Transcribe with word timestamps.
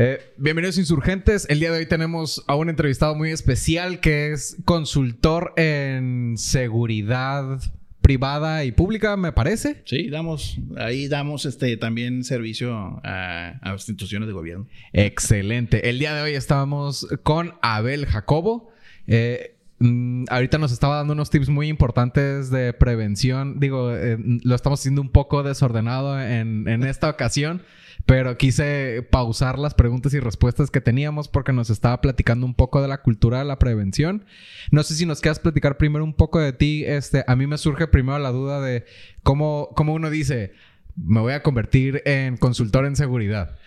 Eh, 0.00 0.20
bienvenidos 0.36 0.78
insurgentes. 0.78 1.44
El 1.50 1.58
día 1.58 1.72
de 1.72 1.78
hoy 1.78 1.86
tenemos 1.86 2.44
a 2.46 2.54
un 2.54 2.68
entrevistado 2.68 3.16
muy 3.16 3.32
especial 3.32 3.98
que 3.98 4.30
es 4.30 4.56
consultor 4.64 5.54
en 5.56 6.34
seguridad 6.36 7.60
privada 8.00 8.64
y 8.64 8.70
pública, 8.70 9.16
me 9.16 9.32
parece. 9.32 9.82
Sí, 9.86 10.08
damos, 10.08 10.60
ahí 10.76 11.08
damos 11.08 11.46
este 11.46 11.76
también 11.76 12.22
servicio 12.22 13.00
a, 13.02 13.58
a 13.60 13.72
instituciones 13.72 14.28
de 14.28 14.34
gobierno. 14.34 14.68
Excelente. 14.92 15.90
El 15.90 15.98
día 15.98 16.14
de 16.14 16.22
hoy 16.22 16.34
estamos 16.34 17.08
con 17.24 17.54
Abel 17.60 18.06
Jacobo. 18.06 18.70
Eh, 19.08 19.56
mm, 19.80 20.26
ahorita 20.30 20.58
nos 20.58 20.70
estaba 20.70 20.98
dando 20.98 21.14
unos 21.14 21.28
tips 21.30 21.48
muy 21.48 21.66
importantes 21.66 22.50
de 22.50 22.72
prevención. 22.72 23.58
Digo, 23.58 23.92
eh, 23.96 24.16
lo 24.44 24.54
estamos 24.54 24.78
haciendo 24.78 25.02
un 25.02 25.10
poco 25.10 25.42
desordenado 25.42 26.22
en, 26.22 26.68
en 26.68 26.84
esta 26.84 27.10
ocasión. 27.10 27.62
Pero 28.08 28.38
quise 28.38 29.06
pausar 29.10 29.58
las 29.58 29.74
preguntas 29.74 30.14
y 30.14 30.18
respuestas 30.18 30.70
que 30.70 30.80
teníamos 30.80 31.28
porque 31.28 31.52
nos 31.52 31.68
estaba 31.68 32.00
platicando 32.00 32.46
un 32.46 32.54
poco 32.54 32.80
de 32.80 32.88
la 32.88 33.02
cultura 33.02 33.40
de 33.40 33.44
la 33.44 33.58
prevención. 33.58 34.24
No 34.70 34.82
sé 34.82 34.94
si 34.94 35.04
nos 35.04 35.20
quieras 35.20 35.40
platicar 35.40 35.76
primero 35.76 36.04
un 36.04 36.14
poco 36.14 36.40
de 36.40 36.54
ti. 36.54 36.84
Este, 36.86 37.22
a 37.26 37.36
mí 37.36 37.46
me 37.46 37.58
surge 37.58 37.86
primero 37.86 38.18
la 38.18 38.30
duda 38.30 38.62
de 38.62 38.86
cómo, 39.22 39.68
cómo 39.76 39.92
uno 39.92 40.08
dice, 40.08 40.54
me 40.96 41.20
voy 41.20 41.34
a 41.34 41.42
convertir 41.42 42.00
en 42.06 42.38
consultor 42.38 42.86
en 42.86 42.96
seguridad. 42.96 43.58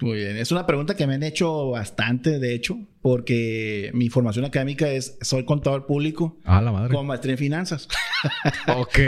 Muy 0.00 0.16
bien, 0.16 0.38
es 0.38 0.50
una 0.50 0.66
pregunta 0.66 0.96
que 0.96 1.06
me 1.06 1.14
han 1.14 1.22
hecho 1.22 1.70
bastante, 1.70 2.40
de 2.40 2.52
hecho, 2.52 2.76
porque 3.00 3.92
mi 3.94 4.08
formación 4.08 4.44
académica 4.44 4.88
es, 4.88 5.18
soy 5.20 5.44
contador 5.44 5.86
público. 5.86 6.36
Ah, 6.42 6.60
la 6.60 6.72
madre. 6.72 6.92
Con 6.92 7.06
maestría 7.06 7.34
en 7.34 7.38
finanzas. 7.38 7.86
ok. 8.76 8.98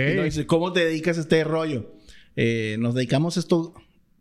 ¿Cómo 0.46 0.72
te 0.72 0.84
dedicas 0.84 1.18
a 1.18 1.22
este 1.22 1.42
rollo? 1.42 1.92
Eh, 2.36 2.76
nos 2.78 2.94
dedicamos 2.94 3.36
a 3.36 3.40
esto 3.40 3.74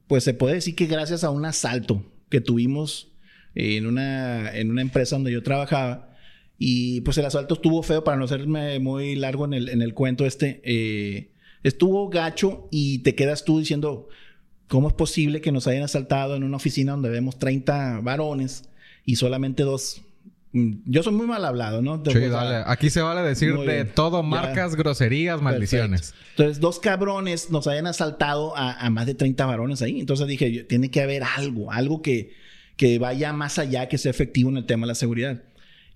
pues 0.07 0.23
se 0.23 0.33
puede 0.33 0.55
decir 0.55 0.75
que 0.75 0.85
gracias 0.85 1.23
a 1.23 1.29
un 1.29 1.45
asalto 1.45 2.03
que 2.29 2.41
tuvimos 2.41 3.11
en 3.55 3.85
una, 3.85 4.55
en 4.55 4.69
una 4.69 4.81
empresa 4.81 5.15
donde 5.15 5.31
yo 5.31 5.43
trabajaba, 5.43 6.15
y 6.57 7.01
pues 7.01 7.17
el 7.17 7.25
asalto 7.25 7.55
estuvo 7.55 7.83
feo, 7.83 8.03
para 8.03 8.17
no 8.17 8.27
serme 8.27 8.79
muy 8.79 9.15
largo 9.15 9.45
en 9.45 9.53
el, 9.53 9.69
en 9.69 9.81
el 9.81 9.93
cuento 9.93 10.25
este, 10.25 10.61
eh, 10.63 11.31
estuvo 11.63 12.09
gacho 12.09 12.67
y 12.71 12.99
te 12.99 13.15
quedas 13.15 13.43
tú 13.43 13.59
diciendo, 13.59 14.07
¿cómo 14.67 14.87
es 14.87 14.93
posible 14.93 15.41
que 15.41 15.51
nos 15.51 15.67
hayan 15.67 15.83
asaltado 15.83 16.35
en 16.35 16.43
una 16.43 16.57
oficina 16.57 16.93
donde 16.93 17.09
vemos 17.09 17.39
30 17.39 18.01
varones 18.01 18.69
y 19.03 19.17
solamente 19.17 19.63
dos 19.63 20.04
yo 20.85 21.03
soy 21.03 21.13
muy 21.13 21.27
mal 21.27 21.43
hablado, 21.43 21.81
¿no? 21.81 22.01
sí, 22.05 22.19
dale. 22.19 22.63
Aquí 22.65 22.89
se 22.89 23.01
vale 23.01 23.21
decir 23.21 23.57
de 23.57 23.83
todo, 23.83 24.23
marcas, 24.23 24.75
groserías, 24.75 25.41
maldiciones. 25.41 26.13
Entonces, 26.31 26.61
dos 26.61 26.79
cabrones 26.79 27.51
nos 27.51 27.67
hayan 27.67 27.87
asaltado 27.87 28.55
a, 28.55 28.89
más 28.89 29.05
de 29.05 29.15
30 29.15 29.45
varones 29.45 29.81
ahí. 29.81 29.99
Entonces 29.99 30.27
dije, 30.27 30.63
tiene 30.63 30.89
que 30.89 31.01
haber 31.01 31.23
algo, 31.23 31.73
algo 31.73 32.01
que, 32.01 32.31
que 32.77 32.99
vaya 32.99 33.33
más 33.33 33.59
allá, 33.59 33.89
que 33.89 33.97
sea 33.97 34.11
efectivo 34.11 34.49
en 34.49 34.57
el 34.57 34.65
tema 34.65 34.85
de 34.85 34.87
la 34.87 34.95
seguridad. 34.95 35.43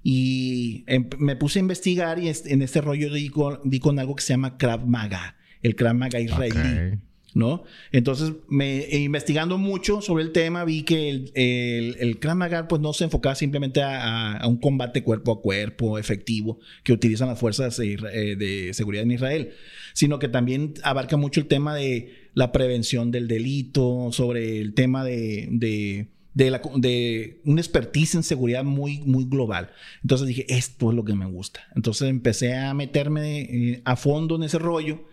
Y 0.04 0.84
em, 0.88 1.10
me 1.18 1.38
puse 1.38 1.60
a 1.60 1.62
investigar 1.62 2.20
y 2.20 2.28
en 2.28 2.62
este 2.62 2.82
rollo 2.82 3.14
di 3.14 3.30
con, 3.30 3.60
di 3.64 3.80
con 3.80 3.98
algo 3.98 4.16
que 4.16 4.24
se 4.24 4.34
llama 4.34 4.58
Krav 4.58 4.86
Maga, 4.86 5.38
el 5.62 5.76
Krav 5.78 5.96
Maga 5.96 6.20
israelí. 6.20 7.00
¿No? 7.34 7.64
Entonces, 7.92 8.34
me, 8.48 8.80
e 8.80 9.00
investigando 9.00 9.58
mucho 9.58 10.02
sobre 10.02 10.24
el 10.24 10.32
tema, 10.32 10.66
vi 10.66 10.84
que 10.84 11.10
el, 11.10 11.32
el, 11.36 11.98
el 12.00 12.20
pues 12.68 12.82
no 12.82 12.94
se 12.94 13.06
enfocaba 13.06 13.36
simplemente 13.36 13.82
a, 13.82 14.42
un 14.46 14.58
combate 14.58 15.04
cuerpo 15.04 15.32
a 15.32 15.42
cuerpo 15.42 15.98
efectivo 15.98 16.60
que 16.84 16.94
utilizan 16.94 17.28
las 17.28 17.40
fuerzas 17.40 17.78
de, 17.78 17.98
eh, 18.40 18.74
seguridad 18.74 19.04
en 19.04 19.12
Israel, 19.12 19.52
sino 19.94 20.20
que 20.20 20.28
también 20.28 20.74
abarca 20.84 21.18
mucho 21.18 21.40
el 21.40 21.48
tema 21.48 21.76
de 21.76 22.30
la 22.34 22.52
prevención 22.52 23.12
del 23.12 23.28
delito, 23.28 24.10
sobre 24.12 24.60
el 24.60 24.74
tema 24.74 25.04
de, 25.04 25.48
de 25.52 26.08
de, 26.34 26.52
la, 26.52 26.62
de 26.76 27.42
un 27.46 27.60
expertise 27.60 28.16
en 28.16 28.24
seguridad 28.24 28.64
muy, 28.64 29.00
muy 29.02 29.26
global. 29.26 29.72
Entonces 30.04 30.28
dije, 30.28 30.46
esto 30.48 30.90
es 30.90 30.96
lo 30.96 31.04
que 31.04 31.14
me 31.14 31.26
gusta. 31.26 31.62
Entonces 31.76 32.10
empecé 32.10 32.56
a 32.56 32.74
meterme 32.74 33.42
eh, 33.42 33.82
a 33.84 33.96
fondo 33.96 34.36
en 34.36 34.44
ese 34.44 34.58
rollo 34.60 35.04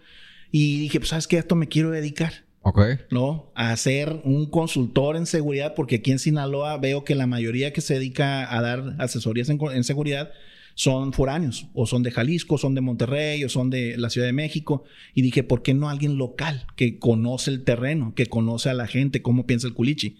y 0.50 0.80
dije, 0.80 1.00
pues, 1.00 1.10
¿sabes 1.10 1.26
qué? 1.26 1.36
A 1.36 1.40
esto 1.40 1.54
me 1.54 1.68
quiero 1.68 1.90
dedicar. 1.90 2.46
Ok. 2.62 2.80
¿No? 3.10 3.52
A 3.54 3.76
ser 3.76 4.20
un 4.24 4.50
consultor 4.50 5.16
en 5.16 5.26
seguridad, 5.26 5.74
porque 5.74 5.96
aquí 5.96 6.10
en 6.10 6.18
Sinaloa 6.18 6.76
veo 6.78 7.04
que 7.04 7.14
la 7.14 7.26
mayoría 7.26 7.72
que 7.72 7.80
se 7.80 7.94
dedica 7.94 8.52
a 8.52 8.60
dar 8.60 8.96
asesorías 8.98 9.48
en, 9.48 9.84
seguridad 9.84 10.30
son 10.74 11.12
foráneos, 11.12 11.68
o 11.74 11.86
son 11.86 12.02
de 12.02 12.10
Jalisco, 12.10 12.58
son 12.58 12.74
de 12.74 12.80
Monterrey, 12.80 13.44
o 13.44 13.48
son 13.48 13.70
de 13.70 13.96
la 13.96 14.10
Ciudad 14.10 14.26
de 14.26 14.32
México. 14.32 14.82
Y 15.14 15.22
dije, 15.22 15.44
¿por 15.44 15.62
qué 15.62 15.74
no 15.74 15.88
alguien 15.88 16.18
local 16.18 16.66
que 16.74 16.98
conoce 16.98 17.52
el 17.52 17.62
terreno, 17.62 18.14
que 18.14 18.26
conoce 18.26 18.68
a 18.68 18.74
la 18.74 18.88
gente, 18.88 19.22
cómo 19.22 19.46
piensa 19.46 19.68
el 19.68 19.74
culichi? 19.74 20.18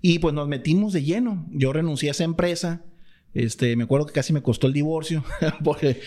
Y 0.00 0.18
pues 0.18 0.34
nos 0.34 0.48
metimos 0.48 0.94
de 0.94 1.02
lleno. 1.02 1.46
Yo 1.50 1.72
renuncié 1.72 2.08
a 2.08 2.12
esa 2.12 2.24
empresa 2.24 2.84
este, 3.36 3.76
me 3.76 3.84
acuerdo 3.84 4.06
que 4.06 4.12
casi 4.12 4.32
me 4.32 4.42
costó 4.42 4.66
el 4.66 4.72
divorcio 4.72 5.24
porque, 5.64 6.00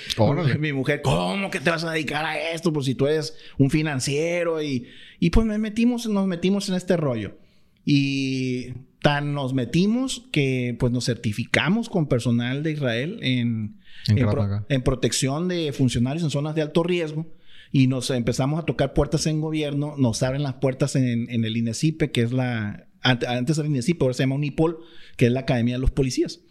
mi 0.59 0.73
mujer, 0.73 1.01
¿cómo 1.01 1.51
que 1.51 1.59
te 1.59 1.69
vas 1.69 1.83
a 1.83 1.91
dedicar 1.91 2.25
a 2.25 2.51
esto? 2.51 2.73
Pues 2.73 2.85
si 2.85 2.95
tú 2.95 3.07
eres 3.07 3.37
un 3.57 3.69
financiero 3.69 4.61
y, 4.61 4.87
y 5.19 5.29
pues 5.29 5.45
me 5.45 5.57
metimos, 5.57 6.07
nos 6.07 6.27
metimos 6.27 6.69
en 6.69 6.75
este 6.75 6.97
rollo. 6.97 7.37
Y 7.85 8.73
tan 9.01 9.33
nos 9.33 9.53
metimos 9.53 10.27
que 10.31 10.75
pues 10.79 10.91
nos 10.91 11.05
certificamos 11.05 11.89
con 11.89 12.07
personal 12.07 12.63
de 12.63 12.71
Israel 12.71 13.19
en, 13.21 13.79
en, 14.07 14.81
protección 14.81 15.47
de 15.47 15.71
funcionarios 15.71 16.23
en 16.23 16.29
zonas 16.29 16.55
de 16.55 16.61
alto 16.61 16.83
riesgo 16.83 17.25
y 17.71 17.87
nos 17.87 18.09
empezamos 18.09 18.59
a 18.59 18.65
tocar 18.65 18.93
puertas 18.93 19.25
en 19.27 19.39
gobierno, 19.39 19.95
nos 19.97 20.21
abren 20.23 20.43
las 20.43 20.55
puertas 20.55 20.95
en, 20.95 21.29
en 21.29 21.45
el 21.45 21.55
INESIPE, 21.55 22.11
que 22.11 22.21
es 22.21 22.31
la, 22.31 22.87
antes 23.01 23.57
era 23.57 23.67
INESIPE, 23.67 24.03
ahora 24.03 24.13
se 24.13 24.23
llama 24.23 24.35
UNIPOL, 24.35 24.79
que 25.15 25.27
es 25.27 25.31
la 25.31 25.41
Academia 25.41 25.75
de 25.75 25.79
los 25.79 25.91
Policías. 25.91 26.41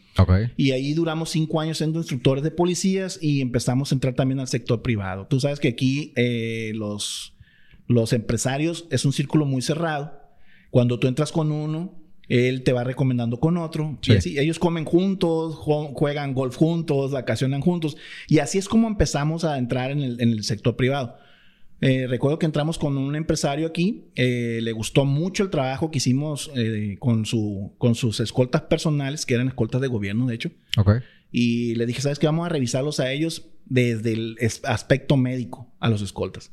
Y 0.56 0.72
ahí 0.72 0.94
duramos 0.94 1.30
cinco 1.30 1.60
años 1.60 1.78
siendo 1.78 1.98
instructores 1.98 2.42
de 2.44 2.50
policías 2.50 3.18
y 3.20 3.40
empezamos 3.40 3.92
a 3.92 3.94
entrar 3.94 4.14
también 4.14 4.40
al 4.40 4.48
sector 4.48 4.82
privado. 4.82 5.26
Tú 5.26 5.40
sabes 5.40 5.60
que 5.60 5.68
aquí 5.68 6.12
eh, 6.16 6.72
los, 6.74 7.34
los 7.86 8.12
empresarios 8.12 8.86
es 8.90 9.04
un 9.04 9.12
círculo 9.12 9.44
muy 9.44 9.62
cerrado. 9.62 10.20
Cuando 10.70 10.98
tú 10.98 11.06
entras 11.06 11.32
con 11.32 11.52
uno, 11.52 11.94
él 12.28 12.62
te 12.62 12.72
va 12.72 12.84
recomendando 12.84 13.40
con 13.40 13.56
otro. 13.56 13.98
Y 14.02 14.12
así, 14.12 14.38
ellos 14.38 14.58
comen 14.58 14.84
juntos, 14.84 15.54
juegan 15.56 16.34
golf 16.34 16.56
juntos, 16.56 17.12
vacacionan 17.12 17.60
juntos. 17.60 17.96
Y 18.28 18.40
así 18.40 18.58
es 18.58 18.68
como 18.68 18.88
empezamos 18.88 19.44
a 19.44 19.58
entrar 19.58 19.90
en 19.90 20.00
el, 20.00 20.20
en 20.20 20.30
el 20.30 20.44
sector 20.44 20.76
privado. 20.76 21.16
Eh, 21.80 22.06
recuerdo 22.08 22.38
que 22.38 22.46
entramos 22.46 22.76
con 22.76 22.98
un 22.98 23.14
empresario 23.14 23.66
aquí, 23.66 24.06
eh, 24.16 24.58
le 24.62 24.72
gustó 24.72 25.04
mucho 25.04 25.44
el 25.44 25.50
trabajo 25.50 25.90
que 25.90 25.98
hicimos 25.98 26.50
eh, 26.56 26.96
con, 26.98 27.24
su, 27.24 27.74
con 27.78 27.94
sus 27.94 28.18
escoltas 28.20 28.62
personales, 28.62 29.24
que 29.24 29.34
eran 29.34 29.48
escoltas 29.48 29.80
de 29.80 29.88
gobierno, 29.88 30.26
de 30.26 30.34
hecho. 30.34 30.50
Y 31.30 31.74
le 31.76 31.86
dije, 31.86 32.00
¿sabes 32.00 32.18
qué? 32.18 32.26
Vamos 32.26 32.46
a 32.46 32.48
revisarlos 32.48 32.98
a 33.00 33.12
ellos 33.12 33.46
desde 33.66 34.12
el 34.14 34.36
aspecto 34.64 35.16
médico, 35.16 35.72
a 35.78 35.88
los 35.88 36.02
escoltas. 36.02 36.50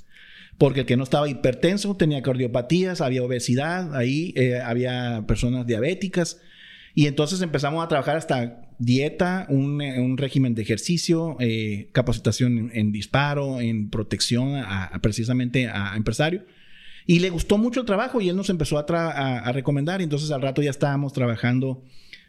Porque 0.58 0.82
el 0.82 0.86
que 0.86 0.96
no 0.96 1.04
estaba 1.04 1.28
hipertenso 1.28 1.96
tenía 1.96 2.22
cardiopatías, 2.22 3.02
había 3.02 3.24
obesidad, 3.24 3.96
ahí 3.96 4.34
había 4.64 5.26
personas 5.28 5.66
diabéticas. 5.66 6.40
Y 6.94 7.08
entonces 7.08 7.42
empezamos 7.42 7.84
a 7.84 7.88
trabajar 7.88 8.16
hasta 8.16 8.65
dieta, 8.80 9.46
un, 9.50 9.82
un 9.82 10.18
régimen 10.18 10.56
de 10.56 10.62
ejercicio, 10.62 11.38
eh, 11.40 11.90
capacitación 11.92 12.72
en, 12.74 12.92
disparo, 12.92 13.60
en 13.62 13.90
protección 13.90 14.56
a, 14.56 14.92
precisamente 15.02 15.68
a, 15.68 15.96
empresario. 15.96 16.46
Y 17.08 17.20
le 17.20 17.30
gustó 17.30 17.58
mucho 17.58 17.82
el 17.82 17.86
trabajo 17.86 18.20
y 18.20 18.30
él 18.30 18.36
nos 18.36 18.50
empezó 18.50 18.78
a, 18.78 18.82
a, 18.82 19.52
recomendar. 19.52 20.02
Entonces 20.02 20.32
al 20.32 20.42
rato 20.42 20.62
ya 20.62 20.72
estábamos 20.72 21.14
trabajando 21.14 21.84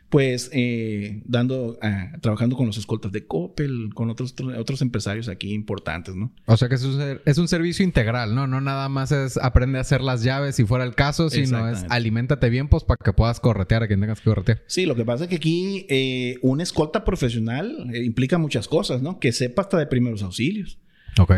pues 0.08 0.50
eh, 0.52 1.22
dando, 1.24 1.78
ah, 1.82 2.12
trabajando 2.20 2.56
con 2.56 2.66
los 2.66 2.78
escoltas 2.78 3.12
de 3.12 3.26
Coppel, 3.26 3.90
con 3.94 4.10
otros, 4.10 4.34
otros 4.58 4.82
empresarios 4.82 5.28
aquí 5.28 5.52
importantes, 5.52 6.14
¿no? 6.14 6.32
O 6.46 6.56
sea 6.56 6.68
que 6.68 6.76
es 6.76 6.84
un, 6.84 7.20
es 7.24 7.38
un 7.38 7.48
servicio 7.48 7.84
integral, 7.84 8.34
¿no? 8.34 8.46
No 8.46 8.60
nada 8.60 8.88
más 8.88 9.12
es 9.12 9.36
aprende 9.36 9.78
a 9.78 9.80
hacer 9.80 10.00
las 10.00 10.22
llaves 10.22 10.56
si 10.56 10.64
fuera 10.64 10.84
el 10.84 10.94
caso, 10.94 11.28
sino 11.30 11.68
es 11.68 11.84
aliméntate 11.88 12.50
bien, 12.50 12.68
pues 12.68 12.84
para 12.84 12.98
que 13.04 13.12
puedas 13.12 13.40
corretear 13.40 13.82
a 13.82 13.86
quien 13.88 14.00
tengas 14.00 14.20
que 14.20 14.30
corretear. 14.30 14.62
Sí, 14.66 14.86
lo 14.86 14.94
que 14.94 15.04
pasa 15.04 15.24
es 15.24 15.30
que 15.30 15.36
aquí 15.36 15.86
eh, 15.88 16.38
una 16.42 16.62
escolta 16.62 17.04
profesional 17.04 17.90
eh, 17.92 18.04
implica 18.04 18.38
muchas 18.38 18.68
cosas, 18.68 19.02
¿no? 19.02 19.18
Que 19.18 19.32
sepa 19.32 19.62
hasta 19.62 19.78
de 19.78 19.86
primeros 19.86 20.22
auxilios 20.22 20.78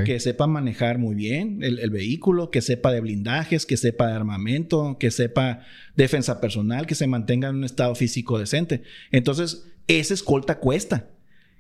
que 0.05 0.19
sepa 0.19 0.47
manejar 0.47 0.99
muy 0.99 1.15
bien 1.15 1.61
el, 1.63 1.91
vehículo, 1.91 2.51
que 2.51 2.61
sepa 2.61 2.93
de 2.93 3.01
blindajes, 3.01 3.65
que 3.65 3.77
sepa 3.77 4.09
de 4.09 4.15
armamento, 4.15 4.97
que 4.99 5.11
sepa 5.11 5.61
defensa 5.95 6.41
personal, 6.41 6.87
que 6.87 6.95
se 6.97 7.07
mantenga 7.07 7.49
en 7.49 7.57
un 7.57 7.65
estado 7.65 7.95
físico 7.95 8.39
decente. 8.39 8.83
Entonces, 9.13 9.69
esa 9.87 10.15
escolta 10.15 10.59
cuesta. 10.59 11.11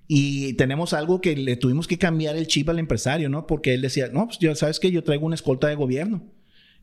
Y 0.08 0.54
tenemos 0.54 0.94
algo 0.94 1.20
que 1.20 1.36
le 1.36 1.56
tuvimos 1.56 1.86
que 1.86 1.98
cambiar 1.98 2.36
el 2.36 2.46
chip 2.46 2.68
al 2.70 2.78
empresario, 2.78 3.28
¿no? 3.28 3.46
Porque 3.46 3.74
él 3.74 3.82
decía, 3.82 4.08
no, 4.12 4.26
pues 4.26 4.38
ya 4.38 4.54
sabes 4.54 4.80
que 4.80 4.90
yo 4.90 5.04
traigo 5.04 5.26
una 5.26 5.34
escolta 5.34 5.68
de 5.68 5.74
gobierno 5.74 6.22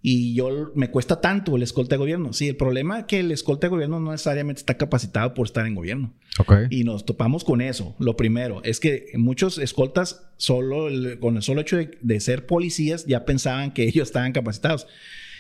y 0.07 0.35
yo 0.35 0.71
me 0.75 0.91
cuesta 0.91 1.19
tanto 1.19 1.55
el 1.55 1.63
escolta 1.63 1.95
de 1.95 1.97
gobierno. 1.97 2.31
Sí, 2.31 2.47
el 2.47 2.55
problema 2.55 2.99
es 2.99 3.05
que 3.05 3.21
el 3.21 3.31
escolta 3.31 3.65
de 3.65 3.71
gobierno 3.71 3.99
no 3.99 4.11
necesariamente 4.11 4.59
está 4.59 4.77
capacitado 4.77 5.33
por 5.33 5.47
estar 5.47 5.65
en 5.65 5.73
gobierno. 5.73 6.13
Okay. 6.37 6.67
Y 6.69 6.83
nos 6.83 7.07
topamos 7.07 7.43
con 7.43 7.59
eso. 7.59 7.95
Lo 7.97 8.15
primero 8.15 8.61
es 8.63 8.79
que 8.79 9.07
muchos 9.15 9.57
escoltas 9.57 10.27
solo 10.37 10.89
con 11.19 11.37
el 11.37 11.41
solo 11.41 11.61
hecho 11.61 11.77
de, 11.77 12.19
ser 12.19 12.45
policías 12.45 13.07
ya 13.07 13.25
pensaban 13.25 13.73
que 13.73 13.81
ellos 13.87 14.09
estaban 14.09 14.31
capacitados. 14.31 14.85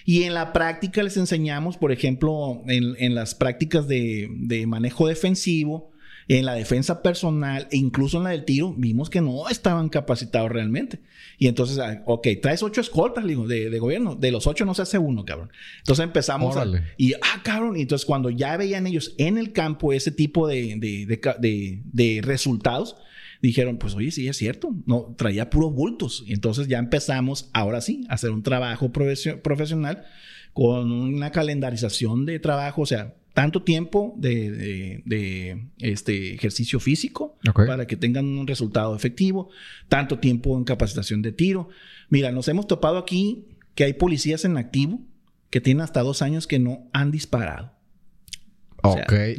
Y 0.03 0.23
en 0.23 0.33
la 0.33 0.51
práctica 0.51 1.03
les 1.03 1.17
enseñamos, 1.17 1.77
por 1.77 1.91
ejemplo, 1.91 2.63
en, 2.65 2.95
en 2.97 3.13
las 3.13 3.35
prácticas 3.35 3.87
de, 3.87 4.31
de 4.35 4.65
manejo 4.65 5.07
defensivo, 5.07 5.91
en 6.27 6.45
la 6.45 6.53
defensa 6.53 7.03
personal 7.03 7.67
e 7.71 7.77
incluso 7.77 8.17
en 8.17 8.23
la 8.23 8.29
del 8.31 8.45
tiro, 8.45 8.73
vimos 8.75 9.09
que 9.09 9.21
no 9.21 9.47
estaban 9.47 9.89
capacitados 9.89 10.51
realmente. 10.51 10.99
Y 11.37 11.47
entonces, 11.47 11.77
ah, 11.79 12.01
ok, 12.05 12.27
traes 12.41 12.63
ocho 12.63 12.81
escoltas, 12.81 13.25
digo, 13.25 13.47
de, 13.47 13.69
de, 13.69 13.79
gobierno. 13.79 14.15
De 14.15 14.31
los 14.31 14.47
ocho 14.47 14.65
no 14.65 14.73
se 14.73 14.81
hace 14.81 14.97
uno, 14.97 15.25
cabrón. 15.25 15.51
Entonces 15.79 16.03
empezamos 16.03 16.57
a, 16.57 16.65
Y, 16.97 17.13
ah, 17.13 17.41
cabrón. 17.43 17.77
Y 17.77 17.81
entonces 17.81 18.05
cuando 18.05 18.29
ya 18.29 18.57
veían 18.57 18.87
ellos 18.87 19.13
en 19.17 19.37
el 19.37 19.51
campo 19.51 19.93
ese 19.93 20.11
tipo 20.11 20.47
de, 20.47 20.75
de, 20.77 21.81
de 21.83 22.21
resultados, 22.23 22.95
dijeron, 23.41 23.77
pues 23.77 23.93
oye, 23.95 24.11
sí 24.11 24.27
es 24.27 24.37
cierto, 24.37 24.73
no, 24.85 25.13
traía 25.17 25.49
puros 25.49 25.73
bultos. 25.73 26.23
Y 26.25 26.33
entonces 26.33 26.67
ya 26.67 26.79
empezamos, 26.79 27.49
ahora 27.53 27.81
sí, 27.81 28.05
a 28.09 28.15
hacer 28.15 28.31
un 28.31 28.43
trabajo 28.43 28.91
profesional 28.91 30.05
con 30.53 30.91
una 30.91 31.31
calendarización 31.31 32.25
de 32.25 32.39
trabajo, 32.39 32.81
o 32.81 32.85
sea, 32.85 33.15
tanto 33.35 33.63
tiempo 33.63 34.13
de, 34.15 35.67
este 35.79 36.33
ejercicio 36.33 36.79
físico 36.79 37.37
para 37.53 37.85
que 37.85 37.97
tengan 37.97 38.25
un 38.25 38.47
resultado 38.47 38.95
efectivo, 38.95 39.49
tanto 39.89 40.19
tiempo 40.19 40.57
en 40.57 40.63
capacitación 40.63 41.21
de 41.21 41.33
tiro. 41.33 41.67
Mira, 42.09 42.31
nos 42.31 42.47
hemos 42.47 42.65
topado 42.65 42.97
aquí 42.97 43.45
que 43.75 43.83
hay 43.83 43.93
policías 43.93 44.45
en 44.45 44.55
activo 44.55 45.01
que 45.49 45.59
tienen 45.59 45.81
hasta 45.81 46.01
dos 46.01 46.21
años 46.21 46.47
que 46.47 46.59
no 46.59 46.87
han 46.93 47.11
disparado. 47.11 47.73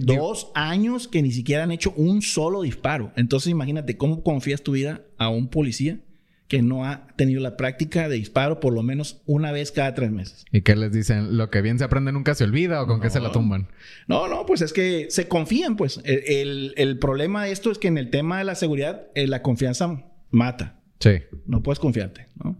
dos 0.01 0.51
años 0.55 1.09
que 1.09 1.23
ni 1.23 1.33
siquiera 1.33 1.65
han 1.65 1.71
hecho 1.71 1.95
un 1.97 2.21
solo 2.21 2.61
disparo. 2.63 3.13
Entonces 3.17 3.51
imagínate 3.51 3.97
cómo 3.97 4.23
confías 4.23 4.61
tu 4.61 4.73
vida 4.73 5.07
a 5.17 5.31
un 5.31 5.49
policía 5.49 6.01
que 6.49 6.63
no 6.63 6.85
ha 6.85 7.09
tenido 7.17 7.41
la 7.41 7.57
práctica 7.57 8.09
de 8.09 8.17
disparo 8.17 8.61
por 8.61 8.73
lo 8.73 8.83
menos 8.83 9.21
una 9.27 9.51
vez 9.53 9.73
cada 9.73 9.95
tres 9.95 10.11
meses. 10.11 10.45
¿Y 10.53 10.63
qué 10.63 10.77
les 10.77 10.93
dicen? 10.93 11.37
¿Lo 11.37 11.51
que 11.51 11.61
bien 11.61 11.79
se 11.79 11.85
aprende 11.85 12.13
nunca 12.13 12.35
se 12.35 12.45
olvida 12.45 12.83
o 12.83 12.87
con 12.87 13.01
qué 13.01 13.11
se 13.11 13.21
la 13.21 13.33
tumban? 13.33 13.69
No, 14.07 14.29
no, 14.29 14.47
pues 14.47 14.63
es 14.63 14.73
que 14.73 15.07
se 15.11 15.27
confían, 15.29 15.77
pues. 15.77 16.01
El, 16.05 16.99
problema 17.01 17.45
de 17.45 17.53
esto 17.53 17.71
es 17.71 17.79
que 17.79 17.89
en 17.89 17.99
el 17.99 18.11
tema 18.11 18.39
de 18.39 18.45
la 18.45 18.55
seguridad, 18.55 19.09
eh, 19.15 19.27
la 19.27 19.43
confianza 19.43 20.05
mata. 20.31 20.81
Sí. 21.01 21.23
No 21.47 21.63
puedes 21.63 21.79
confiarte, 21.79 22.27
¿no? 22.43 22.57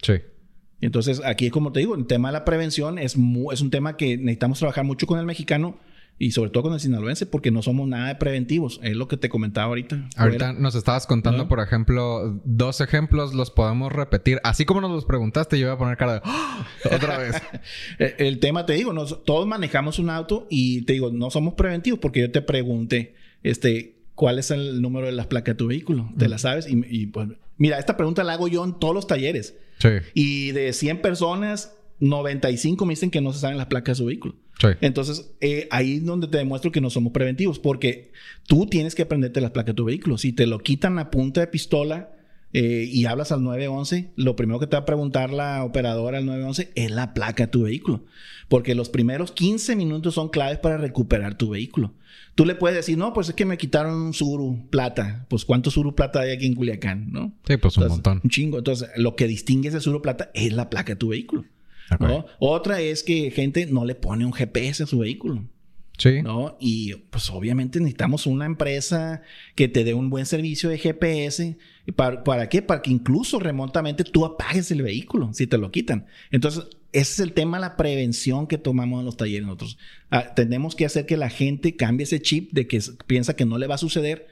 Sí. 0.00 0.14
Entonces, 0.80 1.20
aquí, 1.24 1.50
como 1.50 1.72
te 1.72 1.80
digo, 1.80 1.94
el 1.94 2.06
tema 2.06 2.28
de 2.28 2.34
la 2.34 2.44
prevención 2.44 2.98
es, 2.98 3.16
es 3.52 3.60
un 3.60 3.70
tema 3.70 3.96
que 3.96 4.16
necesitamos 4.16 4.58
trabajar 4.58 4.84
mucho 4.84 5.06
con 5.06 5.18
el 5.18 5.26
mexicano 5.26 5.78
y 6.18 6.30
sobre 6.30 6.50
todo 6.50 6.64
con 6.64 6.74
el 6.74 6.80
sinaloense 6.80 7.26
porque 7.26 7.50
no 7.50 7.62
somos 7.62 7.88
nada 7.88 8.08
de 8.08 8.14
preventivos. 8.14 8.80
Es 8.82 8.96
lo 8.96 9.08
que 9.08 9.16
te 9.16 9.28
comentaba 9.28 9.66
ahorita. 9.66 10.08
Ahorita 10.16 10.52
nos 10.52 10.74
estabas 10.74 11.06
contando, 11.06 11.48
por 11.48 11.60
ejemplo, 11.60 12.40
dos 12.44 12.80
ejemplos, 12.80 13.34
los 13.34 13.50
podemos 13.50 13.92
repetir. 13.92 14.40
Así 14.44 14.64
como 14.64 14.80
nos 14.80 14.92
los 14.92 15.04
preguntaste, 15.04 15.58
yo 15.58 15.66
voy 15.66 15.74
a 15.74 15.78
poner 15.78 15.96
cara 15.96 16.14
de 16.14 16.20
¡Ah! 16.24 16.66
otra 16.92 17.18
vez. 17.18 17.36
el 17.98 18.38
tema, 18.38 18.64
te 18.64 18.74
digo, 18.74 18.92
nos, 18.92 19.24
todos 19.24 19.46
manejamos 19.46 19.98
un 19.98 20.10
auto 20.10 20.46
y 20.50 20.82
te 20.82 20.92
digo, 20.92 21.10
no 21.10 21.30
somos 21.30 21.54
preventivos 21.54 21.98
porque 21.98 22.20
yo 22.20 22.30
te 22.30 22.42
pregunté, 22.42 23.14
este, 23.42 23.96
¿cuál 24.14 24.38
es 24.38 24.50
el 24.50 24.80
número 24.80 25.06
de 25.06 25.12
las 25.12 25.26
placas 25.26 25.54
de 25.54 25.58
tu 25.58 25.66
vehículo? 25.66 26.10
¿Te 26.16 26.28
la 26.28 26.38
sabes? 26.38 26.68
Y, 26.68 26.84
y, 26.88 27.06
pues, 27.06 27.28
mira, 27.56 27.78
esta 27.78 27.96
pregunta 27.96 28.22
la 28.22 28.34
hago 28.34 28.46
yo 28.46 28.64
en 28.64 28.78
todos 28.78 28.94
los 28.94 29.06
talleres. 29.06 29.56
Sí. 29.78 29.88
Y 30.14 30.52
de 30.52 30.72
100 30.72 31.02
personas, 31.02 31.74
95 32.08 32.86
me 32.86 32.92
dicen 32.92 33.10
que 33.10 33.20
no 33.20 33.32
se 33.32 33.40
saben 33.40 33.56
las 33.56 33.66
placas 33.66 33.96
de 33.96 34.02
su 34.02 34.06
vehículo. 34.06 34.36
Entonces, 34.80 35.34
eh, 35.40 35.68
ahí 35.70 35.96
es 35.96 36.04
donde 36.04 36.28
te 36.28 36.38
demuestro 36.38 36.72
que 36.72 36.80
no 36.80 36.88
somos 36.88 37.12
preventivos, 37.12 37.58
porque 37.58 38.12
tú 38.46 38.66
tienes 38.66 38.94
que 38.94 39.02
aprenderte 39.02 39.40
las 39.40 39.50
placas 39.50 39.74
de 39.74 39.76
tu 39.76 39.84
vehículo. 39.84 40.16
Si 40.16 40.32
te 40.32 40.46
lo 40.46 40.58
quitan 40.58 40.98
a 40.98 41.10
punta 41.10 41.40
de 41.40 41.48
pistola 41.48 42.10
eh, 42.52 42.88
y 42.90 43.04
hablas 43.06 43.32
al 43.32 43.42
911, 43.42 44.12
lo 44.16 44.36
primero 44.36 44.60
que 44.60 44.66
te 44.66 44.76
va 44.76 44.82
a 44.82 44.86
preguntar 44.86 45.32
la 45.32 45.64
operadora 45.64 46.18
al 46.18 46.26
911 46.26 46.72
es 46.74 46.90
la 46.90 47.12
placa 47.12 47.44
de 47.44 47.48
tu 47.48 47.62
vehículo, 47.64 48.04
porque 48.48 48.74
los 48.74 48.88
primeros 48.88 49.32
15 49.32 49.76
minutos 49.76 50.14
son 50.14 50.28
claves 50.28 50.58
para 50.58 50.78
recuperar 50.78 51.36
tu 51.36 51.50
vehículo. 51.50 51.92
Tú 52.34 52.44
le 52.44 52.54
puedes 52.54 52.76
decir, 52.76 52.98
no, 52.98 53.12
pues 53.12 53.28
es 53.28 53.34
que 53.34 53.44
me 53.44 53.58
quitaron 53.58 53.94
un 53.94 54.12
Suru 54.12 54.66
plata. 54.70 55.26
Pues 55.28 55.44
¿cuánto 55.44 55.70
Suru 55.70 55.94
plata 55.94 56.20
hay 56.20 56.32
aquí 56.32 56.46
en 56.46 56.54
Culiacán? 56.54 57.12
¿no? 57.12 57.32
Sí, 57.46 57.56
pues 57.56 57.76
un 57.76 57.88
montón. 57.88 58.20
Un 58.24 58.30
chingo. 58.30 58.58
Entonces, 58.58 58.88
lo 58.96 59.14
que 59.14 59.28
distingue 59.28 59.68
ese 59.68 59.80
Suru 59.80 60.02
plata 60.02 60.30
es 60.34 60.52
la 60.52 60.68
placa 60.68 60.94
de 60.94 60.96
tu 60.96 61.08
vehículo. 61.08 61.44
Otra 62.38 62.80
es 62.80 63.02
que 63.02 63.30
gente 63.30 63.66
no 63.66 63.84
le 63.84 63.94
pone 63.94 64.24
un 64.24 64.32
GPS 64.32 64.82
a 64.82 64.86
su 64.86 64.98
vehículo. 64.98 65.44
Sí. 65.96 66.22
¿no? 66.22 66.56
Y 66.58 66.94
pues 67.10 67.30
obviamente 67.30 67.78
necesitamos 67.78 68.26
una 68.26 68.46
empresa 68.46 69.22
que 69.54 69.68
te 69.68 69.84
dé 69.84 69.94
un 69.94 70.10
buen 70.10 70.26
servicio 70.26 70.68
de 70.68 70.78
GPS. 70.78 71.56
¿Para, 71.94 72.24
¿Para 72.24 72.48
qué? 72.48 72.62
Para 72.62 72.82
que 72.82 72.90
incluso 72.90 73.38
remotamente 73.38 74.02
tú 74.02 74.24
apagues 74.24 74.70
el 74.70 74.82
vehículo 74.82 75.32
si 75.32 75.46
te 75.46 75.56
lo 75.56 75.70
quitan. 75.70 76.06
Entonces, 76.32 76.64
ese 76.94 77.12
es 77.12 77.20
el 77.20 77.32
tema, 77.32 77.58
la 77.58 77.76
prevención 77.76 78.46
que 78.46 78.58
tomamos 78.58 79.00
en 79.00 79.06
los 79.06 79.16
talleres 79.16 79.46
nosotros. 79.46 79.78
Ah, 80.10 80.34
tenemos 80.34 80.74
que 80.76 80.86
hacer 80.86 81.06
que 81.06 81.16
la 81.16 81.28
gente 81.28 81.76
cambie 81.76 82.04
ese 82.04 82.20
chip 82.20 82.52
de 82.52 82.66
que 82.66 82.80
piensa 83.06 83.34
que 83.34 83.44
no 83.44 83.58
le 83.58 83.66
va 83.66 83.74
a 83.74 83.78
suceder 83.78 84.28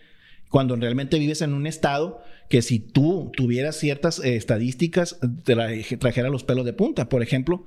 cuando 0.52 0.76
realmente 0.76 1.18
vives 1.18 1.40
en 1.40 1.54
un 1.54 1.66
estado 1.66 2.20
que 2.50 2.60
si 2.60 2.78
tú 2.78 3.32
tuvieras 3.34 3.74
ciertas 3.74 4.18
eh, 4.18 4.36
estadísticas, 4.36 5.18
te 5.44 5.56
trajera 5.96 6.28
los 6.28 6.44
pelos 6.44 6.66
de 6.66 6.74
punta. 6.74 7.08
Por 7.08 7.22
ejemplo, 7.22 7.66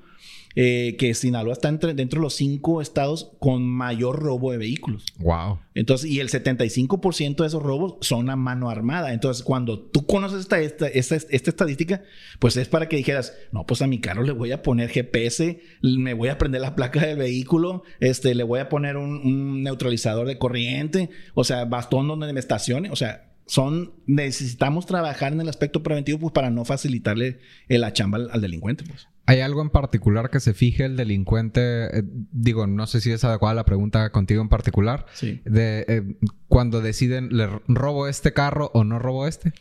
eh, 0.55 0.95
que 0.97 1.13
Sinaloa 1.13 1.53
está 1.53 1.69
entre, 1.69 1.93
dentro 1.93 2.19
de 2.19 2.23
los 2.23 2.35
cinco 2.35 2.81
estados 2.81 3.31
con 3.39 3.63
mayor 3.67 4.19
robo 4.19 4.51
de 4.51 4.57
vehículos. 4.57 5.05
Wow. 5.19 5.59
Entonces, 5.73 6.09
y 6.09 6.19
el 6.19 6.29
75% 6.29 7.35
de 7.35 7.47
esos 7.47 7.61
robos 7.61 7.95
son 8.01 8.29
a 8.29 8.35
mano 8.35 8.69
armada. 8.69 9.13
Entonces, 9.13 9.43
cuando 9.43 9.79
tú 9.79 10.05
conoces 10.05 10.39
esta, 10.39 10.59
esta, 10.59 10.87
esta, 10.87 11.15
estadística, 11.15 12.03
pues 12.39 12.55
es 12.57 12.67
para 12.67 12.87
que 12.87 12.97
dijeras, 12.97 13.33
no, 13.51 13.65
pues 13.65 13.81
a 13.81 13.87
mi 13.87 13.99
carro 13.99 14.23
le 14.23 14.31
voy 14.31 14.51
a 14.51 14.61
poner 14.61 14.89
GPS, 14.89 15.59
me 15.81 16.13
voy 16.13 16.29
a 16.29 16.37
prender 16.37 16.61
la 16.61 16.75
placa 16.75 17.05
del 17.05 17.17
vehículo, 17.17 17.83
este, 17.99 18.33
le 18.35 18.43
voy 18.43 18.59
a 18.59 18.69
poner 18.69 18.97
un, 18.97 19.17
un 19.17 19.63
neutralizador 19.63 20.27
de 20.27 20.37
corriente, 20.37 21.09
o 21.33 21.43
sea, 21.43 21.65
bastón 21.65 22.07
donde 22.07 22.31
me 22.31 22.39
estacione, 22.39 22.89
o 22.89 22.95
sea, 22.95 23.31
son 23.45 23.93
necesitamos 24.07 24.85
trabajar 24.85 25.33
en 25.33 25.41
el 25.41 25.49
aspecto 25.49 25.83
preventivo 25.83 26.19
pues 26.19 26.33
para 26.33 26.49
no 26.49 26.65
facilitarle 26.65 27.39
la 27.67 27.93
chamba 27.93 28.19
al, 28.31 28.41
delincuente 28.41 28.83
pues. 28.87 29.07
¿Hay 29.27 29.41
algo 29.41 29.61
en 29.61 29.69
particular 29.69 30.29
que 30.29 30.39
se 30.39 30.53
fije 30.53 30.85
el 30.85 30.97
delincuente? 30.97 31.97
Eh, 31.97 32.03
digo, 32.31 32.67
no 32.67 32.85
sé 32.85 33.01
si 33.01 33.11
es 33.11 33.23
adecuada 33.23 33.55
la 33.55 33.65
pregunta 33.65 34.11
contigo 34.11 34.41
en 34.41 34.49
particular. 34.49 35.05
Sí. 35.13 35.41
De 35.45 35.85
eh, 35.87 36.03
cuando 36.47 36.81
deciden, 36.81 37.29
¿le 37.35 37.47
robo 37.67 38.07
este 38.07 38.33
carro 38.33 38.71
o 38.73 38.83
no 38.83 38.99
robo 38.99 39.27
este? 39.27 39.53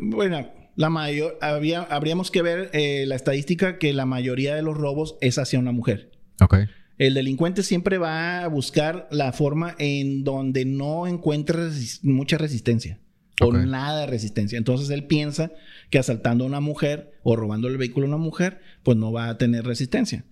bueno, 0.00 0.48
la 0.76 0.88
mayor, 0.88 1.36
había, 1.40 1.82
habríamos 1.82 2.30
que 2.30 2.42
ver 2.42 2.70
eh, 2.72 3.04
la 3.06 3.16
estadística 3.16 3.78
que 3.78 3.92
la 3.92 4.06
mayoría 4.06 4.54
de 4.54 4.62
los 4.62 4.76
robos 4.76 5.16
es 5.20 5.38
hacia 5.38 5.58
una 5.58 5.72
mujer. 5.72 6.12
Ok. 6.40 6.56
El 6.96 7.14
delincuente 7.14 7.62
siempre 7.62 7.98
va 7.98 8.44
a 8.44 8.48
buscar 8.48 9.08
la 9.10 9.32
forma 9.32 9.74
en 9.78 10.22
donde 10.22 10.64
no 10.64 11.06
encuentre 11.08 11.70
mucha 12.02 12.38
resistencia 12.38 13.00
o 13.40 13.52
nada 13.52 14.00
de 14.00 14.06
resistencia. 14.06 14.58
Entonces 14.58 14.90
él 14.90 15.04
piensa 15.04 15.52
que 15.90 15.98
asaltando 15.98 16.44
a 16.44 16.46
una 16.46 16.60
mujer 16.60 17.12
o 17.22 17.36
robando 17.36 17.68
el 17.68 17.76
vehículo 17.76 18.06
a 18.06 18.08
una 18.08 18.18
mujer, 18.18 18.60
pues 18.82 18.96
no 18.96 19.12
va 19.12 19.28
a 19.28 19.38
tener 19.38 19.64
resistencia. 19.64 20.24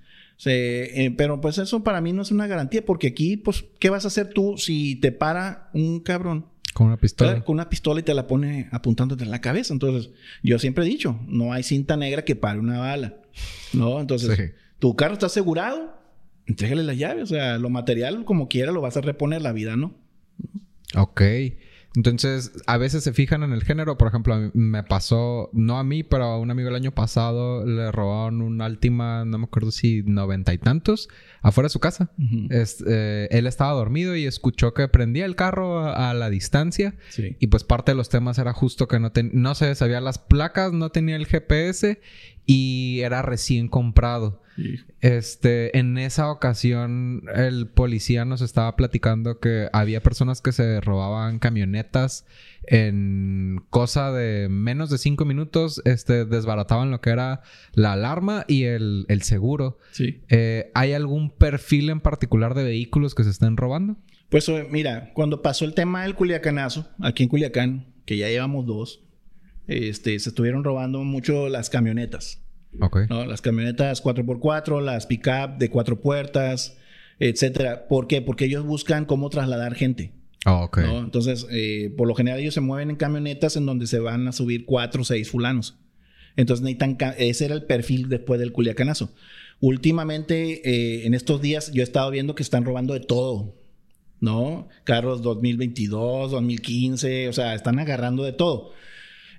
Eh, 0.44 1.14
pero 1.16 1.40
pues 1.40 1.59
eso 1.59 1.85
para 1.85 2.00
mí 2.00 2.12
no 2.12 2.23
es 2.23 2.30
una 2.30 2.47
garantía 2.47 2.85
porque 2.85 3.09
aquí, 3.09 3.37
pues, 3.37 3.64
¿qué 3.78 3.90
vas 3.90 4.04
a 4.04 4.09
hacer 4.09 4.30
tú 4.30 4.56
si 4.56 4.97
te 4.97 5.12
para 5.12 5.71
un 5.73 6.00
cabrón? 6.00 6.47
Con 6.75 6.88
una 6.88 6.97
pistola. 6.97 7.44
Con 7.44 7.54
una 7.54 7.68
pistola 7.68 8.00
y 8.00 8.02
te 8.02 8.14
la 8.14 8.26
pone 8.26 8.68
apuntándote 8.73 9.25
en 9.25 9.30
la 9.30 9.40
cabeza. 9.40 9.73
Entonces, 9.73 10.11
yo 10.42 10.59
siempre 10.59 10.85
he 10.85 10.88
dicho, 10.88 11.21
no 11.28 11.52
hay 11.52 11.62
cinta 11.62 11.97
negra 11.97 12.25
que 12.25 12.35
pare 12.35 12.59
una 12.59 12.78
bala. 12.78 13.16
¿No? 13.73 14.00
Entonces, 14.00 14.52
tu 14.78 14.97
carro 14.97 15.12
está 15.14 15.26
asegurado, 15.26 15.94
entrégale 16.47 16.82
la 16.82 16.94
llave. 16.94 17.23
O 17.23 17.26
sea, 17.26 17.59
lo 17.59 17.68
material, 17.68 18.25
como 18.25 18.49
quiera, 18.49 18.73
lo 18.73 18.80
vas 18.80 18.97
a 18.97 19.02
reponer, 19.02 19.42
la 19.42 19.52
vida 19.52 19.76
no. 19.76 19.94
Ok. 20.97 21.23
Entonces, 21.95 22.53
a 22.67 22.79
veces 22.79 23.05
se 23.05 23.13
fijan 23.13 23.43
en 23.43 23.53
el 23.53 23.65
género. 23.65 23.99
Por 23.99 24.09
ejemplo, 24.09 24.51
me 24.55 24.83
pasó, 24.83 25.51
no 25.53 25.79
a 25.79 25.85
mí, 25.85 26.03
pero 26.03 26.25
a 26.25 26.39
un 26.39 26.51
amigo 26.51 26.69
el 26.69 26.75
año 26.75 26.93
pasado 26.93 27.67
le 27.67 27.93
robaron 27.93 28.41
un 28.43 28.63
Altima, 28.63 29.25
no 29.25 29.39
me 29.39 29.45
acuerdo 29.45 29.71
si 29.71 30.03
noventa 30.03 30.55
y 30.55 30.59
tantos, 30.59 31.09
afuera 31.43 31.67
de 31.67 31.73
su 31.73 31.81
casa. 31.81 32.11
Eh, 32.51 33.29
él 33.31 33.47
estaba 33.47 33.73
dormido 33.73 34.17
y 34.17 34.27
escuchó 34.27 34.73
que 34.75 34.89
prendía 34.89 35.27
el 35.27 35.37
carro 35.37 35.87
a, 35.87 36.15
la 36.15 36.31
distancia. 36.31 36.95
Y 37.39 37.47
pues 37.49 37.65
parte 37.65 37.93
de 37.93 37.97
los 37.97 38.09
temas 38.09 38.39
era 38.39 38.53
justo 38.53 38.89
que 38.89 38.99
no, 38.99 39.13
no 39.33 39.55
se 39.55 39.75
sabía 39.75 40.01
las 40.01 40.19
placas, 40.19 40.73
no 40.73 40.91
tenía 40.91 41.17
el 41.17 41.27
GPS 41.27 42.01
y 42.47 43.01
era 43.01 43.23
recién 43.23 43.69
comprado. 43.69 44.42
Este, 45.00 45.76
en 45.78 45.97
esa 45.99 46.30
ocasión, 46.30 47.25
el 47.35 47.68
policía 47.68 48.25
nos 48.25 48.42
estaba 48.42 48.76
platicando 48.76 49.40
que 49.40 49.68
había 49.73 50.02
personas 50.02 50.40
que 50.40 50.52
se 50.52 50.80
robaban 50.80 51.38
camionetas 51.38 52.26
en 52.64 53.64
cosa 53.71 54.12
de 54.12 54.49
menos 54.49 54.90
de 54.90 54.99
cinco 54.99 55.25
minutos, 55.25 55.82
este, 55.85 56.25
desbarataban 56.25 56.90
lo 56.90 57.00
que 57.00 57.11
era 57.11 57.42
la 57.73 57.92
alarma 57.92 58.44
y 58.47 58.64
el, 58.64 59.06
seguro. 59.23 59.78
Eh, 60.28 60.71
¿Hay 60.75 60.92
algún 60.92 61.30
perfil 61.30 61.90
en 61.90 62.00
particular 62.00 62.54
de 62.54 62.64
vehículos 62.64 63.14
que 63.14 63.25
se 63.25 63.30
estén 63.30 63.56
robando? 63.56 63.97
Pues 64.28 64.49
eh, 64.49 64.66
mira, 64.71 65.12
cuando 65.14 65.42
pasó 65.42 65.64
el 65.64 65.75
tema 65.75 66.02
del 66.02 66.14
Culiacanazo, 66.14 66.88
aquí 67.00 67.25
en 67.25 67.28
Culiacán, 67.28 67.92
que 68.06 68.16
ya 68.16 68.28
llevamos 68.28 68.66
dos, 68.66 69.04
este, 69.66 70.18
se 70.18 70.28
estuvieron 70.30 70.64
robando 70.64 71.02
mucho 71.04 71.49
las 71.49 71.71
camionetas. 71.71 72.42
Ok. 72.81 73.00
¿no? 73.09 73.25
Las 73.26 73.41
camionetas 73.41 74.02
4x4, 74.02 74.81
las 74.83 75.07
pick-up 75.07 75.59
de 75.59 75.69
cuatro 75.71 76.00
puertas, 76.00 76.76
etcétera. 77.19 77.87
¿Por 77.88 78.07
qué? 78.07 78.23
Porque 78.23 78.47
ellos 78.47 78.64
buscan 78.64 79.05
cómo 79.05 79.31
trasladar 79.31 79.75
gente. 79.75 80.12
Ah, 80.45 80.64
ok. 80.64 80.79
¿no? 80.79 80.99
Entonces, 81.00 81.47
eh, 81.50 81.93
por 81.97 82.09
lo 82.09 82.14
general 82.14 82.41
ellos 82.41 82.55
se 82.55 82.61
mueven 82.61 82.91
en 82.91 82.97
camionetas 82.97 83.57
en 83.57 83.67
donde 83.67 83.87
se 83.87 83.99
van 83.99 84.26
a 84.26 84.33
subir 84.33 84.64
cuatro 84.64 85.02
o 85.02 85.05
seis 85.05 85.31
fulanos. 85.31 85.76
Entonces 86.37 86.62
necesitan, 86.62 86.97
ese 87.19 87.45
era 87.45 87.55
el 87.55 87.64
perfil 87.64 88.09
después 88.09 88.41
del 88.41 88.52
culiacanazo. 88.52 89.12
Últimamente, 89.61 90.69
eh, 90.69 91.07
en 91.07 91.14
estos 91.14 91.41
días, 91.41 91.71
yo 91.73 91.83
he 91.83 91.85
estado 91.85 92.11
viendo 92.11 92.35
que 92.35 92.43
están 92.43 92.64
robando 92.64 92.95
de 92.95 93.00
todo, 93.00 93.55
¿no? 94.19 94.69
Carros 94.85 95.23
2022, 95.23 96.31
2015, 96.33 97.29
o 97.29 97.33
sea, 97.33 97.55
están 97.55 97.79
agarrando 97.79 98.25
de 98.25 98.33
todo. 98.33 98.73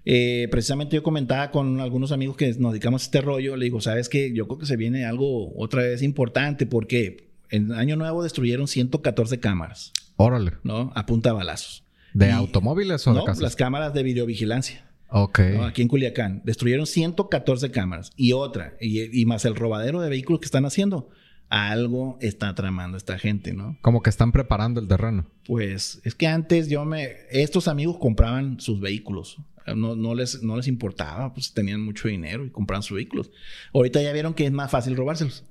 Eh, 0.06 0.48
precisamente 0.52 0.96
yo 0.96 1.04
comentaba 1.04 1.50
con 1.52 1.80
algunos 1.80 2.12
amigos 2.12 2.36
que 2.36 2.54
nos 2.60 2.74
dedicamos 2.74 3.04
a 3.04 3.06
este 3.06 3.22
rollo, 3.22 3.56
le 3.56 3.66
digo, 3.66 3.80
¿sabes 3.82 4.10
qué? 4.10 4.34
Yo 4.34 4.48
creo 4.48 4.60
que 4.60 4.66
se 4.66 4.76
viene 4.76 5.06
algo 5.06 5.54
otra 5.58 5.84
vez 5.84 6.02
importante 6.02 6.66
porque 6.66 7.30
en 7.50 7.72
Año 7.72 7.96
Nuevo 7.96 8.24
destruyeron 8.24 8.68
114 8.68 9.40
cámaras, 9.40 9.94
Órale. 10.18 10.54
¿no? 10.64 10.92
A 10.96 11.06
punta 11.06 11.30
de 11.30 11.36
balazos. 11.36 11.84
¿De 12.14 12.28
Y- 12.28 12.32
automóviles 12.32 13.08
o 13.08 13.14
de 13.14 13.20
No, 13.20 13.26
casas? 13.26 13.42
las 13.42 13.56
cámaras 13.56 13.94
de 13.94 14.04
videovigilancia. 14.04 14.86
Ok. 15.10 15.40
¿no? 15.56 15.64
Aquí 15.66 15.82
en 15.84 15.88
Culiacán. 15.88 16.42
Destruyeron 16.44 16.86
114 16.88 17.72
cámaras. 17.72 18.12
Y 18.16 18.34
otra, 18.34 18.74
y, 18.82 19.20
y 19.20 19.26
más 19.26 19.46
el 19.46 19.56
robadero 19.56 20.02
de 20.02 20.10
vehículos 20.10 20.40
que 20.42 20.46
están 20.46 20.66
haciendo. 20.66 21.10
Algo 21.50 22.18
está 22.20 22.56
tramando 22.56 22.98
esta 22.98 23.20
gente, 23.20 23.54
¿no? 23.54 23.78
Como 23.82 24.02
que 24.02 24.10
están 24.10 24.32
preparando 24.32 24.80
el 24.82 24.88
terreno. 24.88 25.28
Pues 25.46 26.02
es 26.04 26.16
que 26.16 26.26
antes 26.26 26.68
yo 26.68 26.84
me... 26.84 27.12
Estos 27.30 27.68
amigos 27.68 27.98
compraban 28.00 28.60
sus 28.60 28.80
vehículos. 28.80 29.38
No, 29.76 29.96
no, 29.96 30.14
les, 30.16 30.42
no 30.44 30.58
les 30.58 30.68
importaba, 30.68 31.34
pues 31.34 31.54
tenían 31.54 31.82
mucho 31.82 32.08
dinero 32.08 32.46
y 32.46 32.50
compraban 32.50 32.84
sus 32.84 32.96
vehículos. 32.96 33.32
Ahorita 33.74 34.02
ya 34.02 34.12
vieron 34.14 34.34
que 34.34 34.46
es 34.46 34.52
más 34.52 34.70
fácil 34.72 34.96
robárselos. 34.96 35.46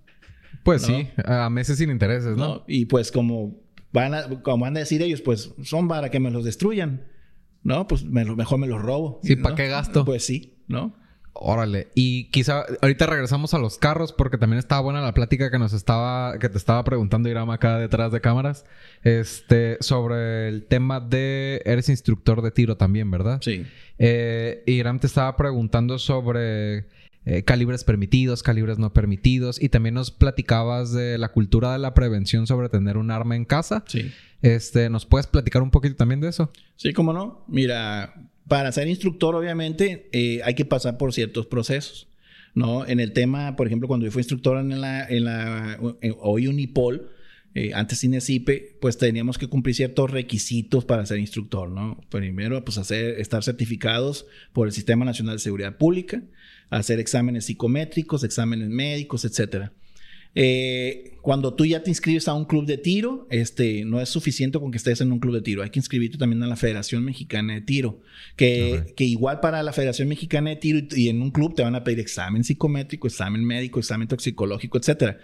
Pues 0.65 0.83
No. 0.89 0.97
sí, 0.99 1.09
a 1.25 1.49
meses 1.51 1.79
sin 1.79 1.91
intereses, 1.91 2.37
¿no? 2.37 2.47
¿no? 2.57 2.65
Y 2.69 2.85
pues 2.87 3.11
como 3.11 3.57
van, 3.93 4.15
a, 4.15 4.29
como 4.43 4.65
van 4.65 4.77
a 4.77 4.81
decir 4.81 5.01
ellos, 5.03 5.21
pues 5.23 5.55
son 5.63 5.89
para 5.89 6.11
que 6.11 6.21
me 6.21 6.31
los 6.31 6.45
destruyan. 6.45 7.07
¿No? 7.65 7.87
Pues 7.87 8.03
me 8.05 8.25
lo- 8.25 8.35
mejor 8.35 8.59
me 8.59 8.67
los 8.67 8.83
robo. 8.83 9.21
Sí, 9.23 9.37
¿no? 9.37 9.43
¿pa' 9.45 9.55
qué 9.55 9.69
gasto? 9.69 10.05
Pues 10.05 10.25
sí, 10.27 10.57
¿no? 10.67 10.97
Órale. 11.35 11.89
Y 11.95 12.25
quizá 12.31 12.65
ahorita 12.83 13.07
regresamos 13.07 13.55
a 13.55 13.59
los 13.59 13.79
carros 13.79 14.13
porque 14.13 14.37
también 14.37 14.59
estaba 14.59 14.83
buena 14.83 15.01
la 15.01 15.15
plática 15.15 15.51
que 15.51 15.59
nos 15.59 15.73
estaba, 15.73 16.39
que 16.39 16.49
te 16.49 16.59
estaba 16.59 16.85
preguntando 16.85 17.29
Irama 17.29 17.55
acá 17.55 17.79
detrás 17.79 18.13
de 18.13 18.21
cámaras. 18.21 18.65
Este, 19.03 19.79
sobre 19.81 20.49
el 20.49 20.65
tema 20.65 21.01
de 21.01 21.63
eres 21.65 21.89
instructor 21.89 22.43
de 22.43 22.51
tiro 22.51 22.77
también, 22.77 23.11
¿verdad? 23.11 23.41
Sí. 23.43 23.65
Eh, 23.99 24.63
Iram 24.67 24.99
te 24.99 25.07
estaba 25.07 25.37
preguntando 25.37 25.99
sobre 25.99 26.87
eh, 27.25 27.45
calibres 27.45 27.85
permitidos, 27.85 28.43
calibres 28.43 28.79
no 28.79 28.93
permitidos, 28.93 29.63
y 29.63 29.69
también 29.69 29.95
nos 29.95 30.11
platicabas 30.11 30.93
de 30.93 31.19
la 31.19 31.29
cultura 31.29 31.73
de 31.73 31.79
la 31.79 31.95
prevención 31.95 32.47
sobre 32.47 32.69
tener 32.69 32.97
un 32.97 33.11
arma 33.11 33.37
en 33.37 33.45
casa. 33.45 33.85
Sí. 33.87 34.13
Este, 34.43 34.91
¿nos 34.91 35.07
puedes 35.07 35.29
platicar 35.29 35.63
un 35.63 35.71
poquito 35.71 35.95
también 35.95 36.21
de 36.21 36.29
eso? 36.29 36.51
Sí, 36.75 36.93
cómo 36.93 37.13
no. 37.13 37.45
Mira, 37.47 38.13
para 38.49 38.73
ser 38.73 38.89
instructor, 38.89 39.35
obviamente, 39.35 40.09
eh, 40.13 40.41
hay 40.45 40.55
que 40.55 40.65
pasar 40.65 40.99
por 40.99 41.13
ciertos 41.13 41.47
procesos. 41.47 42.09
¿no? 42.55 42.87
En 42.87 43.01
el 43.01 43.13
tema, 43.13 43.57
por 43.57 43.67
ejemplo, 43.67 43.89
cuando 43.89 44.07
yo 44.07 44.13
fui 44.13 44.21
instructor 44.21 44.59
en 44.59 44.81
la, 44.81 45.79
hoy 46.21 46.49
Unipol, 46.49 47.11
eh, 47.55 47.73
antes 47.75 48.03
INESIPE, 48.03 48.79
pues 48.81 48.97
teníamos 48.97 49.37
que 49.37 49.47
cumplir 49.47 49.75
ciertos 49.75 50.11
requisitos 50.11 50.87
para 50.87 51.05
ser 51.05 51.19
instructor, 51.19 51.69
¿no? 51.69 52.01
Primero, 52.09 52.65
pues 52.65 52.79
hacer, 52.79 53.21
estar 53.21 53.45
certificados 53.45 54.27
por 54.55 54.67
el 54.67 54.73
Sistema 54.73 55.05
Nacional 55.05 55.37
de 55.37 55.41
Seguridad 55.41 55.77
Pública, 55.77 56.23
hacer 56.71 56.99
exámenes 56.99 57.45
psicométricos, 57.45 58.25
exámenes 58.25 58.71
médicos, 58.71 59.27
etcétera. 59.27 59.73
Eh, 60.35 61.19
cuando 61.21 61.55
tú 61.55 61.67
ya 61.67 61.83
te 61.83 61.91
inscribes 61.91 62.27
a 62.27 62.35
un 62.35 62.47
club 62.47 62.65
de 62.67 62.79
tiro, 62.79 63.27
este, 63.31 63.85
no 63.85 64.01
es 64.01 64.09
suficiente 64.09 64.59
con 64.59 64.71
que 64.71 64.79
estés 64.79 65.01
en 65.01 65.13
un 65.13 65.21
club 65.21 65.35
de 65.35 65.43
tiro. 65.43 65.63
Hay 65.63 65.71
que 65.71 65.79
inscribirte 65.79 66.19
también 66.19 66.43
a 66.43 66.47
la 66.47 66.57
Federación 66.57 67.05
Mexicana 67.05 67.55
de 67.55 67.61
Tiro. 67.61 68.01
Que, 68.37 68.81
Ok. 68.81 68.95
que 68.97 69.05
igual 69.05 69.41
para 69.41 69.63
la 69.63 69.73
Federación 69.73 70.09
Mexicana 70.09 70.51
de 70.51 70.57
Tiro 70.57 70.79
y, 70.79 70.89
y 71.03 71.09
en 71.09 71.21
un 71.23 71.31
club 71.31 71.55
te 71.55 71.63
van 71.63 71.75
a 71.75 71.85
pedir 71.85 72.01
examen 72.01 72.45
psicométrico, 72.45 73.07
examen 73.07 73.45
médico, 73.45 73.79
examen 73.79 74.09
toxicológico, 74.09 74.79
etcétera. 74.79 75.19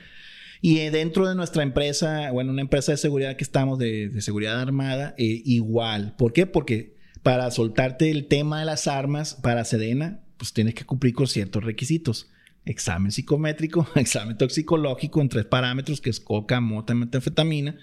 Y 0.60 0.78
eh, 0.78 0.90
dentro 0.90 1.28
de 1.28 1.34
nuestra 1.34 1.62
empresa, 1.62 2.30
bueno, 2.32 2.52
una 2.52 2.62
empresa 2.62 2.92
de 2.92 2.98
seguridad 2.98 3.36
que 3.36 3.44
estamos, 3.44 3.78
de, 3.78 4.08
de 4.08 4.20
seguridad 4.20 4.60
armada, 4.60 5.14
eh, 5.16 5.42
igual. 5.44 6.14
¿Por 6.18 6.32
qué? 6.32 6.46
Porque 6.46 6.96
para 7.22 7.50
soltarte 7.50 8.10
el 8.10 8.26
tema 8.26 8.60
de 8.60 8.66
las 8.66 8.86
armas 8.86 9.34
para 9.42 9.64
Sedena, 9.64 10.20
pues 10.36 10.52
tienes 10.52 10.74
que 10.74 10.84
cumplir 10.84 11.14
con 11.14 11.26
ciertos 11.26 11.64
requisitos. 11.64 12.28
Examen 12.64 13.10
psicométrico, 13.12 13.86
examen 13.94 14.36
toxicológico 14.36 15.20
en 15.20 15.28
tres 15.28 15.44
parámetros, 15.46 16.00
que 16.00 16.10
es 16.10 16.20
coca, 16.20 16.60
mota, 16.60 16.94
metanfetamina, 16.94 17.76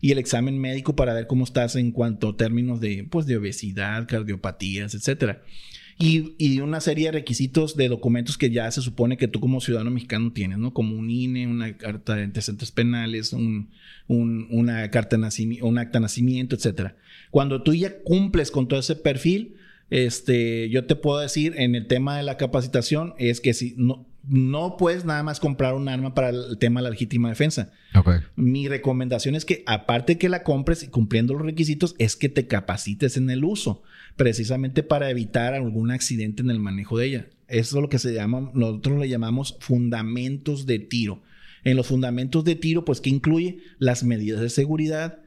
y 0.00 0.12
el 0.12 0.18
examen 0.18 0.58
médico 0.58 0.96
para 0.96 1.12
ver 1.14 1.26
cómo 1.26 1.44
estás 1.44 1.76
en 1.76 1.92
cuanto 1.92 2.30
a 2.30 2.36
términos 2.36 2.80
de, 2.80 3.06
pues, 3.10 3.26
de 3.26 3.36
obesidad, 3.36 4.06
cardiopatías, 4.08 4.94
etcétera. 4.94 5.42
Y, 5.98 6.34
y 6.38 6.60
una 6.60 6.80
serie 6.80 7.06
de 7.06 7.12
requisitos 7.12 7.76
de 7.76 7.88
documentos 7.90 8.38
que 8.38 8.48
ya 8.50 8.70
se 8.70 8.80
supone 8.80 9.18
que 9.18 9.28
tú 9.28 9.38
como 9.38 9.60
ciudadano 9.60 9.90
mexicano 9.90 10.32
tienes, 10.32 10.56
¿no? 10.56 10.72
Como 10.72 10.96
un 10.96 11.10
INE, 11.10 11.46
una 11.46 11.76
carta 11.76 12.14
de 12.16 12.22
antecedentes 12.22 12.70
penales, 12.72 13.34
un, 13.34 13.68
un- 14.08 14.46
una 14.50 14.90
carta 14.90 15.16
de 15.16 15.20
nacimiento, 15.20 15.66
un 15.66 15.76
acta 15.76 15.98
de 15.98 16.04
nacimiento, 16.04 16.56
etcétera. 16.56 16.96
Cuando 17.30 17.62
tú 17.62 17.74
ya 17.74 17.98
cumples 18.02 18.50
con 18.50 18.66
todo 18.66 18.80
ese 18.80 18.96
perfil, 18.96 19.56
este, 19.90 20.70
yo 20.70 20.86
te 20.86 20.96
puedo 20.96 21.18
decir 21.18 21.52
en 21.58 21.74
el 21.74 21.86
tema 21.86 22.16
de 22.16 22.22
la 22.22 22.38
capacitación 22.38 23.12
es 23.18 23.42
que 23.42 23.52
si 23.52 23.74
no, 23.76 24.06
no 24.28 24.76
puedes 24.76 25.04
nada 25.04 25.22
más 25.22 25.40
comprar 25.40 25.74
un 25.74 25.88
arma 25.88 26.14
para 26.14 26.30
el 26.30 26.58
tema 26.58 26.80
de 26.80 26.84
la 26.84 26.90
legítima 26.90 27.28
defensa. 27.28 27.72
Mi 28.36 28.68
recomendación 28.68 29.34
es 29.34 29.44
que, 29.44 29.62
aparte 29.66 30.18
que 30.18 30.28
la 30.28 30.42
compres 30.42 30.82
y 30.82 30.88
cumpliendo 30.88 31.34
los 31.34 31.42
requisitos, 31.42 31.94
es 31.98 32.16
que 32.16 32.28
te 32.28 32.46
capacites 32.46 33.16
en 33.16 33.30
el 33.30 33.44
uso, 33.44 33.82
precisamente 34.16 34.82
para 34.82 35.10
evitar 35.10 35.54
algún 35.54 35.90
accidente 35.90 36.42
en 36.42 36.50
el 36.50 36.60
manejo 36.60 36.98
de 36.98 37.06
ella. 37.06 37.26
Eso 37.48 37.76
es 37.78 37.82
lo 37.82 37.88
que 37.88 37.98
se 37.98 38.14
llama, 38.14 38.50
nosotros 38.54 38.98
le 38.98 39.08
llamamos 39.08 39.56
fundamentos 39.60 40.66
de 40.66 40.78
tiro. 40.78 41.22
En 41.64 41.76
los 41.76 41.88
fundamentos 41.88 42.44
de 42.44 42.54
tiro, 42.56 42.84
pues, 42.84 43.00
¿qué 43.00 43.10
incluye? 43.10 43.58
Las 43.78 44.04
medidas 44.04 44.40
de 44.40 44.50
seguridad, 44.50 45.18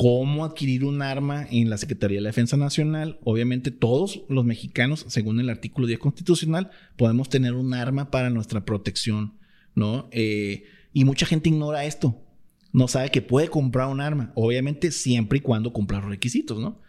cómo 0.00 0.46
adquirir 0.46 0.86
un 0.86 1.02
arma 1.02 1.46
en 1.50 1.68
la 1.68 1.76
Secretaría 1.76 2.16
de 2.16 2.22
la 2.22 2.30
Defensa 2.30 2.56
Nacional. 2.56 3.18
Obviamente 3.22 3.70
todos 3.70 4.22
los 4.30 4.46
mexicanos, 4.46 5.04
según 5.08 5.40
el 5.40 5.50
artículo 5.50 5.86
10 5.86 5.98
constitucional, 5.98 6.70
podemos 6.96 7.28
tener 7.28 7.52
un 7.52 7.74
arma 7.74 8.10
para 8.10 8.30
nuestra 8.30 8.64
protección, 8.64 9.34
¿no? 9.74 10.08
Eh, 10.10 10.64
y 10.94 11.04
mucha 11.04 11.26
gente 11.26 11.50
ignora 11.50 11.84
esto. 11.84 12.18
No 12.72 12.88
sabe 12.88 13.10
que 13.10 13.20
puede 13.20 13.48
comprar 13.48 13.88
un 13.88 14.00
arma. 14.00 14.32
Obviamente 14.36 14.90
siempre 14.90 15.36
y 15.36 15.42
cuando 15.42 15.74
cumpla 15.74 16.00
los 16.00 16.08
requisitos, 16.08 16.58
¿no? 16.58 16.80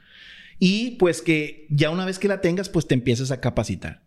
Y 0.57 0.91
pues 0.91 1.21
que 1.21 1.67
ya 1.69 1.89
una 1.89 2.05
vez 2.05 2.17
que 2.17 2.29
la 2.29 2.39
tengas, 2.39 2.69
pues 2.69 2.87
te 2.87 2.93
empieces 2.93 3.29
a 3.31 3.41
capacitar. 3.41 4.03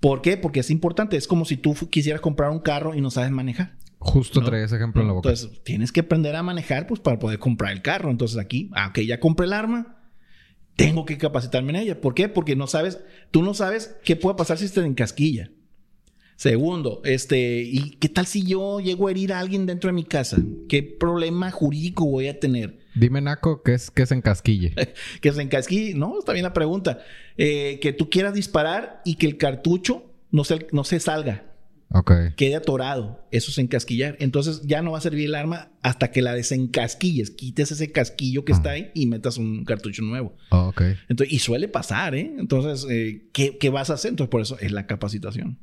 ¿Por 0.00 0.20
qué? 0.20 0.36
Porque 0.36 0.60
es 0.60 0.70
importante. 0.70 1.16
Es 1.16 1.28
como 1.28 1.44
si 1.44 1.56
tú 1.56 1.76
quisieras 1.90 2.20
comprar 2.20 2.50
un 2.50 2.58
carro 2.58 2.96
y 2.96 3.00
no 3.00 3.12
sabes 3.12 3.30
manejar. 3.30 3.76
Justo 3.98 4.40
¿no? 4.40 4.46
traía 4.46 4.64
ese 4.64 4.76
ejemplo 4.76 5.02
en 5.02 5.08
la 5.08 5.14
boca. 5.14 5.28
Entonces, 5.28 5.62
tienes 5.64 5.92
que 5.92 6.00
aprender 6.00 6.36
a 6.36 6.42
manejar 6.42 6.86
pues 6.86 7.00
para 7.00 7.18
poder 7.18 7.38
comprar 7.38 7.72
el 7.72 7.82
carro. 7.82 8.10
Entonces, 8.10 8.38
aquí, 8.38 8.70
ah, 8.74 8.88
ok, 8.88 9.00
ya 9.00 9.20
compré 9.20 9.46
el 9.46 9.52
arma, 9.52 9.98
tengo 10.76 11.04
que 11.04 11.18
capacitarme 11.18 11.70
en 11.70 11.76
ella. 11.76 12.00
¿Por 12.00 12.14
qué? 12.14 12.28
Porque 12.28 12.54
no 12.54 12.66
sabes, 12.66 13.00
tú 13.30 13.42
no 13.42 13.54
sabes 13.54 13.96
qué 14.04 14.14
puede 14.14 14.36
pasar 14.36 14.58
si 14.58 14.68
te 14.68 14.80
encasquilla. 14.80 15.50
Segundo, 16.36 17.00
este, 17.04 17.62
¿y 17.62 17.96
qué 17.98 18.08
tal 18.08 18.24
si 18.24 18.44
yo 18.44 18.78
llego 18.78 19.08
a 19.08 19.10
herir 19.10 19.32
a 19.32 19.40
alguien 19.40 19.66
dentro 19.66 19.88
de 19.88 19.94
mi 19.94 20.04
casa? 20.04 20.36
¿Qué 20.68 20.84
problema 20.84 21.50
jurídico 21.50 22.06
voy 22.06 22.28
a 22.28 22.38
tener? 22.38 22.78
Dime, 22.94 23.20
Naco, 23.20 23.64
¿qué 23.64 23.74
es, 23.74 23.90
qué 23.90 24.02
es 24.02 24.12
encasquille? 24.12 24.72
Que 25.20 25.32
se 25.32 25.42
encasquille, 25.42 25.94
no, 25.94 26.16
está 26.20 26.32
bien 26.32 26.44
la 26.44 26.52
pregunta. 26.52 27.00
Eh, 27.36 27.80
que 27.82 27.92
tú 27.92 28.08
quieras 28.08 28.34
disparar 28.34 29.02
y 29.04 29.16
que 29.16 29.26
el 29.26 29.36
cartucho 29.36 30.12
no 30.30 30.44
se, 30.44 30.68
no 30.70 30.84
se 30.84 31.00
salga, 31.00 31.47
Ok. 31.90 32.12
quede 32.36 32.56
atorado. 32.56 33.26
Eso 33.30 33.50
es 33.50 33.58
encasquillar. 33.58 34.16
Entonces 34.20 34.62
ya 34.64 34.82
no 34.82 34.92
va 34.92 34.98
a 34.98 35.00
servir 35.00 35.26
el 35.26 35.34
arma 35.34 35.70
hasta 35.82 36.10
que 36.10 36.20
la 36.22 36.34
desencasquilles. 36.34 37.30
Quites 37.30 37.72
ese 37.72 37.92
casquillo 37.92 38.44
que 38.44 38.52
está 38.52 38.70
ahí 38.70 38.90
y 38.94 39.06
metas 39.06 39.38
un 39.38 39.64
cartucho 39.64 40.02
nuevo. 40.02 40.36
Oh, 40.50 40.68
ok. 40.68 40.82
Entonces, 41.08 41.32
y 41.32 41.38
suele 41.38 41.68
pasar, 41.68 42.14
¿eh? 42.14 42.30
Entonces, 42.38 42.86
eh, 42.90 43.28
¿qué, 43.32 43.56
qué 43.58 43.70
vas 43.70 43.90
a 43.90 43.94
hacer? 43.94 44.10
Entonces, 44.10 44.30
por 44.30 44.42
eso 44.42 44.58
es 44.58 44.72
la 44.72 44.86
capacitación. 44.86 45.58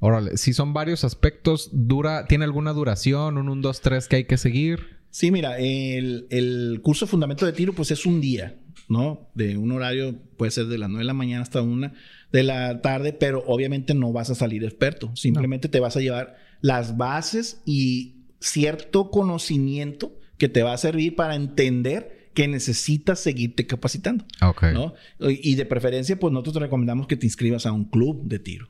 Órale, 0.00 0.36
si 0.36 0.52
son 0.52 0.72
varios 0.72 1.04
aspectos, 1.04 1.70
dura, 1.72 2.26
¿tiene 2.26 2.44
alguna 2.44 2.72
duración? 2.72 3.36
¿Un 3.36 3.48
1, 3.48 3.62
2, 3.62 3.80
3 3.80 4.08
que 4.08 4.16
hay 4.16 4.24
que 4.24 4.38
seguir? 4.38 4.98
Sí, 5.10 5.30
mira, 5.30 5.58
el, 5.58 6.26
el 6.30 6.80
curso 6.82 7.04
de 7.04 7.10
fundamento 7.10 7.44
de 7.44 7.52
tiro, 7.52 7.72
pues 7.74 7.90
es 7.90 8.06
un 8.06 8.20
día, 8.20 8.58
¿no? 8.90 9.30
De 9.34 9.56
un 9.56 9.72
horario, 9.72 10.16
puede 10.36 10.50
ser 10.50 10.66
de 10.66 10.76
las 10.76 10.90
9 10.90 11.02
de 11.02 11.06
la 11.06 11.14
mañana 11.14 11.42
hasta 11.42 11.62
una 11.62 11.94
de 12.32 12.42
la 12.42 12.82
tarde, 12.82 13.12
pero 13.12 13.42
obviamente 13.46 13.94
no 13.94 14.12
vas 14.12 14.30
a 14.30 14.34
salir 14.34 14.64
experto. 14.64 15.10
Simplemente 15.14 15.68
te 15.68 15.80
vas 15.80 15.96
a 15.96 16.00
llevar 16.00 16.36
las 16.60 16.96
bases 16.96 17.62
y 17.64 18.26
cierto 18.40 19.10
conocimiento 19.10 20.18
que 20.36 20.48
te 20.48 20.62
va 20.62 20.72
a 20.72 20.78
servir 20.78 21.14
para 21.14 21.36
entender 21.36 22.30
que 22.34 22.48
necesitas 22.48 23.20
seguirte 23.20 23.66
capacitando. 23.66 24.24
¿no? 24.72 24.94
Y 25.20 25.54
de 25.54 25.66
preferencia, 25.66 26.18
pues 26.18 26.32
nosotros 26.32 26.54
te 26.54 26.60
recomendamos 26.60 27.06
que 27.06 27.16
te 27.16 27.26
inscribas 27.26 27.66
a 27.66 27.72
un 27.72 27.84
club 27.84 28.24
de 28.24 28.38
tiro. 28.40 28.68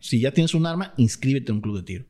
Si 0.00 0.20
ya 0.20 0.32
tienes 0.32 0.54
un 0.54 0.66
arma, 0.66 0.92
inscríbete 0.98 1.50
en 1.50 1.56
un 1.56 1.62
club 1.62 1.76
de 1.76 1.82
tiro. 1.82 2.04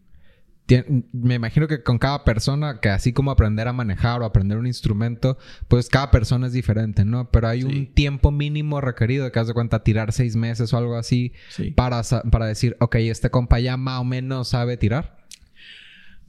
Me 1.12 1.34
imagino 1.34 1.66
que 1.66 1.82
con 1.82 1.98
cada 1.98 2.25
persona, 2.25 2.80
que 2.80 2.90
así 2.90 3.12
como 3.12 3.30
aprender 3.30 3.68
a 3.68 3.72
manejar 3.72 4.20
o 4.20 4.25
aprender 4.25 4.58
un 4.58 4.66
instrumento, 4.66 5.38
pues 5.66 5.88
cada 5.88 6.10
persona 6.10 6.46
es 6.46 6.52
diferente, 6.52 7.04
¿no? 7.04 7.30
Pero 7.30 7.48
hay 7.48 7.62
un 7.62 7.87
tiempo 7.87 8.30
mínimo 8.30 8.80
requerido 8.80 9.30
que 9.32 9.38
has 9.38 9.46
de 9.46 9.54
cuenta 9.54 9.82
tirar 9.82 10.12
seis 10.12 10.37
meses 10.37 10.72
o 10.72 10.76
algo 10.76 10.96
así 10.96 11.32
para, 11.75 12.02
para 12.30 12.46
decir, 12.46 12.76
ok, 12.80 12.96
este 12.96 13.30
compa 13.30 13.60
ya 13.60 13.76
más 13.76 14.00
o 14.00 14.04
menos 14.04 14.48
sabe 14.48 14.76
tirar. 14.76 15.16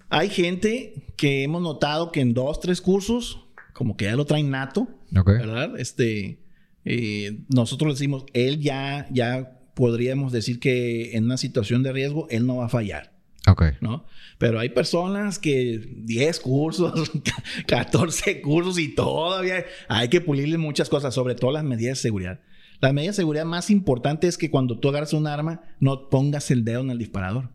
Hay 0.10 0.29
gente 0.29 0.93
que 1.17 1.43
hemos 1.43 1.62
notado 1.62 2.12
que 2.12 2.22
en 2.22 2.34
dos, 2.34 2.60
tres 2.60 2.81
cursos, 2.81 3.46
como 3.74 3.98
que 3.98 4.05
ya 4.05 4.15
lo 4.15 4.25
traen 4.25 4.50
nato, 4.50 4.88
¿verdad? 5.12 5.77
Este, 5.77 6.39
eh, 6.86 7.41
nosotros 7.50 7.96
decimos, 7.96 8.25
él 8.34 8.60
ya, 8.62 9.08
ya 9.12 9.60
podríamos 9.75 10.31
decir 10.31 10.60
que 10.60 11.15
en 11.15 11.25
una 11.25 11.38
situación 11.38 11.84
de 11.84 11.91
riesgo, 11.91 12.27
él 12.29 12.48
no 12.48 12.58
va 12.58 12.65
a 12.65 12.69
fallar. 12.69 13.18
Ok. 13.51 13.63
¿No? 13.82 14.06
Pero 14.38 14.60
hay 14.60 14.70
personas 14.70 15.39
que 15.39 15.82
10 15.98 16.39
cursos, 16.39 17.12
14 17.68 18.41
cursos 18.41 18.79
y 18.79 18.96
todavía 18.96 19.65
hay 19.88 20.08
que 20.08 20.22
pulirle 20.22 20.58
muchas 20.58 20.89
cosas, 20.89 21.13
sobre 21.13 21.36
todo 21.36 21.51
las 21.51 21.63
medidas 21.63 21.98
de 21.98 22.01
seguridad. 22.03 22.39
La 22.82 22.94
medida 22.94 23.12
de 23.12 23.15
seguridad 23.15 23.46
más 23.46 23.70
importante 23.70 24.27
es 24.27 24.38
que 24.38 24.50
cuando 24.50 24.79
tú 24.79 24.89
agarras 24.89 25.13
un 25.13 25.27
arma, 25.27 25.62
no 25.79 26.10
pongas 26.10 26.50
el 26.51 26.63
dedo 26.63 26.82
en 26.82 26.91
el 26.91 26.98
disparador. 26.98 27.50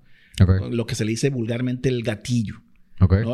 Lo 0.70 0.86
que 0.86 0.94
se 0.94 1.04
le 1.04 1.12
dice 1.12 1.30
vulgarmente 1.30 1.88
el 1.88 2.02
gatillo. 2.02 2.60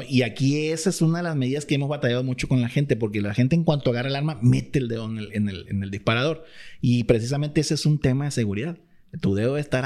Y 0.09 0.23
aquí 0.23 0.69
esa 0.69 0.91
es 0.91 1.01
una 1.03 1.19
de 1.19 1.25
las 1.25 1.37
medidas 1.37 1.65
que 1.65 1.75
hemos 1.75 1.89
batallado 1.89 2.25
mucho 2.25 2.49
con 2.49 2.61
la 2.61 2.69
gente, 2.69 2.97
porque 2.97 3.21
la 3.21 3.35
gente 3.35 3.57
en 3.57 3.65
cuanto 3.65 3.91
agarra 3.91 4.09
el 4.09 4.17
arma, 4.17 4.39
mete 4.43 4.79
el 4.79 4.89
dedo 4.89 5.09
en 5.11 5.49
el, 5.49 5.91
disparador. 5.91 6.45
Y 6.81 7.05
precisamente 7.05 7.61
ese 7.61 7.75
es 7.75 7.87
un 7.87 7.99
tema 7.99 8.27
de 8.27 8.31
seguridad. 8.31 8.79
Tu 9.21 9.35
dedo 9.35 9.51
debe 9.51 9.61
estar 9.61 9.85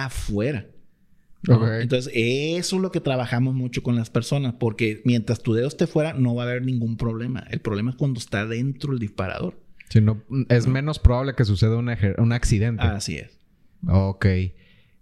Entonces, 1.46 2.12
eso 2.14 2.76
es 2.76 2.82
lo 2.82 2.90
que 2.90 3.00
trabajamos 3.00 3.54
mucho 3.54 3.82
con 3.82 3.96
las 3.96 4.10
personas, 4.10 4.54
porque 4.54 5.02
mientras 5.04 5.42
tu 5.42 5.52
dedo 5.52 5.68
esté 5.68 5.86
fuera, 5.86 6.12
no 6.14 6.34
va 6.34 6.44
a 6.44 6.46
haber 6.46 6.64
ningún 6.64 6.96
problema. 6.96 7.46
El 7.50 7.60
problema 7.60 7.90
es 7.90 7.96
cuando 7.96 8.18
está 8.18 8.46
dentro 8.46 8.92
el 8.92 8.98
disparador. 8.98 9.58
Si 9.90 10.00
no, 10.00 10.22
es 10.48 10.66
menos 10.66 10.98
probable 10.98 11.34
que 11.34 11.44
suceda 11.44 11.76
un, 11.76 11.90
un 12.18 12.32
accidente. 12.32 12.82
Así 12.82 13.16
es. 13.16 13.38
Ok. 13.86 14.26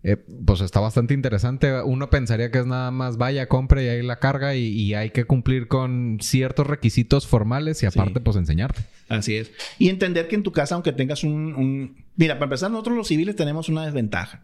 Eh, 0.05 0.17
pues 0.45 0.61
está 0.61 0.81
bastante 0.81 1.15
interesante. 1.15 1.81
Uno 1.83 2.11
pensaría 2.11 2.51
que 2.51 2.59
es 2.59 2.67
nada 2.67 2.91
más 2.91 3.17
vaya, 3.17 3.49
compre 3.49 3.85
y 3.85 3.89
ahí 3.89 4.03
la 4.03 4.19
carga 4.19 4.57
y, 4.57 4.95
hay 4.95 5.11
que 5.11 5.25
cumplir 5.25 5.69
con 5.69 6.19
ciertos 6.21 6.67
requisitos 6.67 7.27
formales 7.27 7.83
y 7.83 7.87
aparte 7.87 8.21
pues 8.21 8.37
enseñarte. 8.37 8.83
Así 9.09 9.37
es. 9.37 9.53
Y 9.79 9.89
entender 9.91 10.27
que 10.27 10.35
en 10.35 10.43
tu 10.43 10.51
casa, 10.51 10.75
aunque 10.75 10.93
tengas 10.93 11.23
un, 11.23 11.97
Mira, 12.17 12.35
para 12.35 12.47
empezar, 12.47 12.71
nosotros 12.71 12.97
los 12.97 13.09
civiles 13.09 13.37
tenemos 13.37 13.69
una 13.69 13.85
desventaja. 13.85 14.43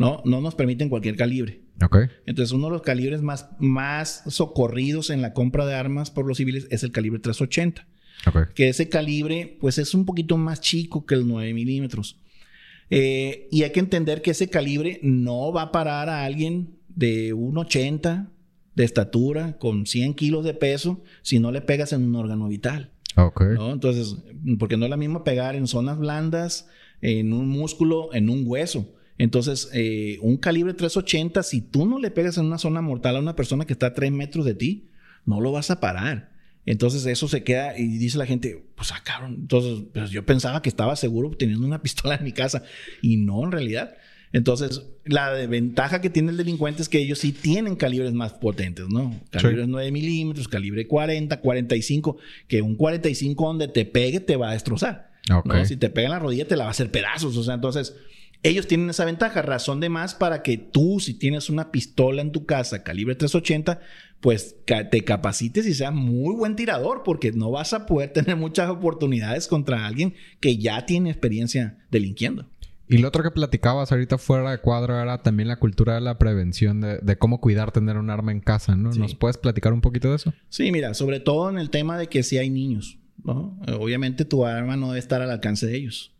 ¿No? 0.00 0.22
No 0.24 0.40
nos 0.40 0.54
permiten 0.54 0.88
cualquier 0.88 1.14
calibre. 1.14 1.60
Ok. 1.84 1.98
Entonces, 2.26 2.52
uno 2.52 2.66
de 2.66 2.72
los 2.72 2.82
calibres 2.82 3.20
más, 3.20 3.50
más 3.58 4.22
socorridos 4.26 5.10
en 5.10 5.20
la 5.20 5.34
compra 5.34 5.66
de 5.66 5.74
armas 5.74 6.10
por 6.10 6.26
los 6.26 6.38
civiles 6.38 6.66
es 6.70 6.82
el 6.82 6.90
calibre 6.90 7.20
380. 7.20 7.86
Okay. 8.26 8.42
Que 8.54 8.68
ese 8.70 8.88
calibre, 8.88 9.58
pues 9.60 9.78
es 9.78 9.94
un 9.94 10.06
poquito 10.06 10.36
más 10.36 10.60
chico 10.60 11.04
que 11.04 11.14
el 11.14 11.28
9 11.28 11.52
milímetros. 11.52 12.18
Eh, 12.88 13.46
y 13.50 13.62
hay 13.62 13.72
que 13.72 13.80
entender 13.80 14.22
que 14.22 14.32
ese 14.32 14.48
calibre 14.48 15.00
no 15.02 15.52
va 15.52 15.62
a 15.62 15.72
parar 15.72 16.08
a 16.08 16.24
alguien 16.24 16.78
de 16.88 17.34
1,80 17.34 18.30
de 18.74 18.84
estatura 18.84 19.58
con 19.58 19.86
100 19.86 20.14
kilos 20.14 20.44
de 20.44 20.54
peso 20.54 21.02
si 21.22 21.38
no 21.38 21.52
le 21.52 21.60
pegas 21.60 21.92
en 21.92 22.04
un 22.04 22.16
órgano 22.16 22.48
vital. 22.48 22.90
Ok. 23.16 23.42
Entonces, 23.58 24.16
porque 24.58 24.76
no 24.76 24.86
es 24.86 24.90
la 24.90 24.96
misma 24.96 25.24
pegar 25.24 25.56
en 25.56 25.66
zonas 25.66 25.98
blandas, 25.98 26.68
en 27.02 27.32
un 27.32 27.48
músculo, 27.48 28.14
en 28.14 28.30
un 28.30 28.44
hueso. 28.46 28.94
Entonces, 29.20 29.68
eh, 29.74 30.16
un 30.22 30.38
calibre 30.38 30.72
380, 30.72 31.42
si 31.42 31.60
tú 31.60 31.84
no 31.84 31.98
le 31.98 32.10
pegas 32.10 32.38
en 32.38 32.46
una 32.46 32.56
zona 32.56 32.80
mortal 32.80 33.16
a 33.16 33.20
una 33.20 33.36
persona 33.36 33.66
que 33.66 33.74
está 33.74 33.88
a 33.88 33.92
3 33.92 34.10
metros 34.10 34.46
de 34.46 34.54
ti, 34.54 34.88
no 35.26 35.42
lo 35.42 35.52
vas 35.52 35.70
a 35.70 35.78
parar. 35.78 36.30
Entonces 36.64 37.04
eso 37.04 37.28
se 37.28 37.44
queda 37.44 37.78
y 37.78 37.98
dice 37.98 38.16
la 38.16 38.24
gente, 38.24 38.64
pues 38.74 38.92
ah, 38.92 39.02
cabrón. 39.04 39.36
Entonces, 39.40 39.84
pues 39.92 40.08
yo 40.10 40.24
pensaba 40.24 40.62
que 40.62 40.70
estaba 40.70 40.96
seguro 40.96 41.32
teniendo 41.38 41.66
una 41.66 41.82
pistola 41.82 42.14
en 42.14 42.24
mi 42.24 42.32
casa 42.32 42.62
y 43.02 43.18
no 43.18 43.44
en 43.44 43.52
realidad. 43.52 43.94
Entonces, 44.32 44.86
la 45.04 45.32
ventaja 45.32 46.00
que 46.00 46.08
tiene 46.08 46.30
el 46.30 46.38
delincuente 46.38 46.80
es 46.80 46.88
que 46.88 47.00
ellos 47.00 47.18
sí 47.18 47.32
tienen 47.32 47.76
calibres 47.76 48.14
más 48.14 48.32
potentes, 48.32 48.88
¿no? 48.88 49.20
Calibres 49.28 49.68
9 49.68 49.92
milímetros, 49.92 50.48
calibre 50.48 50.86
40, 50.86 51.40
45, 51.40 52.16
que 52.48 52.62
un 52.62 52.74
45 52.74 53.46
donde 53.46 53.68
te 53.68 53.84
pegue 53.84 54.20
te 54.20 54.36
va 54.36 54.48
a 54.48 54.52
destrozar. 54.54 55.10
Si 55.66 55.76
te 55.76 55.90
pega 55.90 56.06
en 56.06 56.12
la 56.12 56.18
rodilla 56.20 56.48
te 56.48 56.56
la 56.56 56.64
va 56.64 56.68
a 56.68 56.70
hacer 56.70 56.90
pedazos. 56.90 57.36
O 57.36 57.42
sea, 57.42 57.54
entonces, 57.54 57.94
ellos 58.42 58.66
tienen 58.66 58.90
esa 58.90 59.04
ventaja, 59.04 59.42
razón 59.42 59.80
de 59.80 59.88
más 59.88 60.14
para 60.14 60.42
que 60.42 60.56
tú, 60.56 60.98
si 61.00 61.14
tienes 61.14 61.50
una 61.50 61.70
pistola 61.70 62.22
en 62.22 62.32
tu 62.32 62.46
casa, 62.46 62.82
calibre 62.82 63.14
380, 63.14 63.80
pues 64.20 64.56
te 64.64 65.04
capacites 65.04 65.66
y 65.66 65.74
seas 65.74 65.92
muy 65.92 66.34
buen 66.34 66.56
tirador, 66.56 67.02
porque 67.04 67.32
no 67.32 67.50
vas 67.50 67.72
a 67.72 67.86
poder 67.86 68.12
tener 68.12 68.36
muchas 68.36 68.70
oportunidades 68.70 69.46
contra 69.46 69.86
alguien 69.86 70.14
que 70.40 70.56
ya 70.56 70.86
tiene 70.86 71.10
experiencia 71.10 71.78
delinquiendo. 71.90 72.48
Y 72.88 72.98
lo 72.98 73.06
otro 73.06 73.22
que 73.22 73.30
platicabas 73.30 73.92
ahorita 73.92 74.18
fuera 74.18 74.50
de 74.50 74.58
cuadro 74.58 75.00
era 75.00 75.22
también 75.22 75.48
la 75.48 75.60
cultura 75.60 75.94
de 75.94 76.00
la 76.00 76.18
prevención, 76.18 76.80
de, 76.80 77.16
cómo 77.18 77.40
cuidar 77.40 77.70
tener 77.70 77.96
un 77.96 78.10
arma 78.10 78.32
en 78.32 78.40
casa, 78.40 78.74
¿no? 78.74 78.90
¿Nos 78.90 79.14
puedes 79.14 79.38
platicar 79.38 79.72
un 79.72 79.80
poquito 79.80 80.10
de 80.10 80.16
eso? 80.16 80.34
Sí, 80.48 80.72
mira, 80.72 80.92
sobre 80.94 81.20
todo 81.20 81.50
en 81.50 81.58
el 81.58 81.70
tema 81.70 81.96
de 81.96 82.08
que 82.08 82.24
si 82.24 82.38
hay 82.38 82.50
niños, 82.50 82.98
¿no? 83.22 83.56
Obviamente 83.78 84.24
tu 84.24 84.44
arma 84.44 84.76
no 84.76 84.88
debe 84.88 84.98
estar 84.98 85.22
al 85.22 85.30
alcance 85.30 85.66
de 85.66 85.76
ellos. 85.76 86.12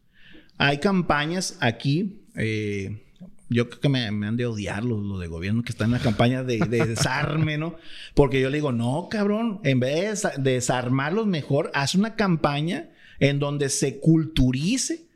Hay 0.63 0.77
campañas 0.77 1.57
aquí, 1.61 2.21
eh, 2.37 3.03
yo 3.49 3.71
creo 3.71 3.81
que 3.81 3.89
me, 3.89 4.05
han 4.05 4.37
de 4.37 4.45
odiar 4.45 4.85
los, 4.85 5.19
de 5.19 5.27
gobierno 5.27 5.63
que 5.63 5.73
están 5.73 5.87
en 5.87 5.93
la 5.93 6.01
campaña 6.01 6.43
de, 6.43 6.59
desarme, 6.69 7.57
¿no? 7.57 7.77
Porque 8.13 8.43
yo 8.43 8.51
le 8.51 8.59
digo, 8.59 8.71
no, 8.71 9.09
cabrón, 9.11 9.61
en 9.65 9.81
vez 9.81 10.23
de 10.37 10.53
desarmarlos 10.53 11.27
mejor, 11.27 11.71
haz 11.73 11.95
una 11.95 12.15
campaña 12.15 12.91
en 13.21 13.39
donde 13.39 13.71
se 13.71 14.01
culturice 14.01 15.07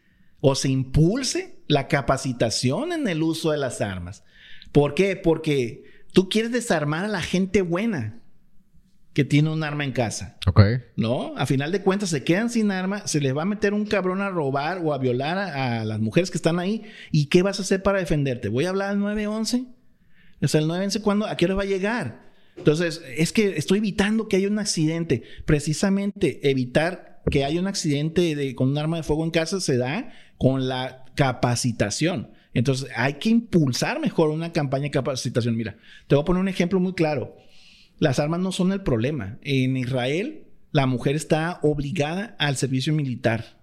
o 0.40 0.54
se 0.54 0.70
impulse 0.70 1.59
la 1.68 1.88
capacitación 1.88 2.94
en 2.94 3.07
el 3.07 3.22
uso 3.22 3.50
de 3.50 3.59
las 3.59 3.83
armas. 3.83 4.24
¿Por 4.72 4.94
qué? 4.94 5.14
Porque 5.14 5.85
tú 6.14 6.30
quieres 6.30 6.52
desarmar 6.52 7.04
a 7.04 7.09
la 7.09 7.20
gente 7.20 7.61
buena 7.61 8.18
que 9.14 9.24
tiene 9.24 9.50
un 9.50 9.62
arma 9.62 9.85
en 9.85 9.92
casa. 9.92 10.37
Ok. 10.46 10.61
¿No? 10.96 11.35
A 11.37 11.46
final 11.46 11.70
de 11.70 11.81
cuentas 11.81 12.11
se 12.11 12.24
quedan 12.24 12.50
sin 12.50 12.72
arma, 12.72 13.07
se 13.07 13.20
les 13.20 13.35
va 13.35 13.42
a 13.42 13.46
meter 13.46 13.72
un 13.72 13.87
cabrón 13.87 14.20
a 14.20 14.29
robar 14.29 14.81
o 14.83 14.92
a 14.92 14.98
violar 14.98 15.38
a, 15.38 15.85
las 15.85 16.00
mujeres 16.00 16.31
que 16.33 16.37
están 16.37 16.59
ahí. 16.59 16.83
¿Y 17.12 17.27
qué 17.27 17.42
vas 17.42 17.61
a 17.61 17.62
hacer 17.62 17.83
para 17.83 18.00
defenderte? 18.00 18.48
¿Voy 18.48 18.66
a 18.66 18.70
hablar 18.70 18.90
al 18.90 18.98
911? 18.98 19.66
O 20.42 20.48
sea, 20.48 20.61
el 20.61 20.66
911, 20.66 21.00
¿cuándo? 21.00 21.27
¿A 21.27 21.37
qué 21.37 21.44
hora 21.44 21.55
va 21.55 21.62
a 21.62 21.66
llegar? 21.66 22.24
Entonces, 22.57 23.03
es 23.16 23.33
que 23.33 23.57
estoy 23.57 23.79
evitando 23.79 24.29
que 24.29 24.37
haya 24.37 24.48
un 24.48 24.59
accidente. 24.59 25.22
Precisamente 25.46 26.50
evitar 26.50 27.22
que 27.31 27.44
haya 27.44 27.61
un 27.61 27.68
accidente 27.68 28.35
de, 28.35 28.55
con 28.57 28.68
un 28.68 28.79
arma 28.79 28.96
de 28.96 29.05
fuego 29.05 29.24
en 29.24 29.31
casa 29.31 29.61
se 29.61 29.77
da 29.77 30.12
con 30.38 30.68
la 30.68 31.05
capacitación. 31.14 32.33
Entonces, 32.53 32.90
hay 32.96 33.14
que 33.14 33.29
impulsar 33.29 34.00
mejor 34.00 34.31
una 34.31 34.53
campaña 34.53 34.85
de 34.85 34.90
capacitación. 34.90 35.57
Mira, 35.57 35.77
te 36.09 36.16
voy 36.16 36.22
a 36.22 36.24
poner 36.24 36.40
un 36.40 36.48
ejemplo 36.48 36.81
muy 36.81 36.94
claro. 36.94 37.37
Las 37.98 38.18
armas 38.18 38.40
no 38.40 38.52
son 38.52 38.72
el 38.72 38.83
problema. 38.83 39.38
En 39.42 39.76
Israel, 39.76 40.44
la 40.72 40.87
mujer 40.87 41.16
está 41.16 41.61
obligada 41.62 42.37
al 42.38 42.57
servicio 42.57 42.92
militar. 42.92 43.59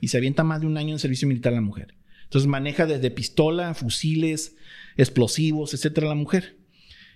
Y 0.00 0.08
se 0.08 0.16
avienta 0.16 0.44
más 0.44 0.60
de 0.60 0.66
un 0.66 0.76
año 0.76 0.92
en 0.92 0.98
servicio 0.98 1.28
militar 1.28 1.52
la 1.52 1.60
mujer. 1.60 1.94
Entonces 2.24 2.48
maneja 2.48 2.86
desde 2.86 3.10
pistola, 3.10 3.74
fusiles, 3.74 4.56
explosivos, 4.96 5.74
etcétera, 5.74 6.08
la 6.08 6.14
mujer. 6.14 6.56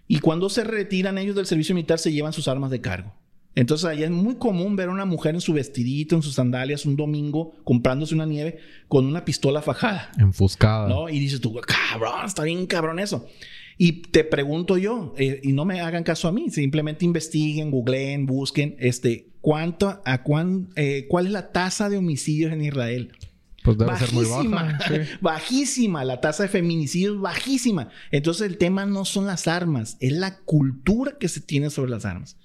Y 0.08 0.18
cuando 0.18 0.50
se 0.50 0.64
retiran 0.64 1.18
ellos 1.18 1.36
del 1.36 1.46
servicio 1.46 1.74
militar, 1.74 1.98
se 1.98 2.12
llevan 2.12 2.32
sus 2.32 2.48
armas 2.48 2.70
de 2.70 2.80
cargo. 2.80 3.14
Entonces 3.54 3.84
allá 3.86 4.06
es 4.06 4.10
muy 4.10 4.34
común 4.34 4.74
ver 4.74 4.88
a 4.88 4.92
una 4.92 5.04
mujer 5.04 5.34
en 5.34 5.40
su 5.40 5.52
vestidito, 5.52 6.16
en 6.16 6.22
sus 6.22 6.34
sandalias, 6.34 6.86
un 6.86 6.96
domingo, 6.96 7.54
comprándose 7.62 8.14
una 8.14 8.26
nieve 8.26 8.58
con 8.88 9.06
una 9.06 9.24
pistola 9.24 9.62
fajada. 9.62 10.10
Enfuscada. 10.18 10.88
¿No? 10.88 11.08
Y 11.08 11.20
dices 11.20 11.40
tú, 11.40 11.54
cabrón, 11.54 12.26
está 12.26 12.42
bien 12.42 12.66
cabrón 12.66 12.98
eso. 12.98 13.28
Y 13.76 14.02
te 14.02 14.24
pregunto 14.24 14.78
yo, 14.78 15.14
eh, 15.18 15.40
y 15.42 15.52
no 15.52 15.64
me 15.64 15.80
hagan 15.80 16.04
caso 16.04 16.28
a 16.28 16.32
mí, 16.32 16.50
simplemente 16.50 17.04
investiguen, 17.04 17.70
googleen, 17.70 18.26
busquen, 18.26 18.76
este, 18.78 19.28
¿cuánto, 19.40 20.00
a 20.04 20.22
cuán, 20.22 20.68
eh, 20.76 21.06
cuál 21.08 21.26
es 21.26 21.32
la 21.32 21.50
tasa 21.50 21.88
de 21.88 21.96
homicidios 21.96 22.52
en 22.52 22.62
Israel? 22.62 23.12
Pues 23.64 23.78
debe 23.78 23.96
ser 23.96 24.12
muy 24.12 24.26
baja. 24.26 24.78
Bajísima. 25.22 26.04
La 26.04 26.20
tasa 26.20 26.42
de 26.42 26.50
feminicidios 26.50 27.18
bajísima. 27.18 27.88
Entonces 28.10 28.46
el 28.46 28.58
tema 28.58 28.84
no 28.84 29.06
son 29.06 29.26
las 29.26 29.48
armas, 29.48 29.96
es 30.00 30.12
la 30.12 30.36
cultura 30.40 31.16
que 31.18 31.28
se 31.28 31.40
tiene 31.40 31.70
sobre 31.70 31.90
las 31.90 32.04
armas. 32.04 32.36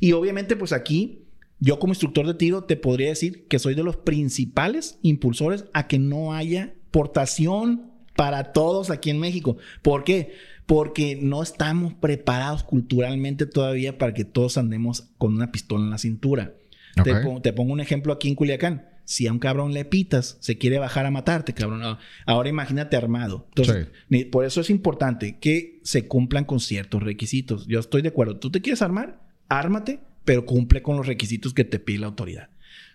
Y 0.00 0.12
obviamente, 0.12 0.56
pues 0.56 0.72
aquí, 0.72 1.22
yo 1.60 1.78
como 1.78 1.92
instructor 1.92 2.26
de 2.26 2.34
tiro 2.34 2.64
te 2.64 2.76
podría 2.76 3.10
decir 3.10 3.46
que 3.46 3.60
soy 3.60 3.76
de 3.76 3.84
los 3.84 3.96
principales 3.96 4.98
impulsores 5.02 5.66
a 5.74 5.86
que 5.86 6.00
no 6.00 6.34
haya 6.34 6.74
portación 6.90 7.92
para 8.16 8.52
todos 8.52 8.90
aquí 8.90 9.10
en 9.10 9.20
México. 9.20 9.56
¿Por 9.80 10.02
qué? 10.02 10.34
Porque 10.66 11.18
no 11.20 11.42
estamos 11.42 11.94
preparados 11.94 12.62
culturalmente 12.62 13.46
todavía 13.46 13.98
para 13.98 14.14
que 14.14 14.24
todos 14.24 14.56
andemos 14.56 15.10
con 15.18 15.34
una 15.34 15.52
pistola 15.52 15.84
en 15.84 15.90
la 15.90 15.98
cintura. 15.98 16.54
Te, 17.42 17.52
pongo, 17.52 17.72
un 17.72 17.80
ejemplo 17.80 18.12
aquí 18.12 18.28
en 18.28 18.34
Culiacán. 18.34 18.86
Si 19.04 19.26
a 19.26 19.32
un 19.32 19.38
cabrón 19.38 19.74
le 19.74 19.84
pitas, 19.84 20.38
se 20.40 20.56
quiere 20.56 20.78
bajar 20.78 21.04
a 21.04 21.10
matarte, 21.10 21.52
cabrón. 21.52 21.80
No. 21.80 21.98
Ahora 22.24 22.48
imagínate 22.48 22.96
armado. 22.96 23.44
Entonces, 23.50 23.88
ni- 24.08 24.24
por 24.24 24.46
eso 24.46 24.62
es 24.62 24.70
importante 24.70 25.38
que 25.38 25.80
se 25.82 26.06
cumplan 26.08 26.44
con 26.46 26.60
ciertos 26.60 27.02
requisitos. 27.02 27.66
Yo 27.66 27.80
estoy 27.80 28.00
de 28.00 28.08
acuerdo. 28.08 28.38
Tú 28.38 28.50
te 28.50 28.62
quieres 28.62 28.80
armar, 28.80 29.20
ármate, 29.48 30.00
pero 30.24 30.46
cumple 30.46 30.80
con 30.82 30.96
los 30.96 31.06
requisitos 31.06 31.52
que 31.52 31.64
te 31.64 31.78
pide 31.78 31.98
la 31.98 32.06
autoridad. 32.06 32.48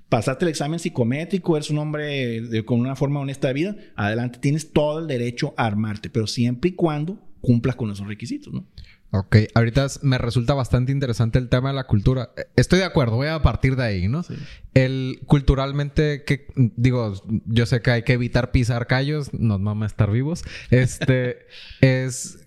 Pasaste 0.08 0.46
el 0.46 0.50
examen 0.50 0.80
psicométrico, 0.80 1.56
eres 1.56 1.70
un 1.70 1.78
hombre 1.78 2.42
de- 2.42 2.66
con 2.66 2.80
una 2.80 2.96
forma 2.96 3.20
honesta 3.20 3.50
de 3.50 3.54
vida, 3.54 3.76
adelante, 3.96 4.40
tienes 4.40 4.72
todo 4.74 4.98
el 5.00 5.06
derecho 5.08 5.54
a 5.58 5.68
armarte, 5.68 6.10
pero 6.10 6.26
siempre 6.26 6.72
y 6.72 6.74
cuando 6.74 7.22
cumplas 7.42 7.76
con 7.76 7.92
esos 7.92 8.08
requisitos, 8.08 8.54
¿no? 8.54 8.66
Ok, 9.12 9.38
ahorita 9.56 9.88
me 10.04 10.20
resulta 10.20 10.54
bastante 10.54 10.92
interesante 10.92 11.40
el 11.40 11.50
tema 11.50 11.70
de 11.70 11.76
la 11.76 11.88
cultura. 11.88 12.30
Eh, 12.38 12.44
Estoy 12.56 12.80
de 12.80 12.86
acuerdo, 12.86 13.16
voy 13.16 13.28
a 13.28 13.42
partir 13.42 13.76
de 13.76 13.84
ahí, 13.84 14.08
¿no? 14.08 14.22
Sí. 14.22 14.36
El 14.76 15.22
culturalmente, 15.26 16.24
que 16.26 16.48
digo, 16.56 17.14
yo 17.46 17.66
sé 17.66 17.82
que 17.82 17.92
hay 17.92 18.04
que 18.04 18.14
evitar 18.14 18.52
pisar 18.52 18.86
callos, 18.86 19.34
nos 19.34 19.60
mama 19.60 19.88
estar 19.88 20.12
vivos. 20.12 20.44
Este 20.70 21.40
es. 21.82 22.46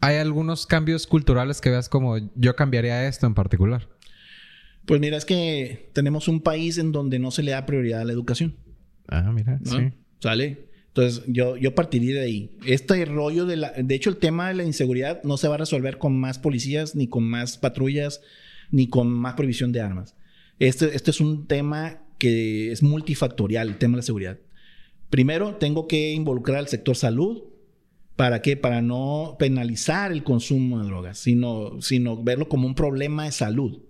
¿Hay 0.00 0.16
algunos 0.16 0.66
cambios 0.66 1.06
culturales 1.06 1.60
que 1.60 1.70
veas 1.70 1.88
como 1.88 2.18
yo 2.34 2.56
cambiaría 2.56 3.06
esto 3.06 3.26
en 3.26 3.34
particular? 3.34 3.88
Pues 4.84 5.00
mira, 5.00 5.16
es 5.16 5.24
que 5.24 5.90
tenemos 5.94 6.28
un 6.28 6.42
país 6.42 6.76
en 6.76 6.92
donde 6.92 7.18
no 7.18 7.30
se 7.30 7.42
le 7.42 7.52
da 7.52 7.64
prioridad 7.64 8.02
a 8.02 8.04
la 8.04 8.12
educación. 8.12 8.56
Ah, 9.08 9.30
mira, 9.32 9.58
¿no? 9.62 9.70
sí. 9.70 9.92
¿Sale? 10.20 10.73
Entonces, 10.96 11.24
yo, 11.26 11.56
yo 11.56 11.74
partiría 11.74 12.14
de 12.14 12.20
ahí. 12.20 12.50
Este 12.64 13.04
rollo 13.04 13.46
de 13.46 13.56
la... 13.56 13.72
De 13.72 13.96
hecho, 13.96 14.10
el 14.10 14.16
tema 14.16 14.46
de 14.46 14.54
la 14.54 14.62
inseguridad 14.62 15.20
no 15.24 15.36
se 15.36 15.48
va 15.48 15.56
a 15.56 15.58
resolver 15.58 15.98
con 15.98 16.16
más 16.16 16.38
policías, 16.38 16.94
ni 16.94 17.08
con 17.08 17.24
más 17.24 17.58
patrullas, 17.58 18.20
ni 18.70 18.86
con 18.86 19.08
más 19.08 19.34
prohibición 19.34 19.72
de 19.72 19.80
armas. 19.80 20.14
Este, 20.60 20.94
este 20.94 21.10
es 21.10 21.20
un 21.20 21.48
tema 21.48 22.04
que 22.16 22.70
es 22.70 22.84
multifactorial, 22.84 23.70
el 23.70 23.78
tema 23.78 23.94
de 23.94 23.96
la 23.96 24.02
seguridad. 24.02 24.38
Primero, 25.10 25.56
tengo 25.56 25.88
que 25.88 26.12
involucrar 26.12 26.58
al 26.58 26.68
sector 26.68 26.94
salud. 26.94 27.42
¿Para 28.14 28.40
qué? 28.40 28.56
Para 28.56 28.80
no 28.80 29.34
penalizar 29.36 30.12
el 30.12 30.22
consumo 30.22 30.78
de 30.80 30.86
drogas, 30.86 31.18
sino, 31.18 31.82
sino 31.82 32.22
verlo 32.22 32.48
como 32.48 32.68
un 32.68 32.76
problema 32.76 33.24
de 33.24 33.32
salud. 33.32 33.82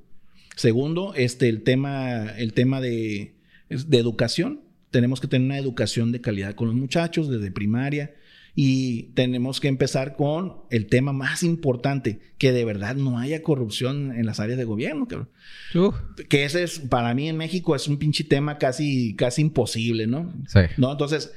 Segundo, 0.56 1.12
este, 1.14 1.50
el 1.50 1.64
tema, 1.64 2.30
el 2.38 2.54
tema 2.54 2.80
de, 2.80 3.34
de 3.68 3.98
educación. 3.98 4.63
Tenemos 4.94 5.20
que 5.20 5.26
tener 5.26 5.44
una 5.46 5.58
educación 5.58 6.12
de 6.12 6.20
calidad 6.20 6.54
con 6.54 6.68
los 6.68 6.76
muchachos 6.76 7.28
desde 7.28 7.50
primaria 7.50 8.14
y 8.54 9.10
tenemos 9.14 9.58
que 9.58 9.66
empezar 9.66 10.14
con 10.14 10.58
el 10.70 10.86
tema 10.86 11.12
más 11.12 11.42
importante, 11.42 12.20
que 12.38 12.52
de 12.52 12.64
verdad 12.64 12.94
no 12.94 13.18
haya 13.18 13.42
corrupción 13.42 14.12
en 14.12 14.24
las 14.24 14.38
áreas 14.38 14.56
de 14.56 14.64
gobierno, 14.64 15.08
cabrón. 15.08 15.30
Uf, 15.74 15.96
Que 16.28 16.44
ese 16.44 16.62
es, 16.62 16.78
para 16.78 17.12
mí 17.12 17.28
en 17.28 17.36
México 17.36 17.74
es 17.74 17.88
un 17.88 17.96
pinche 17.98 18.22
tema 18.22 18.56
casi, 18.58 19.16
casi 19.16 19.42
imposible, 19.42 20.06
¿no? 20.06 20.32
sí. 20.46 20.60
¿No? 20.76 20.92
Entonces, 20.92 21.32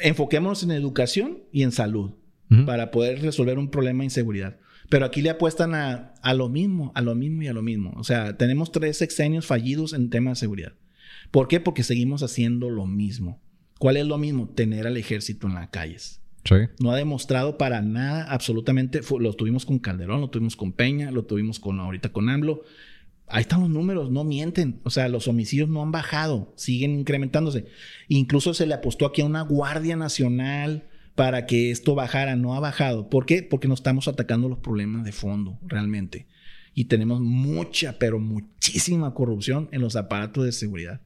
enfoquémonos 0.00 0.62
en 0.62 0.70
educación 0.70 1.40
y 1.52 1.62
en 1.62 1.72
salud 1.72 2.12
Ujú. 2.50 2.64
para 2.64 2.90
poder 2.90 3.20
resolver 3.20 3.58
un 3.58 3.68
problema 3.70 3.98
de 4.00 4.06
inseguridad. 4.06 4.56
Pero 4.88 5.04
aquí 5.04 5.20
le 5.20 5.28
apuestan 5.28 5.74
a, 5.74 6.14
a 6.22 6.32
lo 6.32 6.48
mismo, 6.48 6.90
a 6.94 7.02
lo 7.02 7.14
mismo 7.14 7.42
y 7.42 7.48
a 7.48 7.52
lo 7.52 7.60
mismo. 7.60 7.92
O 7.96 8.04
sea, 8.04 8.38
tenemos 8.38 8.72
tres 8.72 8.96
sexenios 8.96 9.44
fallidos 9.44 9.92
en 9.92 10.08
tema 10.08 10.30
de 10.30 10.36
seguridad. 10.36 10.72
¿Por 11.34 11.48
qué? 11.48 11.58
Porque 11.58 11.82
seguimos 11.82 12.22
haciendo 12.22 12.70
lo 12.70 12.86
mismo. 12.86 13.40
¿Cuál 13.80 13.96
es 13.96 14.06
lo 14.06 14.18
mismo? 14.18 14.48
Tener 14.50 14.86
al 14.86 14.96
ejército 14.96 15.48
en 15.48 15.54
las 15.54 15.68
calles. 15.68 16.20
Sí. 16.44 16.54
No 16.78 16.92
ha 16.92 16.96
demostrado 16.96 17.58
para 17.58 17.82
nada, 17.82 18.30
absolutamente. 18.30 19.00
Lo 19.18 19.32
tuvimos 19.32 19.66
con 19.66 19.80
Calderón, 19.80 20.20
lo 20.20 20.30
tuvimos 20.30 20.54
con 20.54 20.70
Peña, 20.70 21.10
lo 21.10 21.24
tuvimos 21.24 21.58
con 21.58 21.80
ahorita 21.80 22.12
con 22.12 22.28
AMLO. 22.28 22.62
Ahí 23.26 23.40
están 23.40 23.62
los 23.62 23.68
números, 23.68 24.12
no 24.12 24.22
mienten. 24.22 24.78
O 24.84 24.90
sea, 24.90 25.08
los 25.08 25.26
homicidios 25.26 25.68
no 25.68 25.82
han 25.82 25.90
bajado, 25.90 26.52
siguen 26.54 27.00
incrementándose. 27.00 27.66
Incluso 28.06 28.54
se 28.54 28.66
le 28.66 28.74
apostó 28.74 29.04
aquí 29.04 29.22
a 29.22 29.26
una 29.26 29.42
Guardia 29.42 29.96
Nacional 29.96 30.86
para 31.16 31.46
que 31.46 31.72
esto 31.72 31.96
bajara, 31.96 32.36
no 32.36 32.54
ha 32.54 32.60
bajado. 32.60 33.10
¿Por 33.10 33.26
qué? 33.26 33.42
Porque 33.42 33.66
no 33.66 33.74
estamos 33.74 34.06
atacando 34.06 34.48
los 34.48 34.60
problemas 34.60 35.04
de 35.04 35.10
fondo, 35.10 35.58
realmente. 35.66 36.28
Y 36.74 36.84
tenemos 36.84 37.20
mucha, 37.20 37.98
pero 37.98 38.20
muchísima 38.20 39.14
corrupción 39.14 39.68
en 39.72 39.80
los 39.80 39.96
aparatos 39.96 40.44
de 40.44 40.52
seguridad. 40.52 41.00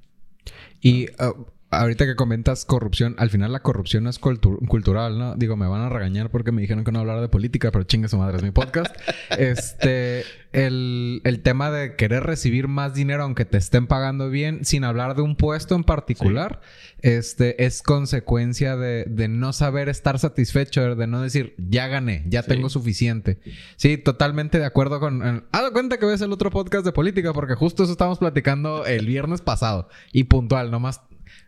Y 0.81 1.09
ah, 1.19 1.33
ahorita 1.71 2.07
que 2.07 2.17
comentas 2.17 2.65
corrupción, 2.65 3.15
al 3.19 3.31
final 3.31 3.53
la 3.53 3.61
corrupción 3.61 4.07
es 4.07 4.21
cultu- 4.21 4.67
cultural, 4.69 5.19
¿no? 5.19 5.35
Digo, 5.37 5.57
me 5.57 5.67
van 5.67 5.83
a 5.83 5.89
regañar 5.89 6.31
porque 6.31 6.53
me 6.53 6.63
dijeron 6.63 6.85
que 6.85 6.93
no 6.93 7.01
hablara 7.01 7.21
de 7.21 7.29
política, 7.29 7.71
pero 7.71 7.85
chingue 7.85 8.09
su 8.09 8.17
madre, 8.19 8.39
es 8.39 8.43
mi 8.43 8.51
podcast. 8.51 8.95
este, 9.39 10.25
el, 10.53 11.21
el 11.25 11.41
tema 11.43 11.71
de 11.71 11.95
querer 11.97 12.23
recibir 12.25 12.69
más 12.69 12.95
dinero 12.95 13.23
aunque 13.23 13.45
te 13.45 13.59
estén 13.59 13.87
pagando 13.87 14.31
bien, 14.31 14.65
sin 14.65 14.85
hablar 14.85 15.15
de 15.15 15.23
un 15.23 15.37
puesto 15.37 15.75
en 15.75 15.85
particular, 15.85 16.61
este, 17.03 17.65
es 17.65 17.83
consecuencia 17.83 18.77
de, 18.77 19.05
de 19.05 19.29
no 19.29 19.53
saber 19.53 19.89
estar 19.89 20.19
satisfecho, 20.19 20.95
de 20.97 21.07
no 21.07 21.21
decir, 21.21 21.55
ya 21.59 21.87
gané, 21.89 22.25
ya 22.27 22.43
Sí. 22.43 22.49
tengo 22.49 22.69
suficiente. 22.71 23.41
Sí, 23.77 23.99
totalmente 23.99 24.59
de 24.59 24.65
acuerdo 24.65 25.01
con... 25.01 25.27
en- 25.27 25.45
Haz 25.53 25.65
de 25.65 25.71
cuenta 25.73 25.99
que 25.99 26.07
ves 26.07 26.21
el 26.23 26.33
otro 26.33 26.51
podcast 26.51 26.85
de 26.85 26.93
política 26.93 27.33
porque 27.33 27.55
justo 27.55 27.83
eso 27.83 27.93
estábamos 27.93 28.19
platicando 28.19 28.87
el 28.87 29.07
viernes 29.07 29.41
pasado 29.43 29.89
y 30.13 30.25
puntual, 30.25 30.71
nomás 30.71 31.01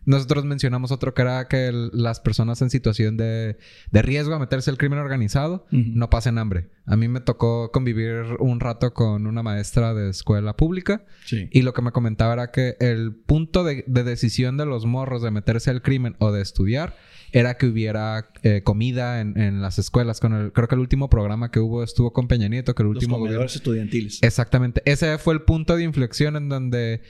nosotros 0.05 0.45
mencionamos 0.45 0.93
otro 0.93 1.15
que 1.15 1.23
era 1.23 1.47
que 1.49 1.69
el- 1.69 1.91
las 1.93 2.21
personas 2.21 2.63
en 2.63 2.71
situación 2.71 3.17
de, 3.17 3.59
de 3.91 4.03
riesgo 4.03 4.35
a 4.35 4.39
meterse 4.39 4.71
al 4.71 4.79
crimen 4.79 4.99
organizado 4.99 5.67
no 5.71 6.11
pasen 6.11 6.39
hambre. 6.39 6.71
A 6.87 6.97
mí 6.97 7.07
me 7.09 7.21
tocó 7.21 7.71
convivir 7.71 8.25
un 8.41 8.61
rato 8.61 8.93
con 8.95 9.27
una 9.27 9.43
maestra 9.43 9.95
de 9.95 10.11
escuela 10.11 10.57
pública 10.57 11.05
Sí. 11.25 11.49
y 11.53 11.63
lo 11.63 11.73
que 11.75 11.83
me 11.83 11.93
comentaba 11.93 12.33
era 12.33 12.51
que 12.51 12.77
el 12.81 13.15
punto 13.15 13.63
de, 13.63 13.85
de 13.87 14.03
decisión 14.05 14.57
de 14.57 14.67
los 14.67 14.87
morros 14.87 15.23
de 15.23 15.31
meterse 15.31 15.71
al 15.71 15.83
crimen 15.83 16.17
o 16.19 16.33
de 16.33 16.43
estudiar 16.43 16.97
era 17.33 17.57
que 17.57 17.67
hubiera 17.67 18.31
eh, 18.43 18.63
comida 18.63 19.21
en, 19.21 19.39
en 19.39 19.63
las 19.63 19.79
escuelas. 19.79 20.21
Con 20.21 20.33
el, 20.35 20.53
creo 20.53 20.69
que 20.69 20.75
el 20.75 20.81
último 20.81 21.09
programa 21.11 21.51
que 21.51 21.61
hubo 21.61 21.83
estuvo 21.83 22.13
con 22.13 22.29
Peña 22.29 22.49
Nieto, 22.49 22.75
que 22.75 22.83
el 22.83 22.89
Los 22.89 22.97
último 22.97 23.19
gobierno- 23.19 23.45
estudiantiles. 23.45 24.19
Exactamente. 24.23 24.83
Ese 24.85 25.19
fue 25.19 25.35
el 25.35 25.43
punto 25.43 25.77
de 25.77 25.85
inflexión 25.85 26.37
en 26.37 26.49
donde 26.49 27.03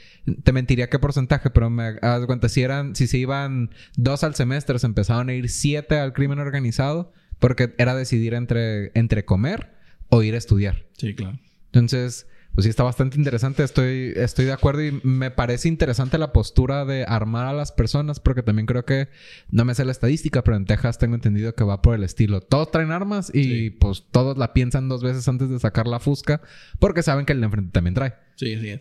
te 0.45 0.53
mentiría 0.53 0.89
qué 0.91 0.99
porcentaje, 0.99 1.51
pero 1.51 1.71
me 1.71 1.95
das 1.95 2.27
cuenta, 2.27 2.49
si 2.49 2.63
eran, 2.63 2.95
si 2.95 3.07
se 3.07 3.19
iban 3.19 3.71
dos 3.97 4.25
al 4.25 4.35
semestre, 4.35 4.79
se 4.79 4.87
empezaron 4.87 5.29
a 5.29 5.35
ir 5.35 5.49
siete 5.49 5.99
al 5.99 6.13
crimen 6.13 6.39
organizado, 6.39 7.13
porque 7.39 7.75
era 7.79 7.95
decidir 7.95 8.35
entre, 8.35 8.91
entre 8.95 9.25
comer 9.25 9.75
o 10.09 10.23
ir 10.23 10.35
a 10.35 10.39
estudiar. 10.39 10.85
Sí, 10.99 11.15
claro. 11.15 11.39
Entonces, 11.67 12.27
pues 12.55 12.65
sí 12.65 12.71
está 12.71 12.83
bastante 12.83 13.17
interesante. 13.17 13.63
Estoy, 13.63 14.13
estoy 14.17 14.45
de 14.45 14.53
acuerdo 14.53 14.85
y 14.85 15.01
me 15.03 15.31
parece 15.31 15.69
interesante 15.69 16.19
la 16.19 16.33
postura 16.33 16.85
de 16.85 17.05
armar 17.05 17.47
a 17.47 17.53
las 17.53 17.73
personas, 17.73 18.21
porque 18.21 18.43
también 18.43 18.67
creo 18.67 18.85
que 18.85 19.09
no 19.51 19.65
me 19.65 19.75
sé 19.75 19.85
la 19.85 19.93
estadística, 19.93 20.43
pero 20.43 20.57
en 20.57 20.65
Texas 20.67 20.99
tengo 20.99 21.15
entendido 21.15 21.55
que 21.55 21.65
va 21.65 21.81
por 21.83 21.95
el 21.95 22.03
estilo. 22.05 22.41
Todos 22.41 22.71
traen 22.71 22.91
armas 22.91 23.31
y 23.35 23.45
Sí. 23.45 23.71
pues 23.71 24.05
todos 24.11 24.37
la 24.39 24.53
piensan 24.53 24.89
dos 24.89 25.03
veces 25.03 25.27
antes 25.29 25.49
de 25.49 25.59
sacar 25.59 25.87
la 25.87 26.01
fusca, 26.01 26.41
porque 26.79 27.03
saben 27.03 27.25
que 27.27 27.33
el 27.33 27.41
de 27.41 27.47
enfrente 27.47 27.71
también 27.73 27.95
trae. 27.95 28.15
Sí, 28.37 28.57
sí. 28.59 28.69
Es. 28.71 28.81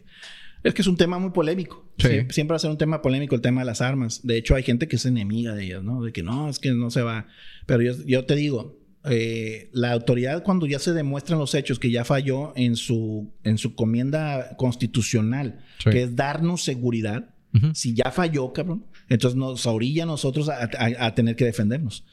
Es 0.62 0.74
que 0.74 0.82
es 0.82 0.88
un 0.90 0.98
tema 0.98 1.20
muy 1.20 1.30
polémico. 1.32 1.86
Sí. 2.00 2.08
Sie- 2.10 2.32
Siempre 2.34 2.52
va 2.54 2.56
a 2.58 2.60
ser 2.60 2.70
un 2.70 2.78
tema 2.78 3.02
polémico 3.02 3.34
el 3.34 3.40
tema 3.42 3.62
de 3.62 3.66
las 3.66 3.80
armas. 3.80 4.28
De 4.28 4.36
hecho, 4.38 4.56
hay 4.56 4.64
gente 4.64 4.90
que 4.90 4.98
es 4.98 5.06
enemiga 5.06 5.54
de 5.56 5.64
ellas, 5.64 5.84
¿no? 5.84 6.02
De 6.04 6.12
que 6.12 6.22
no, 6.22 6.50
es 6.50 6.60
que 6.60 6.72
no 6.74 6.90
se 6.92 7.02
va. 7.02 7.28
Pero 7.66 7.82
yo, 7.82 7.94
yo 8.06 8.26
te 8.26 8.36
digo, 8.36 8.78
eh, 9.06 9.70
la 9.74 9.92
autoridad 9.94 10.44
cuando 10.44 10.66
ya 10.66 10.80
se 10.80 10.94
demuestran 10.94 11.40
los 11.40 11.56
hechos 11.56 11.80
que 11.80 11.90
ya 11.92 12.04
falló 12.04 12.54
en 12.56 12.76
su, 12.76 13.32
en 13.44 13.58
su 13.58 13.76
comienda 13.76 14.56
constitucional, 14.58 15.60
Sí. 15.84 15.90
que 15.92 16.04
es 16.04 16.16
darnos 16.16 16.64
seguridad, 16.64 17.30
si 17.74 17.96
ya 17.96 18.12
falló, 18.12 18.54
cabrón, 18.54 18.86
entonces 19.10 19.36
nos 19.36 19.66
orilla 19.66 20.04
a 20.04 20.06
nosotros 20.06 20.50
a, 20.50 20.70
a- 20.78 21.06
a 21.08 21.16
tener 21.16 21.36
que 21.36 21.46
defendernos. 21.46 22.04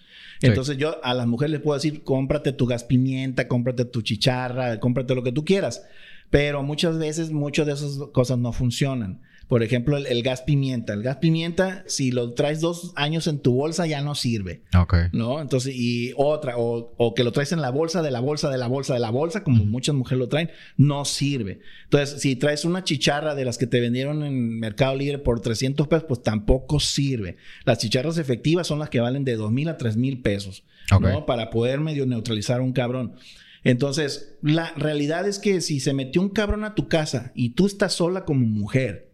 Entonces 0.40 0.77
yo 0.79 1.03
a 1.05 1.12
las 1.12 1.27
mujeres 1.27 1.51
les 1.53 1.61
puedo 1.61 1.77
decir, 1.77 2.03
cómprate 2.05 2.53
tu 2.53 2.66
gas 2.66 2.85
pimienta, 2.85 3.46
cómprate 3.49 3.85
tu 3.85 4.01
chicharra, 4.03 4.81
cómprate 4.81 5.14
lo 5.14 5.22
que 5.22 5.33
tú 5.33 5.44
quieras. 5.44 5.83
Pero 6.31 6.62
muchas 6.62 6.99
veces 6.99 7.31
muchas 7.33 7.66
de 7.66 7.72
esas 7.75 7.99
cosas 8.12 8.38
no 8.38 8.53
funcionan. 8.53 9.20
Por 9.49 9.63
ejemplo, 9.63 9.97
el, 9.97 10.07
el 10.07 10.23
gas 10.25 10.43
pimienta. 10.43 10.93
El 10.93 11.03
gas 11.03 11.17
pimienta, 11.19 11.85
si 11.87 12.11
lo 12.11 12.33
traes 12.35 12.61
dos 12.61 12.93
años 12.97 13.29
en 13.29 13.39
tu 13.39 13.55
bolsa, 13.55 13.87
ya 13.87 14.03
no 14.03 14.17
sirve. 14.17 14.63
Ok. 14.77 14.95
¿No? 15.13 15.41
Entonces, 15.41 15.75
y 15.77 16.13
otra, 16.17 16.59
o, 16.59 16.93
o 16.97 17.15
que 17.15 17.23
lo 17.23 17.31
traes 17.31 17.53
en 17.53 17.61
la 17.61 17.71
bolsa, 17.71 18.03
de 18.03 18.11
la 18.11 18.19
bolsa, 18.21 18.51
de 18.51 18.59
la 18.59 18.67
bolsa, 18.67 18.95
de 18.95 19.01
la 19.01 19.11
bolsa, 19.11 19.45
como 19.45 19.65
muchas 19.65 19.95
mujeres 19.95 20.19
lo 20.19 20.29
traen, 20.29 20.51
no 20.77 21.05
sirve. 21.05 21.61
Entonces, 21.85 22.21
si 22.21 22.35
traes 22.35 22.65
una 22.65 22.83
chicharra 22.83 23.37
de 23.37 23.45
las 23.45 23.57
que 23.57 23.69
te 23.69 23.81
vendieron 23.81 24.25
en 24.25 24.59
Mercado 24.59 24.97
Libre 24.97 25.19
por 25.19 25.41
300 25.41 25.87
pesos, 25.87 26.07
pues 26.09 26.23
tampoco 26.25 26.81
sirve. 26.81 27.37
Las 27.65 27.79
chicharras 27.79 28.19
efectivas 28.19 28.67
son 28.67 28.81
las 28.81 28.91
que 28.91 28.99
valen 29.01 29.25
de 29.25 29.37
2 29.37 29.53
mil 29.53 29.69
a 29.69 29.77
3 29.77 29.97
mil 29.97 30.23
pesos, 30.23 30.65
Ok. 30.93 31.03
¿no? 31.03 31.25
Para 31.27 31.51
poder 31.51 31.79
medio 31.81 32.05
neutralizar 32.05 32.59
a 32.59 32.63
un 32.63 32.73
cabrón. 32.73 33.15
Entonces, 33.63 34.37
la 34.43 34.73
realidad 34.77 35.27
es 35.27 35.39
que 35.39 35.61
si 35.61 35.81
se 35.81 35.93
metió 35.93 36.21
un 36.21 36.29
cabrón 36.29 36.65
a 36.65 36.75
tu 36.75 36.89
casa 36.89 37.33
y 37.35 37.51
tú 37.51 37.67
estás 37.67 37.95
sola 37.95 38.25
como 38.25 38.47
mujer 38.47 39.06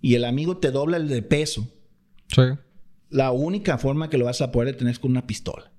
y 0.00 0.14
el 0.14 0.24
amigo 0.24 0.58
te 0.58 0.70
dobla 0.70 0.96
el 0.96 1.08
de 1.08 1.22
peso, 1.22 1.66
Sí. 2.28 2.42
la 3.10 3.30
única 3.32 3.78
forma 3.78 4.10
que 4.10 4.18
lo 4.18 4.26
vas 4.26 4.40
a 4.42 4.52
poder 4.52 4.72
detener 4.72 4.92
es 4.92 4.98
con 4.98 5.10
una 5.12 5.26
pistola, 5.26 5.70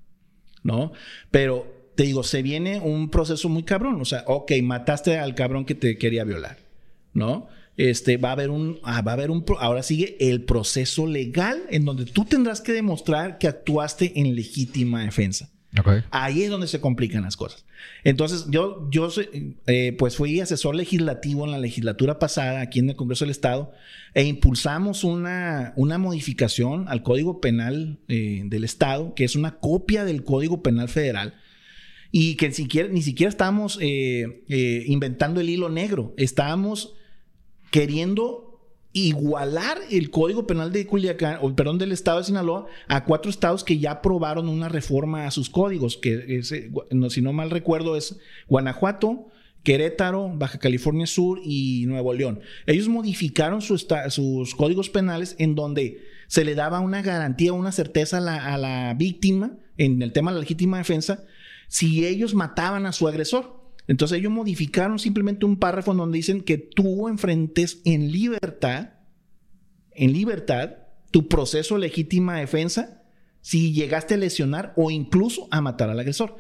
¿no? 0.64 0.92
Pero 1.32 1.92
te 1.96 2.04
digo, 2.04 2.24
se 2.24 2.42
viene 2.42 2.80
un 2.80 3.10
proceso 3.10 3.50
muy 3.50 3.64
cabrón. 3.64 4.00
O 4.02 4.06
sea, 4.06 4.24
ok, 4.26 4.52
mataste 4.64 5.18
al 5.20 5.36
cabrón 5.36 5.66
que 5.66 5.76
te 5.76 5.98
quería 5.98 6.24
violar, 6.24 6.58
¿no? 7.14 7.48
este, 7.78 8.18
va 8.18 8.30
a 8.30 8.32
haber 8.34 8.50
un, 8.50 8.78
ah, 8.84 9.02
va 9.02 9.12
a 9.12 9.14
haber 9.14 9.32
un, 9.32 9.46
ahora 9.58 9.84
sigue 9.84 10.18
el 10.20 10.44
proceso 10.44 11.08
legal 11.08 11.62
en 11.70 11.86
donde 11.86 12.04
tú 12.06 12.26
tendrás 12.26 12.60
que 12.60 12.74
demostrar 12.74 13.38
que 13.38 13.48
actuaste 13.48 14.20
en 14.20 14.36
legítima 14.36 15.06
defensa. 15.06 15.50
Ahí 16.10 16.44
es 16.44 16.50
donde 16.50 16.68
se 16.68 16.82
complican 16.82 17.24
las 17.24 17.38
cosas. 17.38 17.66
Entonces, 18.04 18.48
yo, 18.50 18.90
yo 18.90 19.10
eh, 19.68 19.96
pues 19.98 20.16
fui 20.16 20.40
asesor 20.40 20.76
legislativo 20.76 21.46
en 21.46 21.52
la 21.52 21.60
legislatura 21.60 22.18
pasada 22.18 22.62
aquí 22.62 22.80
en 22.80 22.90
el 22.90 22.96
Congreso 22.96 23.26
del 23.26 23.32
Estado 23.32 23.72
e 24.16 24.24
impulsamos 24.24 25.04
una, 25.04 25.74
una 25.76 25.98
modificación 26.00 26.88
al 26.88 27.04
Código 27.04 27.40
Penal 27.40 28.00
eh, 28.08 28.42
del 28.46 28.64
Estado, 28.64 29.14
que 29.14 29.24
es 29.24 29.36
una 29.36 29.60
copia 29.60 30.06
del 30.06 30.24
Código 30.24 30.64
Penal 30.64 30.90
Federal, 30.90 31.36
y 32.12 32.36
que 32.36 32.48
ni 32.48 32.56
siquiera, 32.56 32.90
ni 32.90 33.04
siquiera 33.04 33.30
estábamos 33.30 33.78
eh, 33.80 34.86
inventando 34.88 35.40
el 35.40 35.50
hilo 35.50 35.70
negro, 35.70 36.16
estábamos 36.18 36.96
queriendo 37.70 38.49
igualar 39.08 39.78
el 39.90 40.10
Código 40.10 40.46
Penal 40.46 40.72
de 40.72 40.86
Culiacán, 40.86 41.40
o 41.42 41.56
perdón, 41.56 41.78
del 41.78 41.92
Estado 41.92 42.20
de 42.20 42.26
Sinaloa 42.26 42.68
a 42.88 43.06
cuatro 43.06 43.30
estados 43.30 43.64
que 43.64 43.80
ya 43.80 43.92
aprobaron 43.92 44.50
una 44.50 44.70
reforma 44.70 45.26
a 45.26 45.32
sus 45.32 45.50
códigos, 45.50 45.98
que 45.98 46.42
si 46.44 47.22
no 47.22 47.34
mal 47.34 47.50
recuerdo 47.50 47.96
es 47.96 48.20
Guanajuato, 48.48 49.28
Querétaro, 49.64 50.32
Baja 50.34 50.58
California 50.58 51.06
Sur 51.06 51.42
y 51.44 51.86
Nuevo 51.86 52.14
León. 52.14 52.40
Ellos 52.66 52.88
modificaron 52.88 53.62
sus 53.62 54.56
códigos 54.56 54.90
penales 54.90 55.36
en 55.38 55.56
donde 55.56 56.02
se 56.28 56.46
le 56.46 56.56
daba 56.56 56.80
una 56.80 57.02
garantía, 57.02 57.54
una 57.54 57.72
certeza 57.72 58.18
a 58.18 58.58
la 58.58 58.94
víctima 58.94 59.58
en 59.78 60.02
el 60.02 60.14
tema 60.14 60.32
de 60.32 60.36
la 60.36 60.42
legítima 60.42 60.78
defensa 60.78 61.26
si 61.68 62.06
ellos 62.06 62.34
mataban 62.34 62.86
a 62.86 62.92
su 62.92 63.08
agresor. 63.08 63.59
Entonces 63.90 64.20
ellos 64.20 64.32
modificaron 64.32 65.00
simplemente 65.00 65.48
un 65.48 65.58
párrafo 65.58 65.94
en 65.94 65.98
donde 65.98 66.18
dicen 66.18 66.42
que 66.42 66.60
tú 66.60 67.08
enfrentes 67.08 67.82
en 67.86 68.12
libertad, 68.12 68.92
en 69.90 70.14
libertad, 70.14 70.74
tu 71.10 71.28
proceso 71.28 71.74
de 71.74 71.82
legítima 71.82 72.38
defensa 72.38 73.02
si 73.42 73.74
llegaste 73.74 74.14
a 74.14 74.18
lesionar 74.18 74.74
o 74.78 74.92
incluso 74.92 75.48
a 75.50 75.60
matar 75.62 75.90
al 75.90 76.00
agresor. 76.00 76.38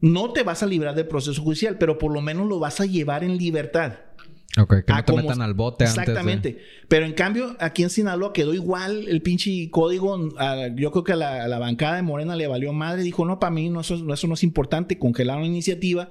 No 0.00 0.32
te 0.32 0.42
vas 0.42 0.64
a 0.64 0.66
librar 0.66 0.96
del 0.96 1.06
proceso 1.06 1.40
judicial, 1.40 1.78
pero 1.78 1.98
por 1.98 2.12
lo 2.12 2.20
menos 2.20 2.48
lo 2.48 2.58
vas 2.58 2.80
a 2.80 2.84
llevar 2.84 3.22
en 3.22 3.36
libertad. 3.38 4.00
Ok, 4.58 4.84
que 4.84 4.92
no 4.92 5.04
te 5.04 5.12
metan 5.12 5.40
al 5.40 5.54
bote 5.54 5.84
Exactamente. 5.84 6.48
Antes 6.48 6.64
Pero 6.88 7.06
en 7.06 7.12
cambio, 7.12 7.56
aquí 7.60 7.84
en 7.84 7.90
Sinaloa 7.90 8.32
quedó 8.32 8.54
igual 8.54 9.06
el 9.06 9.22
pinche 9.22 9.70
código. 9.70 10.18
yo 10.74 10.90
creo 10.90 11.04
que 11.04 11.12
a 11.12 11.46
la, 11.46 11.58
bancada 11.60 11.94
de 11.94 12.02
Morena 12.02 12.34
le 12.34 12.48
valió 12.48 12.72
madre. 12.72 13.04
Dijo, 13.04 13.24
no, 13.24 13.38
para 13.38 13.52
mí 13.52 13.68
no, 13.68 13.82
eso, 13.82 14.12
eso 14.12 14.26
no 14.26 14.34
es 14.34 14.42
importante. 14.42 14.98
Congelaron 14.98 15.42
la 15.42 15.48
iniciativa 15.48 16.10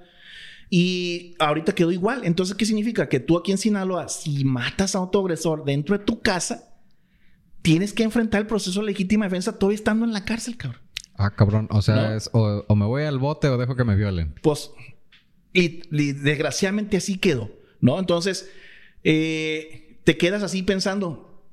y 0.73 1.35
ahorita 1.37 1.75
quedó 1.75 1.91
igual. 1.91 2.21
Entonces, 2.23 2.55
¿qué 2.55 2.65
significa? 2.65 3.09
Que 3.09 3.19
tú 3.19 3.37
aquí 3.37 3.51
en 3.51 3.57
Sinaloa, 3.57 4.07
si 4.07 4.45
matas 4.45 4.95
a 4.95 5.01
otro 5.01 5.19
agresor 5.19 5.65
dentro 5.65 5.97
de 5.97 6.05
tu 6.05 6.21
casa, 6.21 6.73
tienes 7.61 7.91
que 7.91 8.03
enfrentar 8.03 8.39
el 8.39 8.47
proceso 8.47 8.79
de 8.79 8.85
legítima 8.85 9.25
defensa 9.25 9.59
todavía 9.59 9.75
estando 9.75 10.05
en 10.05 10.13
la 10.13 10.23
cárcel, 10.23 10.55
cabrón. 10.55 10.81
Ah, 11.15 11.35
cabrón. 11.35 11.67
O 11.71 11.81
sea, 11.81 12.15
es, 12.15 12.29
o, 12.31 12.73
me 12.73 12.85
voy 12.85 13.03
al 13.03 13.19
bote 13.19 13.49
o 13.49 13.57
dejo 13.57 13.75
que 13.75 13.83
me 13.83 13.97
violen. 13.97 14.33
Pues, 14.41 14.71
y, 15.51 15.81
desgraciadamente 15.91 16.95
así 16.95 17.17
quedó, 17.17 17.51
¿no? 17.81 17.99
Entonces, 17.99 18.49
eh, 19.03 19.99
te 20.05 20.17
quedas 20.17 20.41
así 20.41 20.63
pensando, 20.63 21.43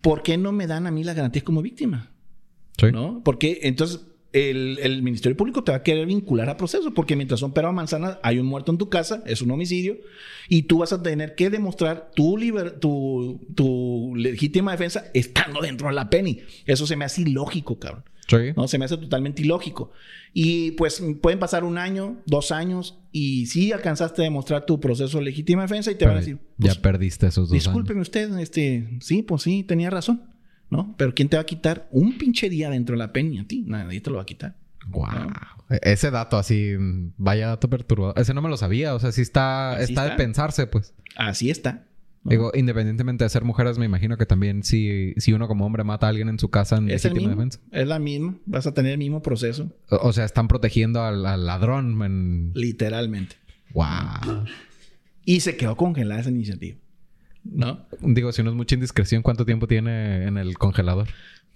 ¿por 0.00 0.22
qué 0.22 0.38
no 0.38 0.50
me 0.50 0.66
dan 0.66 0.86
a 0.86 0.90
mí 0.90 1.04
la 1.04 1.12
garantía 1.12 1.44
como 1.44 1.60
víctima? 1.60 2.10
Sí. 2.78 2.86
¿No? 2.90 3.20
Porque 3.22 3.60
entonces 3.64 4.00
el, 4.32 5.02
Ministerio 5.02 5.36
Público 5.36 5.62
te 5.64 5.72
va 5.72 5.78
a 5.78 5.82
querer 5.82 6.06
vincular 6.06 6.48
a 6.48 6.56
proceso, 6.56 6.94
porque 6.94 7.16
mientras 7.16 7.40
son 7.40 7.52
pero 7.52 7.72
manzana, 7.72 8.18
hay 8.22 8.38
un 8.38 8.46
muerto 8.46 8.72
en 8.72 8.78
tu 8.78 8.88
casa, 8.88 9.22
es 9.26 9.42
un 9.42 9.50
homicidio, 9.50 9.98
y 10.48 10.62
tú 10.62 10.78
vas 10.78 10.92
a 10.92 11.02
tener 11.02 11.34
que 11.34 11.50
demostrar 11.50 12.10
tu, 12.14 12.38
tu, 12.80 13.40
tu 13.54 14.12
legítima 14.16 14.72
defensa 14.72 15.04
estando 15.14 15.60
dentro 15.60 15.88
de 15.88 15.94
la 15.94 16.10
penny. 16.10 16.40
Eso 16.66 16.86
se 16.86 16.96
me 16.96 17.04
hace 17.04 17.22
ilógico, 17.22 17.78
cabrón. 17.78 18.04
¿no? 18.56 18.68
Se 18.68 18.78
me 18.78 18.84
hace 18.84 18.96
totalmente 18.96 19.42
ilógico. 19.42 19.90
Y 20.32 20.72
pues 20.72 21.02
pueden 21.20 21.38
pasar 21.38 21.64
un 21.64 21.76
año, 21.76 22.16
dos 22.26 22.52
años, 22.52 22.98
y 23.12 23.46
si 23.46 23.72
alcanzaste 23.72 24.22
a 24.22 24.24
demostrar 24.24 24.64
tu 24.64 24.80
proceso 24.80 25.18
de 25.18 25.24
legítima 25.24 25.62
defensa 25.62 25.90
y 25.90 25.96
te 25.96 26.06
van 26.06 26.16
a 26.16 26.20
decir... 26.20 26.38
ya 26.56 26.68
pues, 26.68 26.78
perdiste 26.78 27.26
esos 27.26 27.48
dos 27.48 27.52
Discúlpeme 27.52 28.00
usted, 28.00 28.38
este, 28.38 28.98
sí, 29.00 29.22
pues 29.22 29.42
sí, 29.42 29.62
tenía 29.62 29.90
razón. 29.90 30.22
¿No? 30.72 30.94
Pero 30.96 31.14
¿quién 31.14 31.28
te 31.28 31.36
va 31.36 31.42
a 31.42 31.46
quitar 31.46 31.86
un 31.90 32.16
pinche 32.16 32.48
día 32.48 32.70
dentro 32.70 32.94
de 32.94 32.98
la 32.98 33.12
peña? 33.12 33.42
A 33.42 33.44
ti, 33.44 33.62
nadie 33.66 34.00
te 34.00 34.08
lo 34.08 34.16
va 34.16 34.22
a 34.22 34.26
quitar. 34.26 34.56
Wow. 34.88 35.30
Ese 35.82 36.10
dato 36.10 36.38
así, 36.38 36.72
vaya 37.18 37.48
dato 37.48 37.68
perturbador. 37.68 38.18
Ese 38.18 38.32
no 38.32 38.40
me 38.40 38.48
lo 38.48 38.56
sabía. 38.56 38.94
O 38.94 38.98
sea, 38.98 39.12
sí 39.12 39.20
está, 39.20 39.78
está, 39.80 40.08
de 40.08 40.16
pensarse, 40.16 40.66
pues. 40.66 40.94
Así 41.14 41.50
está. 41.50 41.84
Digo, 42.24 42.52
independientemente 42.54 43.24
de 43.24 43.30
ser 43.30 43.44
mujeres, 43.44 43.78
me 43.78 43.84
imagino 43.84 44.16
que 44.16 44.24
también 44.26 44.62
si, 44.62 45.12
si 45.18 45.32
uno 45.34 45.46
como 45.46 45.66
hombre 45.66 45.84
mata 45.84 46.06
a 46.06 46.08
alguien 46.08 46.28
en 46.28 46.38
su 46.38 46.50
casa 46.50 46.76
en 46.76 46.88
es 46.90 47.04
legítima 47.04 47.30
defensa. 47.30 47.60
Es 47.70 47.86
la 47.86 47.98
misma. 47.98 48.38
Vas 48.46 48.66
a 48.66 48.72
tener 48.72 48.92
el 48.92 48.98
mismo 48.98 49.22
proceso. 49.22 49.70
O, 49.90 50.12
sea, 50.12 50.24
están 50.24 50.48
protegiendo 50.48 51.02
al, 51.02 51.22
ladrón. 51.22 52.52
Literalmente. 52.54 53.36
Wow. 53.74 54.44
Y 55.24 55.40
se 55.40 55.56
quedó 55.56 55.76
congelada 55.76 56.20
esa 56.20 56.30
iniciativa. 56.30 56.78
¿No? 57.44 57.86
Digo, 58.00 58.32
si 58.32 58.42
no 58.42 58.50
es 58.50 58.56
mucha 58.56 58.74
indiscreción, 58.74 59.22
¿cuánto 59.22 59.44
tiempo 59.44 59.66
tiene 59.66 60.26
en 60.26 60.38
el 60.38 60.58
congelador? 60.58 61.08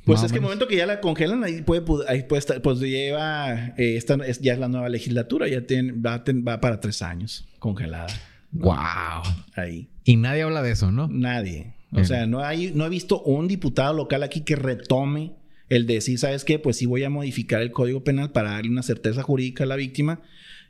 Pues 0.05 0.22
es 0.22 0.31
que 0.31 0.38
el 0.38 0.42
momento 0.42 0.68
que 0.68 0.77
ya 0.77 0.87
la 0.87 1.01
congelan, 1.01 1.42
ahí 1.42 1.62
puede, 1.62 1.83
ahí 2.07 2.22
puede 2.22 2.38
estar, 2.38 2.62
pues 2.62 2.79
lleva, 2.79 3.75
eh, 3.77 3.96
esta 3.96 4.14
es, 4.25 4.40
ya 4.40 4.53
es 4.53 4.59
la 4.61 4.68
nueva 4.68 4.88
legislatura, 4.88 5.49
ya 5.49 5.62
tiene, 5.62 5.92
va, 5.92 6.22
va 6.46 6.61
para 6.61 6.81
tres 6.81 7.03
años 7.03 7.44
congelada. 7.59 8.07
Wow. 8.53 9.22
Ahí. 9.57 9.88
Y 10.05 10.16
nadie 10.16 10.42
habla 10.42 10.62
de 10.62 10.70
eso, 10.70 10.92
¿no? 10.92 11.09
Nadie. 11.09 11.75
O 11.92 12.05
sea, 12.05 12.27
no 12.27 12.40
hay, 12.40 12.72
no 12.75 12.85
he 12.87 12.88
visto 12.88 13.22
un 13.22 13.49
diputado 13.49 13.94
local 13.94 14.22
aquí 14.22 14.42
que 14.42 14.55
retome 14.55 15.35
el 15.68 15.87
decir, 15.87 16.18
¿sabes 16.18 16.44
qué? 16.44 16.59
Pues 16.59 16.77
sí 16.77 16.87
voy 16.87 17.03
a 17.05 17.11
modificar 17.11 17.62
el 17.62 17.72
código 17.72 18.05
penal 18.05 18.31
para 18.31 18.53
darle 18.53 18.70
una 18.70 18.83
certeza 18.83 19.22
jurídica 19.22 19.64
a 19.64 19.66
la 19.66 19.77
víctima, 19.77 20.20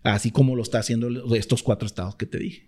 así 0.02 0.30
como 0.30 0.56
lo 0.56 0.62
está 0.62 0.78
haciendo 0.78 1.08
estos 1.34 1.62
cuatro 1.62 1.86
estados 1.86 2.16
que 2.16 2.26
te 2.26 2.38
dije. 2.38 2.66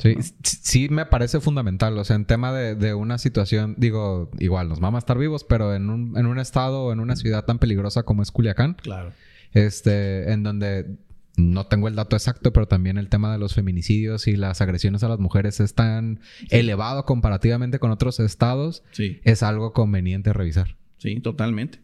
Sí, 0.00 0.16
sí 0.42 0.88
me 0.88 1.04
parece 1.06 1.40
fundamental. 1.40 1.96
O 1.98 2.04
sea, 2.04 2.16
en 2.16 2.24
tema 2.24 2.52
de, 2.52 2.94
una 2.94 3.18
situación, 3.18 3.74
digo, 3.76 4.30
igual 4.38 4.68
nos 4.68 4.80
vamos 4.80 4.98
a 4.98 5.00
estar 5.00 5.18
vivos, 5.18 5.44
pero 5.44 5.74
en 5.74 5.90
un, 5.90 6.16
en 6.16 6.26
un 6.26 6.38
estado 6.38 6.84
o 6.84 6.92
en 6.92 7.00
una 7.00 7.16
ciudad 7.16 7.44
tan 7.44 7.58
peligrosa 7.58 8.02
como 8.02 8.22
es 8.22 8.30
Culiacán. 8.30 8.74
Claro. 8.74 9.12
Este, 9.52 10.32
en 10.32 10.42
donde 10.42 10.96
no 11.36 11.66
tengo 11.66 11.88
el 11.88 11.96
dato 11.96 12.16
exacto, 12.16 12.52
pero 12.52 12.66
también 12.66 12.98
el 12.98 13.08
tema 13.08 13.32
de 13.32 13.38
los 13.38 13.54
feminicidios 13.54 14.26
y 14.26 14.36
las 14.36 14.60
agresiones 14.60 15.02
a 15.02 15.08
las 15.08 15.18
mujeres 15.18 15.60
es 15.60 15.74
tan 15.74 16.20
elevado 16.50 17.04
comparativamente 17.04 17.78
con 17.78 17.90
otros 17.90 18.20
estados. 18.20 18.82
Sí. 18.92 19.20
Es 19.24 19.42
algo 19.42 19.72
conveniente 19.72 20.32
revisar. 20.32 20.76
Sí, 20.98 21.20
totalmente. 21.20 21.80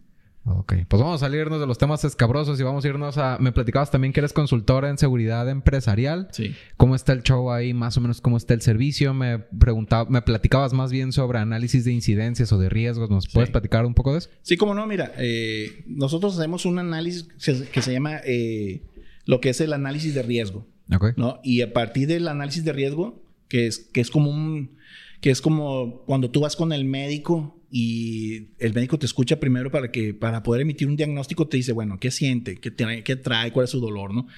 Ok, 0.49 0.75
pues 0.87 1.03
vamos 1.03 1.21
a 1.21 1.27
salirnos 1.27 1.59
de 1.59 1.67
los 1.67 1.77
temas 1.77 2.05
escabrosos 2.05 2.61
y 2.61 2.63
vamos 2.63 2.85
a 2.85 2.89
irnos 2.89 3.19
a... 3.19 3.37
Me 3.41 3.51
platicabas 3.51 3.91
también 3.91 4.13
que 4.13 4.21
eres 4.21 4.33
consultora 4.33 4.89
en 4.89 4.97
seguridad 4.97 5.49
empresarial. 5.49 6.29
Sí. 6.31 6.55
¿Cómo 6.77 6.95
está 6.95 7.13
el 7.13 7.25
show 7.25 7.51
ahí? 7.51 7.75
Más 7.75 7.97
o 7.97 8.01
menos 8.01 8.21
cómo 8.21 8.37
está 8.37 8.55
el 8.55 8.63
servicio. 8.63 9.13
Me 9.13 9.41
preguntaba, 9.41 10.09
me 10.09 10.23
platicabas 10.23 10.73
más 10.73 10.93
bien 10.93 11.11
sobre 11.11 11.41
análisis 11.41 11.85
de 11.85 11.93
incidencias 11.93 12.53
o 12.53 12.59
de 12.59 12.69
riesgos. 12.69 13.11
¿Nos 13.11 13.27
puedes 13.27 13.51
platicar 13.51 13.85
un 13.87 13.95
poco 13.95 14.13
de 14.13 14.19
eso? 14.19 14.31
Sí, 14.43 14.57
cómo 14.57 14.73
no. 14.73 14.87
Mira, 14.87 15.13
eh, 15.19 15.83
nosotros 15.89 16.39
hacemos 16.39 16.65
un 16.65 16.79
análisis 16.79 17.25
que 17.73 17.83
se 17.83 17.93
llama 17.93 18.21
eh, 18.25 18.85
lo 19.25 19.41
que 19.41 19.49
es 19.49 19.61
el 19.61 19.73
análisis 19.73 20.15
de 20.15 20.23
riesgo. 20.23 20.65
Ok. 20.95 21.15
¿no? 21.17 21.41
Y 21.43 21.63
a 21.63 21.73
partir 21.73 22.07
del 22.07 22.29
análisis 22.29 22.65
de 22.65 22.73
riesgo, 22.73 23.21
que 23.49 23.67
es, 23.67 23.81
que 23.81 24.01
es 24.01 24.11
como 24.11 24.31
un... 24.31 24.77
Que 25.21 25.31
es 25.31 25.41
como 25.41 26.03
cuando 26.05 26.31
tú 26.31 26.41
vas 26.41 26.55
con 26.55 26.73
el 26.73 26.85
médico 26.85 27.56
y 27.71 28.49
el 28.59 28.73
médico 28.75 28.99
te 28.99 29.07
escucha 29.07 29.41
primero 29.41 29.71
para 29.71 29.91
que 29.91 30.15
para 30.15 30.43
poder 30.43 30.63
emitir 30.63 30.89
un 30.89 30.97
diagnóstico 30.97 31.49
te 31.49 31.57
dice, 31.57 31.73
bueno, 31.73 31.99
¿qué 31.99 32.11
siente? 32.11 32.57
¿Qué, 32.57 32.71
tiene, 32.71 33.03
qué 33.03 33.17
trae? 33.17 33.53
¿Cuál 33.53 33.65
es 33.65 33.71
su 33.71 33.81
dolor? 33.81 34.15
¿no? 34.15 34.29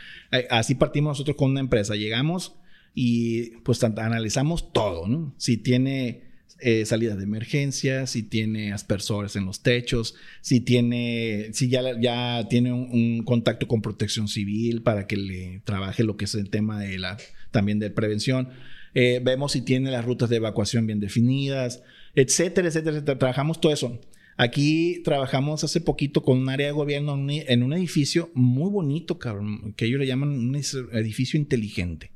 Así 0.51 0.75
partimos 0.75 1.11
nosotros 1.11 1.37
con 1.37 1.51
una 1.51 1.61
empresa. 1.61 1.95
Llegamos 1.95 2.55
y 2.95 3.51
pues 3.65 3.83
analizamos 3.85 4.73
todo, 4.73 5.07
¿no? 5.07 5.35
Si 5.37 5.59
tiene 5.59 6.29
eh, 6.61 6.85
salida 6.87 7.15
de 7.15 7.23
emergencia, 7.23 8.09
si 8.09 8.25
tiene 8.25 8.73
aspersores 8.73 9.37
en 9.37 9.45
los 9.45 9.63
techos, 9.63 10.17
si 10.41 10.61
tiene, 10.61 11.51
si 11.53 11.69
ya, 11.69 11.83
ya 12.01 12.49
tiene 12.49 12.73
un, 12.73 13.23
contacto 13.25 13.69
con 13.69 13.83
protección 13.83 14.27
civil 14.27 14.83
para 14.83 15.07
que 15.07 15.17
le 15.17 15.61
trabaje 15.65 16.03
lo 16.03 16.17
que 16.17 16.25
es 16.25 16.35
el 16.35 16.51
tema 16.51 16.81
de 16.81 16.99
la, 16.99 17.17
también 17.53 17.79
de 17.79 17.91
prevención. 17.91 18.49
Eh, 18.95 19.21
vemos 19.23 19.53
si 19.53 19.63
tiene 19.63 19.93
las 19.93 20.05
rutas 20.05 20.31
de 20.31 20.37
evacuación 20.37 20.87
bien 20.87 20.99
definidas, 20.99 21.83
etcétera, 22.15 22.69
etcétera, 22.69 22.97
etcétera. 22.97 23.19
Trabajamos 23.19 23.61
todo 23.61 23.73
eso. 23.73 24.01
Aquí 24.37 25.01
trabajamos 25.05 25.65
hace 25.65 25.81
poquito 25.81 26.23
con 26.23 26.39
un 26.39 26.49
área 26.49 26.67
de 26.67 26.73
gobierno 26.73 27.19
en 27.29 27.63
un 27.63 27.73
edificio 27.73 28.31
muy 28.35 28.71
bonito, 28.71 29.19
cabrón, 29.19 29.73
que 29.77 29.87
ellos 29.87 29.99
le 29.99 30.07
llaman 30.07 30.29
un 30.31 30.55
edificio 30.93 31.41
inteligente, 31.41 32.13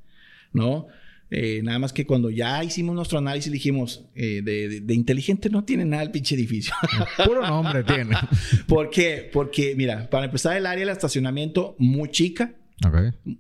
¿no? 0.52 0.86
Eh, 1.34 1.62
nada 1.64 1.78
más 1.78 1.92
que 1.94 2.04
cuando 2.06 2.28
ya 2.30 2.62
hicimos 2.62 2.94
nuestro 2.94 3.16
análisis 3.18 3.50
dijimos, 3.50 4.04
eh, 4.14 4.42
de, 4.44 4.94
inteligente 4.94 5.48
no 5.48 5.64
tiene 5.64 5.84
nada 5.86 6.02
el 6.02 6.10
pinche 6.10 6.34
edificio. 6.34 6.74
Puro 7.24 7.40
nombre 7.44 7.82
tiene. 7.84 8.14
¿Por 8.68 8.90
qué? 8.90 9.30
Porque, 9.32 9.74
mira, 9.74 10.08
para 10.10 10.26
empezar 10.26 10.56
el 10.56 10.66
área 10.66 10.84
del 10.84 10.94
estacionamiento 10.94 11.74
muy 11.78 12.10
chica, 12.10 12.54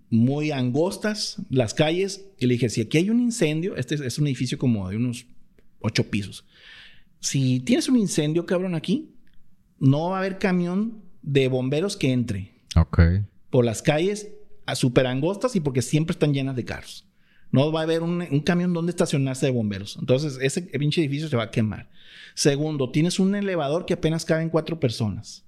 muy 0.08 0.50
angostas 0.52 1.36
las 1.50 1.74
calles. 1.74 2.24
Y 2.38 2.46
le 2.46 2.54
dije, 2.54 2.68
si 2.70 2.80
aquí 2.80 2.96
hay 2.98 3.10
un 3.10 3.20
incendio, 3.20 3.76
este 3.76 3.94
es- 3.96 4.00
es 4.00 4.18
un 4.18 4.26
edificio 4.26 4.56
como 4.58 4.88
de 4.88 4.96
unos 4.96 5.26
ocho 5.82 6.10
pisos. 6.10 6.44
Si 7.20 7.60
tienes 7.60 7.88
un 7.88 7.96
incendio, 7.96 8.46
cabrón, 8.46 8.74
aquí, 8.74 9.14
no 9.78 10.10
va 10.10 10.16
a 10.16 10.18
haber 10.20 10.38
camión 10.38 11.02
de 11.22 11.48
bomberos 11.48 11.96
que 11.96 12.12
entre 12.12 12.52
Ok. 12.76 13.00
por 13.50 13.64
las 13.64 13.82
calles 13.82 14.28
a 14.66 14.74
súper 14.74 15.06
angostas 15.06 15.54
y 15.56 15.60
porque 15.60 15.82
siempre 15.82 16.12
están 16.12 16.32
llenas 16.34 16.56
de 16.56 16.64
carros. 16.64 17.06
No 17.50 17.70
va 17.70 17.80
a 17.80 17.82
haber 17.82 18.02
un, 18.02 18.22
un 18.30 18.40
camión 18.40 18.72
donde 18.72 18.90
estacionarse 18.90 19.46
de 19.46 19.52
bomberos. 19.52 19.96
Entonces, 20.00 20.38
ese 20.40 20.62
pinche 20.62 21.00
edificio 21.02 21.28
se 21.28 21.36
va 21.36 21.44
a 21.44 21.50
quemar. 21.50 21.90
Segundo, 22.34 22.90
tienes 22.90 23.18
un 23.18 23.34
elevador 23.34 23.84
que 23.84 23.92
apenas 23.94 24.24
caben 24.24 24.48
cuatro 24.48 24.80
personas. 24.80 25.44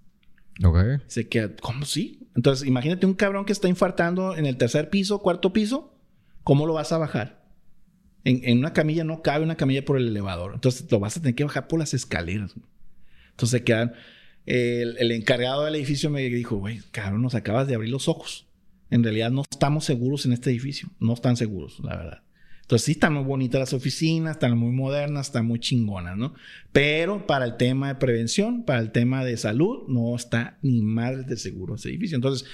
Ok. 0.62 0.78
Se 1.06 1.28
queda, 1.28 1.50
¿cómo 1.62 1.86
sí? 1.86 2.28
Entonces, 2.36 2.68
imagínate 2.68 3.06
un 3.06 3.14
cabrón 3.14 3.44
que 3.46 3.52
está 3.52 3.68
infartando 3.68 4.36
en 4.36 4.44
el 4.46 4.56
tercer 4.58 4.90
piso, 4.90 5.20
cuarto 5.20 5.52
piso, 5.52 5.94
¿cómo 6.42 6.66
lo 6.66 6.74
vas 6.74 6.92
a 6.92 6.98
bajar? 6.98 7.43
En, 8.24 8.40
en 8.44 8.58
una 8.58 8.72
camilla 8.72 9.04
no 9.04 9.22
cabe 9.22 9.44
una 9.44 9.56
camilla 9.56 9.84
por 9.84 9.98
el 9.98 10.08
elevador. 10.08 10.52
Entonces, 10.54 10.90
lo 10.90 10.98
vas 10.98 11.16
a 11.16 11.20
tener 11.20 11.34
que 11.34 11.44
bajar 11.44 11.68
por 11.68 11.78
las 11.78 11.94
escaleras. 11.94 12.54
Entonces, 13.30 13.62
quedan. 13.62 13.92
El, 14.46 14.96
el 14.98 15.12
encargado 15.12 15.64
del 15.64 15.74
edificio 15.74 16.10
me 16.10 16.22
dijo, 16.22 16.56
güey, 16.56 16.80
cabrón, 16.90 17.22
nos 17.22 17.34
acabas 17.34 17.66
de 17.66 17.74
abrir 17.74 17.90
los 17.90 18.08
ojos. 18.08 18.46
En 18.90 19.02
realidad, 19.02 19.30
no 19.30 19.42
estamos 19.50 19.84
seguros 19.84 20.26
en 20.26 20.32
este 20.32 20.50
edificio. 20.50 20.90
No 21.00 21.14
están 21.14 21.36
seguros, 21.36 21.80
la 21.82 21.96
verdad. 21.96 22.22
Entonces, 22.64 22.86
sí, 22.86 22.92
están 22.92 23.12
muy 23.12 23.24
bonitas 23.24 23.60
las 23.60 23.72
oficinas, 23.74 24.36
están 24.36 24.56
muy 24.56 24.72
modernas, 24.72 25.26
están 25.26 25.44
muy 25.44 25.58
chingonas, 25.58 26.16
¿no? 26.16 26.32
Pero 26.72 27.26
para 27.26 27.44
el 27.44 27.58
tema 27.58 27.88
de 27.88 27.96
prevención, 27.96 28.64
para 28.64 28.80
el 28.80 28.90
tema 28.90 29.22
de 29.22 29.36
salud, 29.36 29.86
no 29.86 30.16
está 30.16 30.56
ni 30.62 30.80
madre 30.80 31.24
de 31.24 31.36
seguro 31.36 31.74
ese 31.74 31.90
edificio. 31.90 32.16
Entonces, 32.16 32.48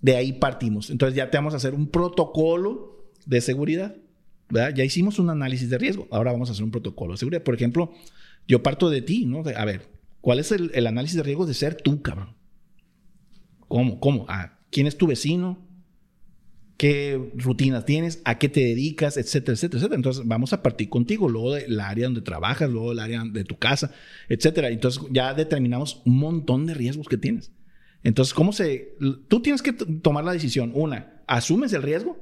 de 0.00 0.14
ahí 0.14 0.34
partimos. 0.34 0.88
Entonces, 0.90 1.16
ya 1.16 1.30
te 1.30 1.36
vamos 1.36 1.52
a 1.52 1.56
hacer 1.56 1.74
un 1.74 1.88
protocolo 1.88 3.10
de 3.26 3.40
seguridad, 3.40 3.96
Ya 4.50 4.84
hicimos 4.84 5.18
un 5.18 5.30
análisis 5.30 5.70
de 5.70 5.78
riesgo. 5.78 6.06
Ahora 6.10 6.32
vamos 6.32 6.48
a 6.48 6.52
hacer 6.52 6.64
un 6.64 6.70
protocolo 6.70 7.12
de 7.14 7.18
seguridad. 7.18 7.42
Por 7.42 7.54
ejemplo, 7.54 7.92
yo 8.46 8.62
parto 8.62 8.90
de 8.90 9.02
ti, 9.02 9.26
¿no? 9.26 9.42
De- 9.42 9.56
a 9.56 9.64
ver, 9.64 9.88
¿cuál 10.20 10.38
es 10.38 10.52
el, 10.52 10.86
análisis 10.86 11.16
de 11.16 11.22
riesgo 11.22 11.46
de 11.46 11.54
ser 11.54 11.74
tú, 11.74 12.02
cabrón? 12.02 12.34
¿Cómo? 13.68 13.98
¿Cómo? 14.00 14.26
Ah, 14.28 14.58
¿Quién 14.70 14.86
es 14.86 14.96
tu 14.96 15.06
vecino? 15.06 15.64
qué 16.76 17.30
rutinas 17.36 17.84
tienes, 17.84 18.20
a 18.24 18.38
qué 18.38 18.48
te 18.48 18.60
dedicas, 18.60 19.16
etcétera, 19.16 19.54
etcétera, 19.54 19.78
etcétera. 19.78 19.96
Entonces 19.96 20.26
vamos 20.26 20.52
a 20.52 20.62
partir 20.62 20.88
contigo, 20.88 21.28
luego 21.28 21.54
del 21.54 21.78
área 21.80 22.06
donde 22.06 22.20
trabajas, 22.20 22.68
luego 22.68 22.90
del 22.90 22.98
área 22.98 23.22
de 23.24 23.44
tu 23.44 23.56
casa, 23.56 23.92
etcétera. 24.28 24.68
Entonces 24.70 25.02
ya 25.10 25.34
determinamos 25.34 26.02
un 26.04 26.16
montón 26.16 26.66
de 26.66 26.74
riesgos 26.74 27.08
que 27.08 27.16
tienes. 27.16 27.52
Entonces, 28.02 28.34
¿cómo 28.34 28.52
se...? 28.52 28.96
Tú 29.28 29.40
tienes 29.40 29.62
que 29.62 29.72
tomar 29.72 30.24
la 30.24 30.32
decisión. 30.32 30.72
Una, 30.74 31.22
¿asumes 31.26 31.72
el 31.72 31.82
riesgo 31.82 32.18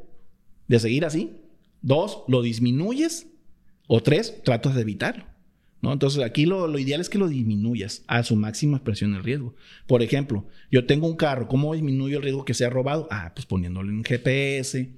de 0.69 0.79
seguir 0.79 1.05
así? 1.05 1.42
Dos, 1.83 2.23
¿lo 2.29 2.42
disminuyes? 2.42 3.27
O 3.88 4.03
tres, 4.03 4.42
tratas 4.45 4.75
de 4.75 4.83
evitarlo. 4.83 5.25
¿no? 5.81 5.92
Entonces, 5.92 6.23
aquí 6.23 6.47
lo, 6.47 6.68
lo 6.68 6.79
ideal 6.79 7.01
es 7.01 7.09
que 7.11 7.18
lo 7.18 7.27
disminuyas 7.29 8.05
a 8.07 8.23
su 8.23 8.37
máxima 8.37 8.77
expresión 8.77 9.14
el 9.14 9.25
riesgo. 9.25 9.55
Por 9.88 10.03
ejemplo, 10.03 10.47
yo 10.71 10.87
tengo 10.87 11.09
un 11.09 11.16
carro, 11.16 11.49
¿cómo 11.49 11.75
disminuyo 11.75 12.18
el 12.18 12.23
riesgo 12.23 12.45
que 12.45 12.55
sea 12.55 12.71
robado? 12.71 13.09
Ah, 13.11 13.33
pues 13.35 13.47
poniéndole 13.47 13.90
un 13.90 14.05
GPS, 14.05 14.92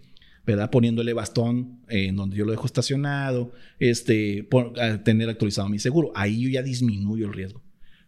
¿verdad? 0.47 0.71
Poniéndole 0.71 1.15
bastón 1.15 1.81
eh, 1.89 2.09
en 2.09 2.17
donde 2.17 2.37
yo 2.37 2.45
lo 2.45 2.51
dejo 2.51 2.67
estacionado, 2.67 3.53
este, 3.79 4.45
por- 4.45 4.75
tener 5.05 5.31
actualizado 5.31 5.71
mi 5.71 5.79
seguro. 5.79 6.13
Ahí 6.15 6.43
yo 6.43 6.51
ya 6.51 6.63
disminuyo 6.63 7.27
el 7.27 7.33
riesgo. 7.33 7.63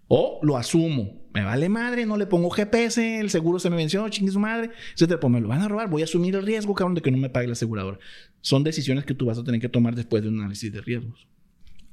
O 0.09 0.39
lo 0.43 0.59
asumo. 0.59 1.26
Me 1.37 1.45
vale 1.45 1.69
madre, 1.69 2.07
no 2.07 2.17
le 2.17 2.25
pongo 2.25 2.49
GPS, 2.49 3.21
el 3.21 3.29
seguro 3.29 3.59
se 3.59 3.69
me 3.69 3.77
venció, 3.77 4.09
chingue 4.09 4.33
su 4.33 4.41
madre, 4.41 4.71
etcétera. 4.95 5.21
Pues 5.21 5.31
me 5.31 5.39
lo 5.39 5.49
van 5.49 5.61
a 5.61 5.69
robar, 5.69 5.91
voy 5.91 6.01
a 6.01 6.07
asumir 6.07 6.35
el 6.35 6.47
riesgo, 6.47 6.75
cabrón, 6.75 6.95
de 6.95 7.03
que 7.03 7.11
no 7.11 7.19
me 7.19 7.29
pague 7.29 7.47
la 7.47 7.53
aseguradora. 7.53 7.99
Son 8.41 8.65
decisiones 8.65 9.05
que 9.05 9.13
tú 9.13 9.27
vas 9.27 9.37
a 9.37 9.45
tener 9.45 9.61
que 9.61 9.69
tomar 9.69 9.95
después 9.95 10.23
de 10.23 10.31
un 10.31 10.39
análisis 10.41 10.73
de 10.73 10.81
riesgos. 10.81 11.29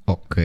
Ok. 0.05 0.37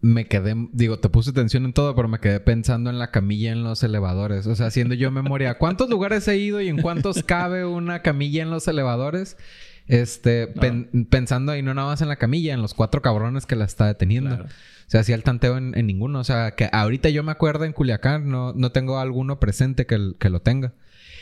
Me 0.00 0.26
quedé, 0.26 0.56
digo, 0.72 0.98
te 0.98 1.08
puse 1.08 1.30
atención 1.30 1.66
en 1.66 1.72
todo, 1.72 1.94
pero 1.94 2.08
me 2.08 2.18
quedé 2.18 2.40
pensando 2.40 2.90
en 2.90 2.98
la 2.98 3.12
camilla 3.12 3.52
en 3.52 3.62
los 3.62 3.84
elevadores. 3.84 4.48
O 4.48 4.56
sea, 4.56 4.66
haciendo 4.66 4.96
yo 4.96 5.12
memoria, 5.12 5.56
¿cuántos 5.56 5.88
lugares 5.88 6.26
he 6.26 6.36
ido 6.36 6.60
y 6.60 6.66
en 6.66 6.82
cuántos 6.82 7.22
cabe 7.22 7.64
una 7.64 8.02
camilla 8.02 8.42
en 8.42 8.50
los 8.50 8.66
elevadores? 8.66 9.36
Este, 9.88 10.46
pen- 10.46 11.06
pensando 11.10 11.52
ahí 11.52 11.62
no 11.62 11.74
nada 11.74 11.88
más 11.88 12.02
en 12.02 12.08
la 12.08 12.16
camilla, 12.16 12.54
en 12.54 12.62
los 12.62 12.74
cuatro 12.74 13.02
cabrones 13.02 13.46
que 13.46 13.56
la 13.56 13.64
está 13.64 13.86
deteniendo. 13.86 14.36
Claro. 14.36 14.44
O 14.44 14.90
sea, 14.90 15.00
hacía 15.00 15.14
el 15.16 15.22
tanteo 15.22 15.58
en, 15.58 15.76
en 15.76 15.86
ninguno. 15.86 16.20
O 16.20 16.24
sea, 16.24 16.52
que 16.52 16.68
ahorita 16.72 17.08
yo 17.10 17.22
me 17.22 17.32
acuerdo 17.32 17.64
en 17.64 17.72
Culiacán, 17.72 18.30
no, 18.30 18.52
no 18.54 18.70
tengo 18.72 18.98
alguno 18.98 19.40
presente 19.40 19.86
que, 19.86 20.12
que 20.18 20.30
lo 20.30 20.40
tenga. 20.40 20.72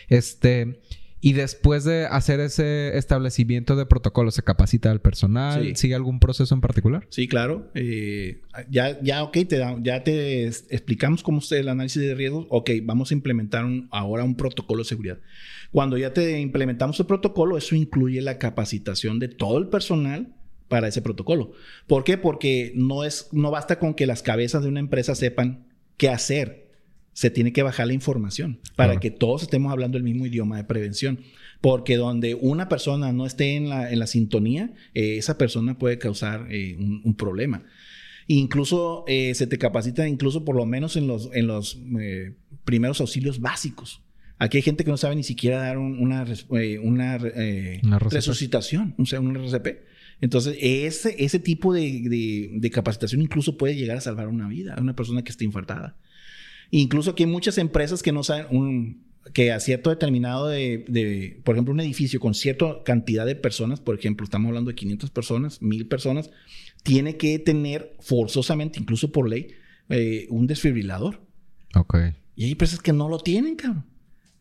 Este, 0.09 0.81
y 1.21 1.33
después 1.33 1.85
de 1.85 2.07
hacer 2.07 2.41
ese 2.41 2.97
establecimiento 2.99 3.75
de 3.75 3.87
protocolo, 3.87 4.31
¿se 4.31 4.43
capacita 4.43 4.91
al 4.91 5.01
personal? 5.01 5.63
Sí. 5.65 5.75
¿Sigue 5.75 5.95
algún 5.95 6.21
proceso 6.21 6.55
en 6.55 6.61
particular? 6.61 7.07
Sí, 7.09 7.27
claro. 7.27 7.71
Eh, 7.75 8.43
ya, 8.71 9.01
ya, 9.03 9.23
ok, 9.25 9.39
te 9.49 9.59
da- 9.59 9.77
ya 9.83 10.05
te 10.05 10.47
explicamos 10.47 11.23
cómo 11.23 11.39
es 11.39 11.51
el 11.53 11.69
análisis 11.69 12.03
de 12.03 12.15
riesgos. 12.15 12.47
Ok, 12.51 12.71
vamos 12.85 13.11
a 13.11 13.15
implementar 13.15 13.65
un- 13.65 13.89
ahora 13.91 14.25
un 14.25 14.37
protocolo 14.37 14.83
de 14.83 14.89
seguridad. 14.89 15.19
Cuando 15.73 15.97
ya 15.99 16.13
te 16.13 16.39
implementamos 16.39 17.01
el 17.01 17.07
protocolo, 17.07 17.57
eso 17.59 17.75
incluye 17.75 18.21
la 18.21 18.39
capacitación 18.39 19.19
de 19.19 19.29
todo 19.29 19.59
el 19.59 19.69
personal 19.69 20.29
para 20.69 20.89
ese 20.89 21.01
protocolo. 21.03 21.53
¿Por 21.87 22.05
qué? 22.05 22.19
Porque 22.19 22.73
no, 22.77 23.05
es, 23.05 23.29
no 23.33 23.51
basta 23.51 23.79
con 23.79 23.95
que 23.95 24.07
las 24.07 24.23
cabezas 24.23 24.63
de 24.63 24.69
una 24.69 24.81
empresa 24.81 25.15
sepan 25.15 25.67
qué 25.97 26.09
hacer. 26.09 26.66
Se 27.17 27.31
tiene 27.31 27.51
que 27.55 27.63
bajar 27.63 27.87
la 27.87 27.95
información 27.95 28.61
para 28.77 28.91
Claro. 28.91 29.01
que 29.01 29.11
todos 29.11 29.41
estemos 29.43 29.73
hablando 29.73 29.97
el 29.97 30.05
mismo 30.05 30.27
idioma 30.27 30.59
de 30.59 30.65
prevención. 30.65 31.21
Porque 31.63 31.97
donde 31.97 32.35
una 32.35 32.69
persona 32.69 33.11
no 33.15 33.25
esté 33.25 33.57
en 33.57 33.71
la, 33.71 33.91
en 33.91 33.99
la 34.01 34.07
sintonía, 34.07 34.75
eh, 34.93 35.17
esa 35.17 35.39
persona 35.39 35.79
puede 35.79 35.97
causar 35.97 36.47
eh, 36.51 36.77
un, 36.79 37.01
un 37.03 37.15
problema. 37.17 37.65
Incluso 38.27 39.05
eh, 39.09 39.35
se 39.35 39.47
te 39.47 39.57
capacita, 39.57 40.07
incluso 40.07 40.45
por 40.45 40.57
lo 40.57 40.67
menos 40.67 40.97
en 40.97 41.07
los, 41.07 41.31
en 41.33 41.47
los 41.47 41.79
eh, 42.01 42.35
primeros 42.65 43.01
auxilios 43.01 43.41
básicos. 43.41 44.03
Aquí 44.39 44.59
hay 44.59 44.63
gente 44.63 44.85
que 44.85 44.91
no 44.91 44.99
sabe 44.99 45.17
ni 45.17 45.23
siquiera 45.25 45.59
dar 45.63 45.79
un- 45.79 45.99
una, 45.99 46.27
eh, 46.61 46.79
una, 46.79 47.17
eh, 47.17 47.81
Una 47.83 47.99
resucitación, 47.99 48.95
o 48.99 49.07
sea, 49.07 49.21
un 49.21 49.35
RCP. 49.35 49.81
Entonces, 50.21 50.57
ese, 50.61 51.15
ese 51.19 51.39
tipo 51.39 51.73
de, 51.73 52.03
de- 52.09 52.51
de 52.53 52.71
capacitación 52.71 53.23
incluso 53.23 53.57
puede 53.57 53.75
llegar 53.77 53.97
a 53.97 54.01
salvar 54.03 54.29
una 54.29 54.49
vida 54.49 54.75
a 54.75 54.81
una 54.83 54.95
persona 54.95 55.23
que 55.25 55.31
esté 55.31 55.45
infartada. 55.47 55.97
Incluso 56.71 57.11
aquí 57.13 57.23
hay 57.25 57.31
muchas 57.31 57.59
empresas 57.59 58.03
que 58.03 58.13
no 58.13 58.23
saben 58.23 58.47
un- 58.51 59.07
que 59.33 59.51
a 59.53 59.59
cierto 59.61 59.91
determinado 59.91 60.47
de, 60.49 60.85
de, 60.89 61.41
por 61.45 61.57
ejemplo, 61.57 61.75
un 61.75 61.81
edificio 61.81 62.21
con 62.21 62.33
cierta 62.35 62.83
cantidad 62.85 63.27
de 63.27 63.35
personas, 63.35 63.81
por 63.81 63.99
ejemplo, 63.99 64.23
estamos 64.25 64.49
hablando 64.49 64.71
de 64.71 64.77
500 64.77 65.11
personas, 65.11 65.61
1000 65.63 65.89
personas, 65.89 66.31
tiene 66.85 67.17
que 67.17 67.39
tener 67.41 67.97
forzosamente, 68.01 68.79
incluso 68.79 69.11
por 69.11 69.29
ley, 69.29 69.49
eh, 69.89 70.27
un 70.31 70.47
desfibrilador. 70.47 71.21
Ok. 71.75 71.97
Y 72.37 72.45
hay 72.45 72.53
empresas 72.53 72.81
que 72.81 72.93
no 72.93 73.09
lo 73.09 73.19
tienen, 73.19 73.57
cabrón. 73.57 73.85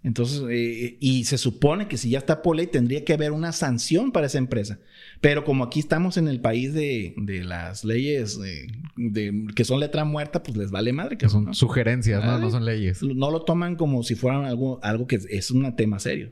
Entonces, 0.06 0.44
eh, 0.52 0.98
y 1.00 1.24
se 1.24 1.40
supone 1.40 1.88
que 1.88 1.98
si 1.98 2.12
ya 2.12 2.20
está 2.20 2.44
por 2.44 2.56
ley, 2.56 2.68
tendría 2.68 3.04
que 3.04 3.14
haber 3.14 3.32
una 3.32 3.52
sanción 3.52 4.12
para 4.12 4.28
esa 4.28 4.38
empresa. 4.38 4.78
Pero 5.20 5.44
como 5.44 5.64
aquí 5.64 5.80
estamos 5.80 6.18
en 6.18 6.28
el 6.28 6.42
país 6.42 6.76
de, 6.76 7.16
de 7.18 7.44
las 7.44 7.84
leyes 7.84 8.40
de, 8.40 8.68
de- 8.98 9.48
que 9.56 9.66
son 9.66 9.80
letra 9.80 10.06
muerta, 10.06 10.44
pues 10.44 10.56
les 10.58 10.70
vale 10.70 10.94
madre. 10.94 11.18
Que 11.18 11.28
son 11.28 11.46
¿no? 11.46 11.54
sugerencias, 11.56 12.24
¿no? 12.24 12.38
No 12.38 12.52
son 12.52 12.66
leyes. 12.66 13.02
No 13.02 13.32
lo 13.32 13.42
toman 13.42 13.78
como 13.78 14.04
si 14.04 14.14
fueran 14.14 14.46
algo, 14.46 14.80
algo 14.84 15.08
que 15.08 15.20
es 15.28 15.50
un 15.50 15.76
tema 15.76 15.98
serio. 15.98 16.30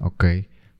Ok. 0.00 0.24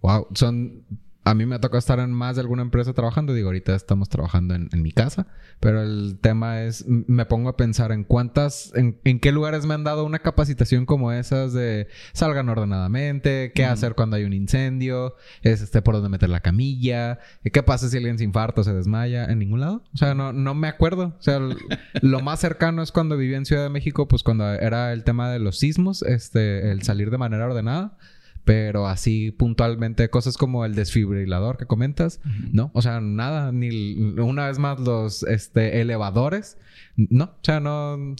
Wow. 0.02 0.26
Son... 0.34 0.82
A 1.22 1.34
mí 1.34 1.44
me 1.44 1.58
toca 1.58 1.76
estar 1.76 1.98
en 2.00 2.12
más 2.12 2.36
de 2.36 2.40
alguna 2.40 2.62
empresa 2.62 2.94
trabajando. 2.94 3.34
Digo, 3.34 3.48
ahorita 3.48 3.74
estamos 3.74 4.08
trabajando 4.08 4.54
en, 4.54 4.70
en 4.72 4.82
mi 4.82 4.90
casa. 4.90 5.26
Pero 5.60 5.82
el 5.82 6.18
tema 6.20 6.62
es... 6.62 6.86
Me 6.88 7.26
pongo 7.26 7.50
a 7.50 7.56
pensar 7.56 7.92
en 7.92 8.04
cuántas... 8.04 8.72
En, 8.74 8.98
en 9.04 9.20
qué 9.20 9.30
lugares 9.30 9.66
me 9.66 9.74
han 9.74 9.84
dado 9.84 10.04
una 10.04 10.20
capacitación 10.20 10.86
como 10.86 11.12
esas 11.12 11.52
de... 11.52 11.88
Salgan 12.14 12.48
ordenadamente. 12.48 13.52
¿Qué 13.54 13.66
hacer 13.66 13.94
cuando 13.94 14.16
hay 14.16 14.24
un 14.24 14.32
incendio? 14.32 15.16
Es 15.42 15.60
este... 15.60 15.82
Por 15.82 15.94
dónde 15.94 16.08
meter 16.08 16.30
la 16.30 16.40
camilla. 16.40 17.18
¿Qué 17.44 17.62
pasa 17.62 17.90
si 17.90 17.98
alguien 17.98 18.16
se 18.16 18.24
infarta 18.24 18.62
o 18.62 18.64
se 18.64 18.72
desmaya? 18.72 19.26
En 19.26 19.40
ningún 19.40 19.60
lado. 19.60 19.84
O 19.92 19.96
sea, 19.98 20.14
no, 20.14 20.32
no 20.32 20.54
me 20.54 20.68
acuerdo. 20.68 21.16
O 21.18 21.22
sea, 21.22 21.38
lo 22.00 22.20
más 22.20 22.40
cercano 22.40 22.82
es 22.82 22.92
cuando 22.92 23.18
vivía 23.18 23.36
en 23.36 23.44
Ciudad 23.44 23.62
de 23.62 23.70
México. 23.70 24.08
Pues 24.08 24.22
cuando 24.22 24.50
era 24.50 24.94
el 24.94 25.04
tema 25.04 25.30
de 25.30 25.38
los 25.38 25.58
sismos. 25.58 26.02
Este... 26.02 26.70
El 26.70 26.82
salir 26.82 27.10
de 27.10 27.18
manera 27.18 27.44
ordenada. 27.44 27.98
Pero 28.44 28.88
así 28.88 29.30
puntualmente 29.30 30.08
cosas 30.10 30.36
como 30.36 30.64
el 30.64 30.74
desfibrilador 30.74 31.56
que 31.56 31.66
comentas, 31.66 32.20
¿no? 32.52 32.70
O 32.74 32.82
sea, 32.82 33.00
nada, 33.00 33.52
ni 33.52 33.96
una 34.18 34.46
vez 34.46 34.58
más 34.58 34.80
los 34.80 35.22
este, 35.24 35.80
elevadores, 35.80 36.56
no, 36.96 37.24
o 37.24 37.38
sea, 37.42 37.60
no. 37.60 38.16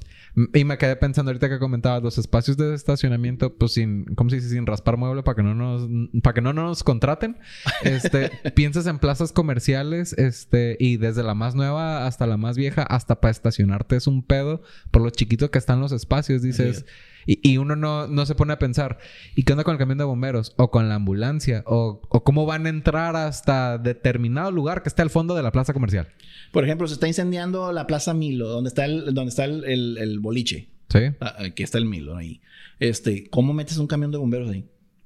Y 0.54 0.64
me 0.64 0.78
quedé 0.78 0.96
pensando 0.96 1.30
ahorita 1.30 1.48
que 1.48 1.58
comentabas 1.58 2.02
los 2.02 2.16
espacios 2.18 2.56
de 2.56 2.74
estacionamiento, 2.74 3.56
pues 3.56 3.72
sin, 3.72 4.04
¿cómo 4.14 4.30
se 4.30 4.36
dice? 4.36 4.48
Sin 4.48 4.66
raspar 4.66 4.96
mueble 4.96 5.22
para 5.22 5.36
que 5.36 5.42
no 5.42 5.54
nos, 5.54 5.88
para 6.22 6.34
que 6.34 6.40
no 6.40 6.52
nos 6.52 6.82
contraten. 6.82 7.38
Este, 7.82 8.30
piensas 8.54 8.86
en 8.86 8.98
plazas 8.98 9.32
comerciales, 9.32 10.12
este, 10.14 10.76
y 10.78 10.96
desde 10.98 11.22
la 11.22 11.34
más 11.34 11.54
nueva 11.54 12.06
hasta 12.06 12.26
la 12.26 12.36
más 12.36 12.56
vieja, 12.56 12.82
hasta 12.82 13.20
para 13.20 13.30
estacionarte 13.30 13.96
es 13.96 14.06
un 14.06 14.22
pedo 14.22 14.62
por 14.90 15.02
lo 15.02 15.10
chiquito 15.10 15.50
que 15.50 15.58
están 15.58 15.80
los 15.80 15.92
espacios. 15.92 16.42
Dices, 16.42 16.84
Y, 17.26 17.40
y 17.48 17.56
uno 17.58 17.76
no, 17.76 18.06
no, 18.06 18.26
se 18.26 18.34
pone 18.34 18.52
a 18.52 18.58
pensar, 18.58 18.98
¿y 19.34 19.42
qué 19.42 19.52
onda 19.52 19.64
con 19.64 19.72
el 19.72 19.78
camión 19.78 19.98
de 19.98 20.04
bomberos? 20.04 20.54
¿O 20.56 20.70
con 20.70 20.88
la 20.88 20.96
ambulancia? 20.96 21.62
¿O, 21.66 22.00
o 22.08 22.24
cómo 22.24 22.46
van 22.46 22.66
a 22.66 22.68
entrar 22.68 23.16
hasta 23.16 23.78
determinado 23.78 24.50
lugar 24.50 24.82
que 24.82 24.88
está 24.88 25.02
al 25.02 25.10
fondo 25.10 25.34
de 25.34 25.42
la 25.42 25.52
plaza 25.52 25.72
comercial? 25.72 26.08
Por 26.52 26.64
ejemplo, 26.64 26.86
se 26.88 26.94
está 26.94 27.06
incendiando 27.06 27.72
la 27.72 27.86
Plaza 27.86 28.14
Milo, 28.14 28.48
donde 28.48 28.68
está 28.68 28.84
el, 28.84 29.14
donde 29.14 29.30
está 29.30 29.44
el, 29.44 29.64
el, 29.98 30.18
boliche. 30.18 30.68
Sí. 30.88 30.98
Ah, 31.20 31.36
aquí 31.38 31.62
está 31.62 31.78
el 31.78 31.84
Milo 31.84 32.16
ahí. 32.16 32.40
Este, 32.80 33.28
¿cómo 33.30 33.52
metes 33.52 33.78
un 33.78 33.86
camión 33.86 34.10
de 34.10 34.18
bomberos 34.18 34.50
ahí? 34.50 34.64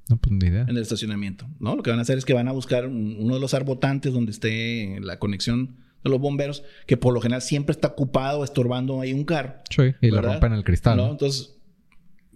No, 0.08 0.16
pues 0.16 0.32
ni 0.32 0.46
idea. 0.46 0.62
En 0.62 0.70
el 0.70 0.78
estacionamiento. 0.78 1.46
¿No? 1.60 1.76
Lo 1.76 1.82
que 1.82 1.90
van 1.90 1.98
a 1.98 2.02
hacer 2.02 2.18
es 2.18 2.24
que 2.24 2.34
van 2.34 2.48
a 2.48 2.52
buscar 2.52 2.86
uno 2.86 3.34
de 3.34 3.40
los 3.40 3.54
arbotantes 3.54 4.12
donde 4.12 4.32
esté 4.32 4.98
la 5.00 5.18
conexión 5.18 5.76
de 6.02 6.10
los 6.10 6.20
bomberos, 6.20 6.62
que 6.86 6.96
por 6.96 7.14
lo 7.14 7.20
general 7.20 7.42
siempre 7.42 7.72
está 7.72 7.88
ocupado, 7.88 8.44
estorbando 8.44 9.00
ahí 9.00 9.12
un 9.12 9.24
carro. 9.24 9.54
Sí, 9.70 9.94
y 10.00 10.10
lo 10.10 10.20
rompen 10.20 10.52
el 10.52 10.64
cristal. 10.64 10.96
¿no? 10.98 11.10
Entonces, 11.10 11.53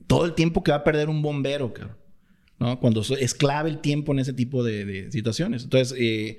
todo 0.09 0.25
el 0.25 0.35
tiempo 0.35 0.65
que 0.65 0.73
va 0.73 0.79
a 0.79 0.85
perder 0.85 1.09
un 1.09 1.23
bombero, 1.23 1.73
¿no? 2.59 2.81
Cuando 2.81 3.03
es 3.03 3.35
clave 3.35 3.71
el 3.71 3.79
tiempo 3.79 4.13
en 4.13 4.19
ese 4.19 4.33
tipo 4.33 4.65
de, 4.65 5.13
situaciones. 5.13 5.63
Entonces, 5.63 5.97
eh, 6.01 6.39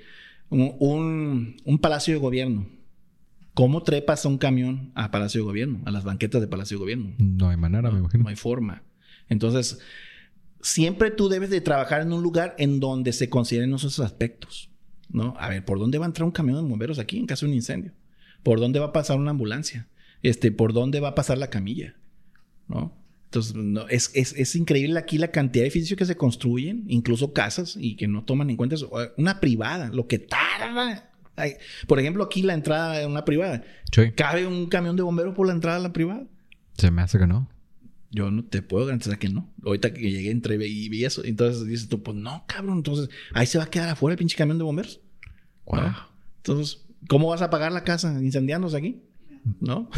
un, 0.50 1.56
un, 1.64 1.78
palacio 1.78 2.12
de 2.12 2.20
gobierno. 2.20 2.68
¿Cómo 3.54 3.82
trepas 3.82 4.26
a 4.26 4.28
un 4.28 4.36
camión 4.36 4.92
a 4.94 5.10
Palacio 5.10 5.40
de 5.40 5.44
Gobierno, 5.44 5.80
a 5.84 5.90
las 5.90 6.04
banquetas 6.04 6.40
de 6.40 6.46
Palacio 6.46 6.76
de 6.76 6.80
Gobierno? 6.80 7.14
No 7.18 7.48
hay 7.48 7.56
manera, 7.56 7.90
me 7.90 7.98
imagino. 7.98 8.24
No 8.24 8.30
hay 8.30 8.36
forma. 8.36 8.82
Entonces, 9.28 9.80
siempre 10.60 11.10
tú 11.10 11.28
debes 11.28 11.50
de 11.50 11.60
trabajar 11.60 12.02
en 12.02 12.12
un 12.12 12.22
lugar 12.22 12.54
en 12.58 12.80
donde 12.80 13.12
se 13.12 13.28
consideren 13.28 13.74
esos 13.74 14.00
aspectos. 14.00 14.70
¿no? 15.08 15.34
A 15.38 15.48
ver, 15.48 15.64
¿por 15.64 15.78
dónde 15.78 15.98
va 15.98 16.06
a 16.06 16.08
entrar 16.08 16.24
un 16.24 16.32
camión 16.32 16.56
de 16.56 16.68
bomberos 16.68 16.98
aquí 16.98 17.18
en 17.18 17.26
caso 17.26 17.46
de 17.46 17.50
un 17.50 17.56
incendio? 17.56 17.92
¿Por 18.42 18.60
dónde 18.60 18.78
va 18.78 18.86
a 18.86 18.92
pasar 18.92 19.18
una 19.18 19.30
ambulancia? 19.30 19.88
Este, 20.22 20.52
¿Por 20.52 20.72
dónde 20.72 21.00
va 21.00 21.08
a 21.08 21.14
pasar 21.14 21.38
la 21.38 21.50
camilla? 21.50 21.96
¿No? 22.68 22.99
Entonces, 23.30 23.54
no, 23.54 23.86
es, 23.88 24.10
es, 24.14 24.32
es, 24.32 24.56
increíble 24.56 24.98
aquí 24.98 25.16
la 25.16 25.30
cantidad 25.30 25.62
de 25.62 25.68
edificios 25.68 25.96
que 25.96 26.04
se 26.04 26.16
construyen, 26.16 26.82
incluso 26.88 27.32
casas, 27.32 27.76
y 27.78 27.94
que 27.94 28.08
no 28.08 28.24
toman 28.24 28.50
en 28.50 28.56
cuenta 28.56 28.74
eso. 28.74 28.90
Una 29.18 29.38
privada, 29.38 29.88
lo 29.90 30.08
que 30.08 30.18
tarda. 30.18 31.12
por 31.86 32.00
ejemplo, 32.00 32.24
aquí 32.24 32.42
la 32.42 32.54
entrada 32.54 32.98
de 32.98 33.06
una 33.06 33.24
privada. 33.24 33.62
¿Cabe 34.16 34.48
un 34.48 34.66
camión 34.66 34.96
de 34.96 35.04
bomberos 35.04 35.36
por 35.36 35.46
la 35.46 35.52
entrada 35.52 35.76
de 35.76 35.84
la 35.84 35.92
privada? 35.92 36.26
Se 36.76 36.90
me 36.90 37.02
hace 37.02 37.20
que 37.20 37.28
no. 37.28 37.48
Yo 38.10 38.32
no 38.32 38.44
te 38.44 38.62
puedo 38.62 38.86
garantizar 38.86 39.16
que 39.20 39.28
no. 39.28 39.48
Ahorita 39.64 39.94
que 39.94 40.10
llegué, 40.10 40.32
entré 40.32 40.56
y 40.66 40.88
vi 40.88 41.04
eso. 41.04 41.24
Entonces 41.24 41.64
dices 41.68 41.88
tú, 41.88 42.02
pues 42.02 42.16
no, 42.16 42.42
cabrón. 42.48 42.78
Entonces, 42.78 43.10
ahí 43.32 43.46
se 43.46 43.58
va 43.58 43.64
a 43.64 43.70
quedar 43.70 43.90
afuera 43.90 44.14
el 44.14 44.18
pinche 44.18 44.36
camión 44.36 44.58
de 44.58 44.64
bomberos. 44.64 45.00
Wow. 45.66 45.92
Entonces, 46.38 46.84
¿cómo 47.08 47.28
vas 47.28 47.42
a 47.42 47.50
pagar 47.50 47.70
la 47.70 47.84
casa 47.84 48.12
incendiándose 48.20 48.76
aquí? 48.76 49.04
¿No? 49.60 49.90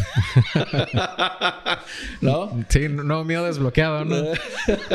¿No? 2.21 2.65
Sí, 2.69 2.89
no, 2.89 3.25
miedo 3.25 3.45
desbloqueado, 3.45 4.05
¿no? 4.05 4.17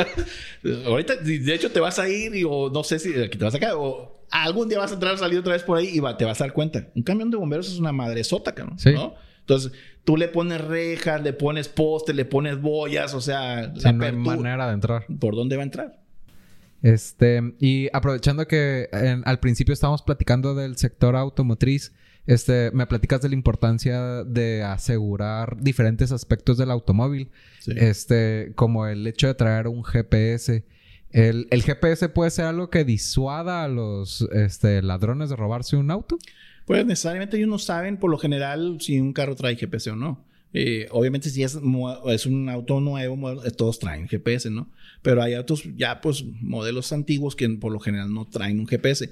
Ahorita, 0.86 1.16
de 1.16 1.54
hecho, 1.54 1.70
te 1.70 1.80
vas 1.80 1.98
a 1.98 2.08
ir 2.08 2.34
y 2.34 2.44
o 2.44 2.70
no 2.70 2.82
sé 2.82 2.98
si 2.98 3.12
te 3.12 3.44
vas 3.44 3.54
a 3.54 3.58
quedar 3.58 3.74
o 3.76 4.24
algún 4.30 4.68
día 4.68 4.78
vas 4.78 4.90
a 4.90 4.94
entrar 4.94 5.14
a 5.14 5.18
salir 5.18 5.38
otra 5.38 5.52
vez 5.52 5.62
por 5.62 5.78
ahí 5.78 5.98
y 5.98 6.16
te 6.16 6.24
vas 6.24 6.40
a 6.40 6.44
dar 6.44 6.52
cuenta. 6.52 6.88
Un 6.94 7.02
camión 7.02 7.30
de 7.30 7.36
bomberos 7.36 7.68
es 7.68 7.78
una 7.78 7.92
madresota, 7.92 8.54
cabrón. 8.54 8.78
Sí. 8.78 8.92
¿no? 8.92 9.14
Entonces, 9.40 9.72
tú 10.04 10.16
le 10.16 10.28
pones 10.28 10.60
rejas, 10.60 11.22
le 11.22 11.32
pones 11.32 11.68
postes, 11.68 12.14
le 12.14 12.24
pones 12.24 12.60
boyas, 12.60 13.14
o 13.14 13.20
sea... 13.20 13.72
Sí, 13.74 13.92
no 13.92 14.04
hay 14.04 14.12
manera 14.12 14.66
de 14.66 14.74
entrar. 14.74 15.06
¿Por 15.18 15.34
dónde 15.34 15.56
va 15.56 15.62
a 15.62 15.64
entrar? 15.64 16.00
Este, 16.82 17.54
y 17.58 17.88
aprovechando 17.92 18.46
que 18.46 18.88
al 19.24 19.40
principio 19.40 19.72
estábamos 19.72 20.02
platicando 20.02 20.54
del 20.54 20.76
sector 20.76 21.16
automotriz, 21.16 21.92
este, 22.28 22.70
me 22.72 22.86
platicas 22.86 23.22
de 23.22 23.30
la 23.30 23.34
importancia 23.34 24.22
de 24.22 24.62
asegurar 24.62 25.56
diferentes 25.62 26.12
aspectos 26.12 26.58
del 26.58 26.70
automóvil. 26.70 27.30
Este, 27.66 28.52
como 28.54 28.86
el 28.86 29.06
hecho 29.06 29.28
de 29.28 29.34
traer 29.34 29.66
un 29.66 29.82
GPS. 29.82 30.62
El, 31.10 31.48
GPS 31.50 32.10
puede 32.10 32.30
ser 32.30 32.44
algo 32.44 32.68
que 32.68 32.84
disuada 32.84 33.64
a 33.64 33.68
los 33.68 34.28
este, 34.32 34.82
ladrones 34.82 35.30
de 35.30 35.36
robarse 35.36 35.78
un 35.78 35.90
auto? 35.90 36.18
Pues 36.66 36.84
necesariamente 36.84 37.38
ellos 37.38 37.48
no 37.48 37.58
saben 37.58 37.96
por 37.96 38.10
lo 38.10 38.18
general 38.18 38.76
si 38.78 39.00
un 39.00 39.14
carro 39.14 39.34
trae 39.34 39.56
GPS 39.56 39.90
o 39.90 39.96
no. 39.96 40.22
Eh, 40.52 40.86
obviamente 40.90 41.30
si 41.30 41.42
es, 41.42 41.58
es, 42.08 42.26
un 42.26 42.48
auto 42.50 42.80
nuevo, 42.80 43.40
todos 43.52 43.78
traen 43.78 44.06
GPS, 44.06 44.50
¿no? 44.50 44.70
Pero 45.00 45.22
hay 45.22 45.32
autos 45.32 45.64
ya 45.76 46.02
pues 46.02 46.26
modelos 46.42 46.92
antiguos 46.92 47.34
que 47.34 47.48
por 47.48 47.72
lo 47.72 47.80
general 47.80 48.12
no 48.12 48.26
traen 48.26 48.60
un 48.60 48.66
GPS. 48.66 49.10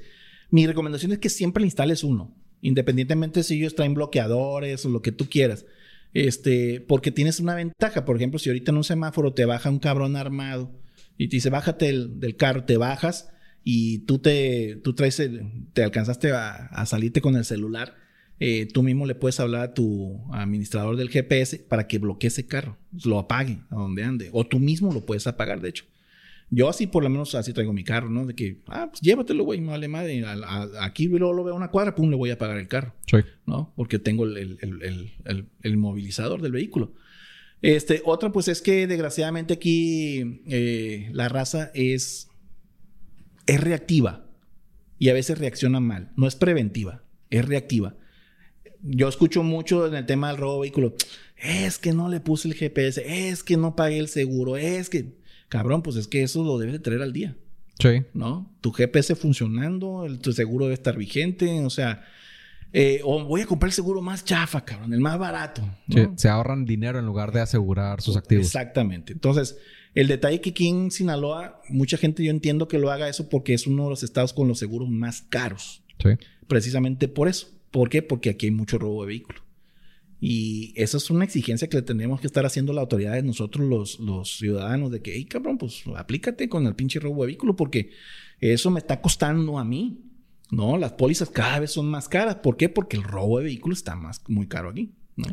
Mi 0.51 0.67
recomendación 0.67 1.13
es 1.13 1.19
que 1.19 1.31
siempre 1.31 1.63
le 1.63 1.69
instales 1.69 2.05
uno. 2.05 2.35
Independientemente 2.63 3.43
si 3.43 3.59
ellos 3.59 3.75
traen 3.75 3.95
bloqueadores 3.95 4.85
o 4.85 4.89
lo 4.89 5.03
que 5.03 5.13
tú 5.13 5.29
quieras. 5.29 5.67
Este, 6.15 6.81
porque 6.81 7.11
tienes 7.11 7.41
una 7.41 7.55
ventaja. 7.55 8.05
Por 8.05 8.17
ejemplo, 8.17 8.39
si 8.39 8.49
ahorita 8.49 8.71
en 8.71 8.79
un 8.79 8.85
semáforo 8.85 9.35
te 9.35 9.45
baja 9.45 9.71
un 9.71 9.79
cabrón 9.79 10.17
armado 10.17 10.73
y 11.19 11.29
te 11.29 11.37
dice, 11.37 11.51
bájate 11.51 11.87
del, 11.93 12.37
carro, 12.37 12.65
te 12.65 12.77
bajas 12.77 13.31
y 13.63 13.99
tú 14.01 14.19
te, 14.19 14.77
tú 14.83 14.95
traes, 14.95 15.23
te 15.73 15.83
alcanzaste 15.83 16.33
a, 16.33 16.85
salirte 16.87 17.21
con 17.21 17.37
el 17.37 17.45
celular, 17.45 17.97
eh, 18.39 18.67
tú 18.67 18.83
mismo 18.83 19.07
le 19.07 19.15
puedes 19.15 19.41
hablar 19.41 19.63
a 19.63 19.75
tu 19.75 20.23
administrador 20.33 20.97
del 20.97 21.11
GPS 21.11 21.59
para 21.59 21.87
que 21.87 21.99
bloquee 21.99 22.29
ese 22.29 22.47
carro, 22.47 22.79
lo 23.05 23.19
apague 23.19 23.61
a 23.71 23.77
donde 23.77 24.05
ande. 24.05 24.31
O 24.33 24.47
tú 24.47 24.59
mismo 24.59 24.93
lo 24.93 25.05
puedes 25.05 25.27
apagar, 25.27 25.61
de 25.61 25.71
hecho. 25.71 25.85
Yo 26.49 26.69
así 26.69 26.87
por 26.87 27.03
lo 27.03 27.11
menos 27.11 27.35
así 27.35 27.53
traigo 27.53 27.73
mi 27.73 27.83
carro, 27.83 28.09
¿no? 28.09 28.25
De 28.25 28.35
que, 28.35 28.63
ah, 28.69 28.89
pues 28.91 29.01
llévatelo, 29.01 29.43
güey, 29.45 29.61
me 29.61 29.69
vale 29.69 29.89
madre. 29.89 30.25
aquí 30.81 31.09
luego 31.09 31.33
lo 31.33 31.43
veo 31.43 31.55
a 31.55 31.57
una 31.57 31.71
cuadra, 31.71 31.95
pum, 31.95 32.09
le 32.09 32.17
voy 32.17 32.31
a 32.31 32.39
pagar 32.39 32.57
el 32.59 32.69
carro. 32.69 32.95
Sí. 33.07 33.19
¿No? 33.47 33.73
Porque 33.75 33.99
tengo 33.99 34.25
el, 34.25 34.59
el, 35.63 35.77
movilizador 35.77 36.41
del 36.43 36.53
vehículo. 36.53 36.95
Este, 37.63 38.01
otra, 38.05 38.31
pues 38.31 38.47
es 38.49 38.63
que 38.63 38.87
desgraciadamente 38.87 39.55
aquí 39.55 40.43
eh, 40.47 41.09
la 41.13 41.29
raza 41.29 41.73
es, 41.75 42.29
es 43.47 43.61
reactiva 43.61 44.27
y 44.99 45.09
a 45.09 45.15
veces 45.15 45.39
reacciona 45.39 45.81
mal. 45.81 46.13
No 46.17 46.29
es 46.29 46.37
preventiva, 46.37 47.03
es 47.31 47.45
reactiva. 47.45 47.97
Yo 48.83 49.09
escucho 49.09 49.43
mucho 49.43 49.87
en 49.87 49.95
el 49.95 50.07
tema 50.07 50.29
del 50.29 50.37
robo 50.37 50.55
de 50.55 50.61
vehículo. 50.61 50.95
Es 51.37 51.79
que 51.79 51.93
no 51.93 52.09
le 52.09 52.21
puse 52.21 52.47
el 52.49 52.55
GPS, 52.55 53.03
es 53.31 53.43
que 53.43 53.57
no 53.57 53.75
pagué 53.75 53.99
el 53.99 54.09
seguro, 54.09 54.57
es 54.57 54.89
que 54.89 55.16
Cabrón, 55.49 55.83
pues 55.83 55.97
es 55.97 56.09
que 56.09 56.23
eso 56.23 56.43
lo 56.45 56.59
debes 56.59 56.75
de 56.75 56.79
traer 56.81 57.03
al 57.03 57.13
día. 57.13 57.37
Sí. 57.79 58.03
¿No? 58.15 58.51
Tu 58.61 58.73
GPS 58.73 59.15
funcionando, 59.15 60.07
el, 60.07 60.19
tu 60.19 60.33
seguro 60.33 60.65
debe 60.65 60.75
estar 60.75 60.97
vigente, 60.97 61.61
o 61.65 61.71
sea, 61.71 62.05
eh, 62.73 63.01
o 63.05 63.25
voy 63.25 63.43
a 63.43 63.47
comprar 63.47 63.69
el 63.69 63.75
seguro 63.75 64.03
más 64.03 64.25
chafa, 64.25 64.65
cabrón, 64.65 64.93
el 64.93 65.01
más 65.01 65.19
barato. 65.19 65.63
Sí, 65.89 66.07
se 66.17 66.29
ahorran 66.29 66.65
dinero 66.65 66.99
en 66.99 67.07
lugar 67.07 67.33
de 67.33 67.41
asegurar 67.41 68.01
sus 68.01 68.17
activos. 68.17 68.47
Exactamente. 68.47 69.13
Entonces, 69.13 69.59
el 69.95 70.09
detalle 70.09 70.41
que 70.41 70.51
aquí 70.51 70.69
en 70.69 70.91
Sinaloa, 70.91 71.63
mucha 71.69 71.97
gente 71.97 72.25
yo 72.25 72.31
entiendo 72.31 72.69
que 72.69 72.79
lo 72.79 72.91
haga 72.91 73.09
eso 73.09 73.29
porque 73.29 73.55
es 73.55 73.67
uno 73.67 73.85
de 73.85 73.91
los 73.91 74.03
estados 74.03 74.33
con 74.33 74.49
los 74.49 74.59
seguros 74.59 74.89
más 74.89 75.23
caros. 75.23 75.83
Sí. 76.03 76.11
Precisamente 76.49 77.09
por 77.09 77.29
eso. 77.29 77.49
¿Por 77.71 77.89
qué? 77.89 78.03
Porque 78.03 78.31
aquí 78.31 78.47
hay 78.47 78.53
mucho 78.53 78.79
robo 78.79 79.03
de 79.03 79.09
vehículos. 79.09 79.43
Y 80.21 80.73
esa 80.77 80.97
es 80.97 81.11
una 81.11 81.25
exigencia 81.25 81.69
que 81.69 81.77
le 81.77 81.83
tendríamos 81.83 82.21
que 82.21 82.27
estar 82.27 82.47
haciendo 82.47 82.73
la 82.73 82.81
autoridad 82.81 83.13
de 83.13 83.23
nosotros, 83.23 83.69
los, 83.69 84.01
los 84.01 84.39
ciudadanos, 84.39 84.91
de 84.91 85.03
que, 85.03 85.15
hey, 85.15 85.27
cabrón, 85.27 85.59
pues 85.59 85.83
aplícate 85.95 86.49
con 86.49 86.67
el 86.67 86.75
pinche 86.75 87.01
robo 87.01 87.23
de 87.23 87.27
vehículo, 87.27 87.55
porque 87.55 87.91
eso 88.41 88.71
me 88.71 88.81
está 88.81 89.01
costando 89.01 89.59
a 89.59 89.65
mí. 89.65 90.03
No, 90.51 90.79
las 90.79 90.93
pólizas 90.93 91.29
cada 91.31 91.59
vez 91.59 91.73
son 91.73 91.87
más 91.91 92.09
caras. 92.09 92.37
¿Por 92.37 92.57
qué? 92.57 92.69
Porque 92.69 92.97
el 92.97 93.03
robo 93.03 93.39
de 93.39 93.45
vehículo 93.45 93.75
está 93.75 93.97
más, 93.97 94.23
muy 94.29 94.47
caro 94.47 94.71
aquí. 94.71 94.95
¿no? 95.17 95.27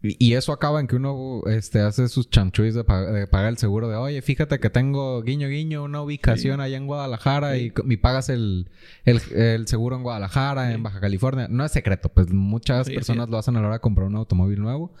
Y 0.00 0.34
eso 0.34 0.52
acaba 0.52 0.78
en 0.78 0.86
que 0.86 0.94
uno 0.94 1.42
este, 1.46 1.80
hace 1.80 2.06
sus 2.08 2.30
chanchuis 2.30 2.74
de, 2.74 2.84
pagar 2.84 3.48
el 3.48 3.58
seguro 3.58 3.88
de, 3.88 3.96
oye, 3.96 4.22
fíjate 4.22 4.60
que 4.60 4.70
tengo 4.70 5.22
guiño 5.22 5.48
guiño 5.48 5.82
una 5.82 6.00
ubicación 6.02 6.60
allá 6.60 6.76
en 6.76 6.86
Guadalajara 6.86 7.56
y, 7.56 7.72
y, 7.88 7.96
pagas 7.96 8.28
el, 8.28 8.68
el, 9.04 9.66
seguro 9.66 9.96
en 9.96 10.04
Guadalajara, 10.04 10.72
en 10.72 10.84
Baja 10.84 11.00
California. 11.00 11.48
No 11.50 11.64
es 11.64 11.72
secreto, 11.72 12.10
pues 12.10 12.32
muchas 12.32 12.88
personas 12.88 13.28
lo 13.28 13.38
hacen 13.38 13.56
a 13.56 13.60
la 13.60 13.66
hora 13.66 13.76
de 13.76 13.80
comprar 13.80 14.06
un 14.06 14.14
automóvil 14.14 14.60
nuevo. 14.60 14.94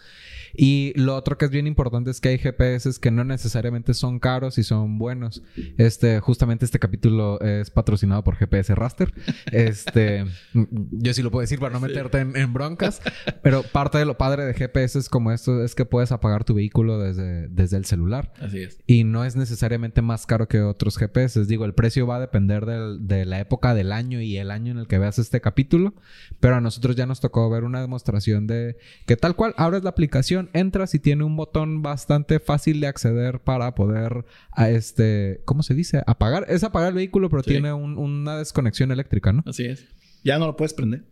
Y 0.54 0.92
lo 0.96 1.14
otro 1.14 1.38
que 1.38 1.44
es 1.44 1.50
bien 1.50 1.66
importante 1.66 2.10
es 2.10 2.20
que 2.20 2.30
hay 2.30 2.38
GPS 2.38 2.98
que 3.00 3.10
no 3.10 3.24
necesariamente 3.24 3.94
son 3.94 4.18
caros 4.18 4.58
y 4.58 4.62
son 4.62 4.98
buenos. 4.98 5.42
Este, 5.76 6.20
justamente 6.20 6.64
este 6.64 6.78
capítulo 6.78 7.40
es 7.40 7.70
patrocinado 7.70 8.24
por 8.24 8.36
GPS 8.36 8.74
Raster. 8.74 9.12
Este, 9.52 10.24
yo 10.90 11.14
sí 11.14 11.22
lo 11.22 11.30
puedo 11.30 11.42
decir 11.42 11.58
para 11.58 11.72
no 11.72 11.80
meterte 11.80 12.18
en, 12.18 12.52
broncas, 12.52 13.02
pero 13.42 13.62
parte 13.62 13.98
de 13.98 14.04
lo 14.04 14.16
padre 14.16 14.44
de 14.44 14.54
GPS 14.54 14.87
es 14.96 15.08
como 15.08 15.32
esto 15.32 15.62
es 15.62 15.74
que 15.74 15.84
puedes 15.84 16.12
apagar 16.12 16.44
tu 16.44 16.54
vehículo 16.54 16.98
desde, 16.98 17.48
desde 17.48 17.76
el 17.76 17.84
celular. 17.84 18.32
Así 18.40 18.60
es. 18.60 18.78
Y 18.86 19.04
no 19.04 19.24
es 19.24 19.36
necesariamente 19.36 20.02
más 20.02 20.26
caro 20.26 20.48
que 20.48 20.60
otros 20.60 20.96
GPS. 20.98 21.44
Digo, 21.46 21.64
el 21.64 21.74
precio 21.74 22.06
va 22.06 22.16
a 22.16 22.20
depender 22.20 22.66
de 22.66 23.24
la 23.24 23.40
época 23.40 23.74
del 23.74 23.92
año 23.92 24.20
y 24.20 24.36
el 24.36 24.50
año 24.50 24.72
en 24.72 24.78
el 24.78 24.86
que 24.86 24.98
veas 24.98 25.18
este 25.18 25.40
capítulo, 25.40 25.94
pero 26.40 26.56
a 26.56 26.60
nosotros 26.60 26.96
ya 26.96 27.06
nos 27.06 27.20
tocó 27.20 27.48
ver 27.50 27.64
una 27.64 27.80
demostración 27.80 28.46
de 28.46 28.76
que 29.06 29.16
tal 29.16 29.36
cual 29.36 29.54
abres 29.56 29.82
la 29.82 29.90
aplicación 29.90 30.50
entras 30.52 30.94
y 30.94 30.98
tiene 30.98 31.24
un 31.24 31.36
botón 31.36 31.82
bastante 31.82 32.40
fácil 32.40 32.80
de 32.80 32.86
acceder 32.86 33.40
para 33.40 33.74
poder 33.74 34.24
a 34.52 34.70
este, 34.70 35.42
¿cómo 35.44 35.62
se 35.62 35.74
dice? 35.74 36.02
Apagar. 36.06 36.46
Es 36.48 36.64
apagar 36.64 36.90
el 36.90 36.94
vehículo, 36.94 37.30
pero 37.30 37.42
tiene 37.42 37.72
una 37.72 38.38
desconexión 38.38 38.92
eléctrica, 38.92 39.32
¿no? 39.32 39.42
Así 39.46 39.64
es. 39.64 39.86
Ya 40.24 40.38
no 40.38 40.46
lo 40.46 40.56
puedes 40.56 40.74
prender. 40.74 41.04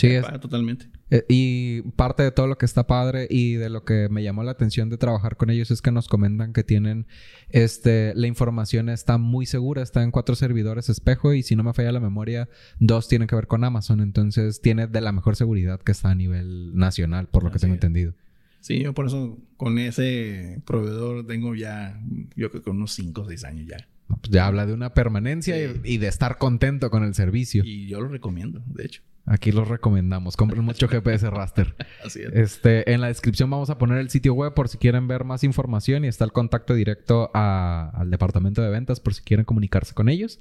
Sí, 0.00 0.08
Me 0.08 0.16
es- 0.18 0.40
totalmente. 0.40 0.88
Eh, 1.12 1.24
y 1.28 1.82
parte 1.96 2.22
de 2.22 2.30
todo 2.30 2.46
lo 2.46 2.56
que 2.56 2.64
está 2.66 2.86
padre 2.86 3.26
y 3.28 3.54
de 3.54 3.68
lo 3.68 3.84
que 3.84 4.08
me 4.10 4.22
llamó 4.22 4.44
la 4.44 4.52
atención 4.52 4.88
de 4.90 4.96
trabajar 4.96 5.36
con 5.36 5.50
ellos 5.50 5.70
es 5.72 5.82
que 5.82 5.90
nos 5.90 6.06
comentan 6.06 6.52
que 6.52 6.62
tienen 6.62 7.06
este 7.48 8.12
la 8.14 8.26
información 8.28 8.88
está 8.88 9.18
muy 9.18 9.46
segura, 9.46 9.82
está 9.82 10.02
en 10.02 10.10
cuatro 10.12 10.34
servidores 10.36 10.88
espejo 10.88 11.34
y 11.34 11.42
si 11.42 11.56
no 11.56 11.64
me 11.64 11.72
falla 11.72 11.90
la 11.92 12.00
memoria, 12.00 12.48
dos 12.78 13.08
tienen 13.08 13.26
que 13.28 13.34
ver 13.34 13.46
con 13.48 13.64
Amazon, 13.64 14.00
entonces 14.00 14.60
tiene 14.60 14.86
de 14.86 15.00
la 15.00 15.12
mejor 15.12 15.34
seguridad 15.36 15.80
que 15.80 15.92
está 15.92 16.10
a 16.10 16.14
nivel 16.14 16.76
nacional, 16.76 17.26
por 17.28 17.42
lo 17.44 17.50
que 17.50 17.58
tengo 17.58 17.74
es. 17.74 17.78
entendido. 17.78 18.14
Sí, 18.60 18.78
yo 18.80 18.92
por 18.94 19.06
eso 19.06 19.38
con 19.56 19.78
ese 19.78 20.60
proveedor 20.66 21.26
tengo 21.26 21.54
ya, 21.54 22.00
yo 22.36 22.50
creo 22.50 22.62
que 22.62 22.70
unos 22.70 22.92
5 22.92 23.22
o 23.22 23.28
6 23.28 23.42
años 23.44 23.66
ya. 23.66 23.88
Pues 24.06 24.30
ya 24.30 24.46
habla 24.46 24.66
de 24.66 24.74
una 24.74 24.92
permanencia 24.92 25.56
Sí. 25.56 25.80
y, 25.84 25.94
y 25.94 25.98
de 25.98 26.08
estar 26.08 26.36
contento 26.38 26.90
con 26.90 27.02
el 27.04 27.14
servicio. 27.14 27.62
Y 27.64 27.86
yo 27.88 28.00
lo 28.00 28.08
recomiendo, 28.08 28.62
de 28.66 28.84
hecho. 28.84 29.02
Aquí 29.26 29.52
los 29.52 29.68
recomendamos. 29.68 30.36
Compren 30.36 30.64
mucho 30.64 30.88
GPS 30.88 31.28
Raster. 31.30 31.76
Así 32.04 32.20
es. 32.20 32.32
Este, 32.32 32.92
en 32.92 33.00
la 33.00 33.06
descripción 33.08 33.48
vamos 33.50 33.70
a 33.70 33.78
poner 33.78 33.98
el 33.98 34.10
sitio 34.10 34.34
web 34.34 34.54
por 34.54 34.68
si 34.68 34.78
quieren 34.78 35.06
ver 35.06 35.24
más 35.24 35.44
información 35.44 36.04
y 36.04 36.08
está 36.08 36.24
el 36.24 36.32
contacto 36.32 36.74
directo 36.74 37.30
a- 37.34 37.90
al 37.94 38.10
departamento 38.10 38.60
de 38.62 38.70
ventas 38.70 38.98
por 38.98 39.14
si 39.14 39.22
quieren 39.22 39.44
comunicarse 39.44 39.94
con 39.94 40.08
ellos. 40.08 40.40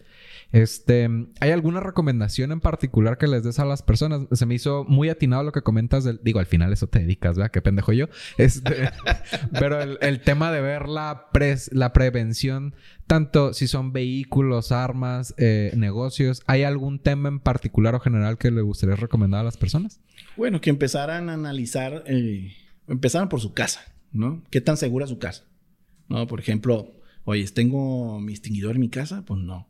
Este, 0.51 1.07
¿hay 1.39 1.51
alguna 1.51 1.79
recomendación 1.81 2.51
en 2.51 2.61
particular 2.61 3.17
que 3.17 3.27
les 3.27 3.43
des 3.43 3.59
a 3.59 3.65
las 3.65 3.83
personas? 3.83 4.21
Se 4.31 4.45
me 4.45 4.55
hizo 4.55 4.85
muy 4.87 5.09
atinado 5.09 5.43
lo 5.43 5.51
que 5.51 5.61
comentas 5.61 6.03
del, 6.03 6.19
digo, 6.23 6.39
al 6.39 6.47
final 6.47 6.73
eso 6.73 6.87
te 6.87 6.99
dedicas, 6.99 7.37
¿verdad? 7.37 7.51
Qué 7.51 7.61
pendejo 7.61 7.93
yo. 7.93 8.07
Este, 8.37 8.89
pero 9.59 9.81
el, 9.81 9.99
el 10.01 10.21
tema 10.21 10.51
de 10.51 10.61
ver 10.61 10.87
la, 10.89 11.27
pres- 11.31 11.69
la 11.73 11.93
prevención, 11.93 12.73
tanto 13.09 13.53
si 13.55 13.67
son 13.67 13.91
vehículos, 13.91 14.71
armas, 14.71 15.33
eh, 15.39 15.73
negocios, 15.75 16.43
¿hay 16.45 16.61
algún 16.61 16.99
tema 16.99 17.27
en 17.27 17.39
particular 17.39 17.95
o 17.95 17.99
general 17.99 18.37
que 18.37 18.51
le 18.51 18.61
gustaría 18.61 18.95
recomendar 18.95 19.41
a 19.41 19.43
las 19.43 19.57
personas? 19.57 19.99
Bueno, 20.37 20.61
que 20.61 20.69
empezaran 20.69 21.27
a 21.27 21.33
analizar, 21.33 22.03
eh, 22.05 22.53
empezaran 22.87 23.27
por 23.27 23.41
su 23.41 23.55
casa, 23.55 23.81
¿no? 24.11 24.43
¿Qué 24.51 24.61
tan 24.61 24.77
segura 24.77 25.05
es 25.05 25.09
su 25.09 25.17
casa? 25.17 25.45
¿No? 26.07 26.27
Por 26.27 26.39
ejemplo, 26.39 26.93
oye, 27.23 27.43
¿tengo 27.47 28.19
mi 28.19 28.31
extinguidor 28.33 28.75
en 28.75 28.81
mi 28.81 28.89
casa? 28.89 29.25
Pues 29.25 29.41
no. 29.41 29.67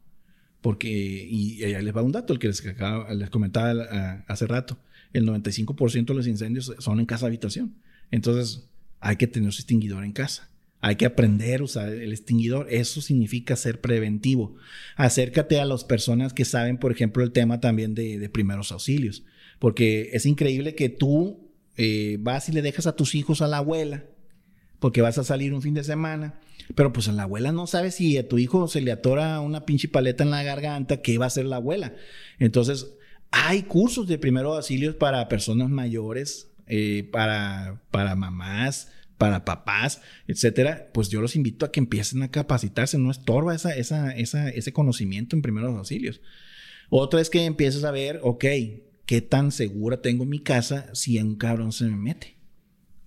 Porque, 0.60 0.90
y, 0.90 1.64
ahí 1.64 1.82
les 1.82 1.96
va 1.96 2.02
un 2.02 2.12
dato, 2.12 2.34
el 2.34 2.40
que 2.40 2.48
les, 2.48 2.66
acaba- 2.68 3.14
les 3.14 3.30
comentaba 3.30 3.72
ah, 3.90 4.26
hace 4.28 4.48
rato, 4.48 4.78
el 5.14 5.26
95% 5.26 6.08
de 6.08 6.14
los 6.14 6.28
incendios 6.28 6.76
son 6.80 7.00
en 7.00 7.06
casa 7.06 7.28
habitación. 7.28 7.76
Entonces, 8.12 8.70
hay 9.00 9.16
que 9.16 9.28
tener 9.28 9.54
su 9.54 9.62
extinguidor 9.62 10.04
en 10.04 10.12
casa. 10.12 10.50
Hay 10.82 10.96
que 10.96 11.06
aprender 11.06 11.60
a 11.60 11.64
usar 11.64 11.90
el 11.90 12.12
extinguidor. 12.12 12.68
Eso 12.70 13.02
significa 13.02 13.56
ser 13.56 13.82
preventivo. 13.82 14.56
Acércate 14.96 15.60
a 15.60 15.66
las 15.66 15.84
personas 15.84 16.34
que 16.34 16.46
saben, 16.46 16.78
por 16.78 16.92
ejemplo, 16.92 17.24
el 17.24 17.32
tema 17.32 17.60
también 17.60 17.96
de, 17.96 18.30
primeros 18.30 18.72
auxilios. 18.72 19.24
Porque 19.60 20.12
es 20.14 20.26
increíble 20.26 20.76
que 20.76 20.88
tú 20.88 21.50
eh, 21.76 22.18
vas 22.22 22.48
y 22.48 22.54
le 22.54 22.62
dejas 22.62 22.88
a 22.88 22.96
tus 22.96 23.14
hijos 23.14 23.42
a 23.42 23.48
la 23.48 23.58
abuela, 23.58 24.06
porque 24.80 25.02
vas 25.02 25.18
a 25.18 25.26
salir 25.26 25.54
un 25.54 25.62
fin 25.62 25.74
de 25.74 25.84
semana, 25.84 26.40
pero 26.76 26.94
pues 26.94 27.08
la 27.08 27.24
abuela 27.24 27.52
no 27.52 27.68
sabe 27.68 27.92
si 27.92 28.18
a 28.18 28.28
tu 28.28 28.38
hijo 28.38 28.70
se 28.70 28.80
le 28.80 28.94
atora 28.94 29.42
una 29.42 29.66
pinche 29.66 29.90
paleta 29.90 30.24
en 30.24 30.32
la 30.32 30.44
garganta, 30.44 31.02
¿qué 31.02 31.18
va 31.18 31.26
a 31.26 31.28
hacer 31.28 31.46
la 31.46 31.58
abuela? 31.58 31.94
Entonces, 32.38 32.94
hay 33.32 33.64
cursos 33.64 34.08
de 34.08 34.18
primeros 34.18 34.56
auxilios 34.56 34.96
para 34.96 35.28
personas 35.28 35.70
mayores, 35.70 36.52
eh, 36.68 37.10
para, 37.12 37.82
para 37.92 38.16
mamás, 38.16 38.92
para 39.20 39.46
papás, 39.46 40.02
etcétera, 40.28 40.90
pues 40.94 41.10
yo 41.10 41.22
los 41.22 41.36
invito 41.36 41.66
a 41.66 41.72
que 41.72 41.82
empiecen 41.82 42.24
a 42.24 42.32
capacitarse, 42.32 42.98
no 42.98 43.12
estorba 43.12 43.54
esa, 43.54 43.76
esa, 43.76 44.12
esa, 44.12 44.50
ese 44.50 44.74
conocimiento 44.74 45.36
en 45.36 45.44
primeros 45.44 45.78
auxilios. 45.78 46.22
Otra 46.90 47.22
es 47.22 47.30
que 47.30 47.46
empieces 47.46 47.84
a 47.84 47.92
ver, 47.92 48.22
ok, 48.24 48.46
¿qué 49.06 49.22
tan 49.22 49.52
segura 49.52 50.02
tengo 50.02 50.26
mi 50.26 50.40
casa 50.40 50.90
si 50.94 51.20
un 51.20 51.36
cabrón 51.36 51.74
se 51.74 51.84
me 51.86 51.98
mete? 51.98 52.38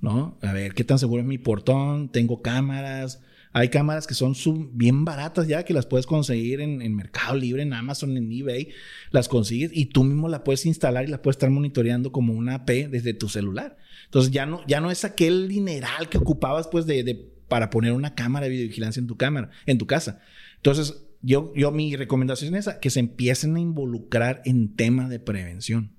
¿No? 0.01 0.39
A 0.43 0.53
ver, 0.53 0.75
¿qué 0.75 0.85
tan 0.85 0.99
seguro 0.99 1.23
es 1.23 1.29
mi 1.29 1.39
portón? 1.39 2.11
Tengo 2.11 2.43
cámaras. 2.43 3.23
Hay 3.55 3.69
cámaras 3.69 4.07
que 4.07 4.15
son 4.15 4.35
bien 4.77 5.05
baratas 5.05 5.47
ya, 5.47 5.65
que 5.65 5.75
las 5.75 5.85
puedes 5.87 6.07
conseguir 6.07 6.61
en, 6.61 6.81
en 6.81 6.95
Mercado 6.97 7.37
Libre, 7.37 7.63
en 7.63 7.73
Amazon, 7.75 8.17
en 8.17 8.33
eBay. 8.33 8.69
Las 9.11 9.29
consigues 9.29 9.71
y 9.75 9.87
tú 9.87 10.05
mismo 10.05 10.29
la 10.29 10.43
puedes 10.43 10.65
instalar 10.67 11.05
y 11.05 11.09
la 11.09 11.21
puedes 11.21 11.35
estar 11.37 11.51
monitoreando 11.51 12.13
como 12.13 12.33
una 12.33 12.55
AP 12.55 12.71
desde 12.91 13.13
tu 13.15 13.29
celular. 13.29 13.77
Entonces 14.07 14.33
ya 14.33 14.47
no, 14.47 14.67
ya 14.67 14.81
no 14.81 14.91
es 14.91 15.05
aquel 15.05 15.49
dineral 15.49 16.09
que 16.09 16.19
ocupabas 16.19 16.69
pues 16.69 16.87
de, 16.87 17.03
de- 17.05 17.31
para 17.49 17.69
poner 17.69 17.93
una 17.93 18.15
cámara 18.15 18.45
de 18.47 18.53
videovigilancia 18.53 19.01
en 19.01 19.07
tu 19.07 19.17
cámara, 19.19 19.51
en 19.67 19.77
tu 19.77 19.87
casa. 19.87 20.21
Entonces, 20.57 21.05
yo, 21.21 21.53
yo 21.55 21.71
mi 21.71 21.95
recomendación 21.97 22.55
es 22.55 22.61
esa, 22.67 22.81
que 22.81 22.89
se 22.89 23.01
empiecen 23.01 23.55
a 23.57 23.61
involucrar 23.61 24.41
en 24.47 24.75
temas 24.75 25.11
de 25.11 25.19
prevención. 25.21 25.93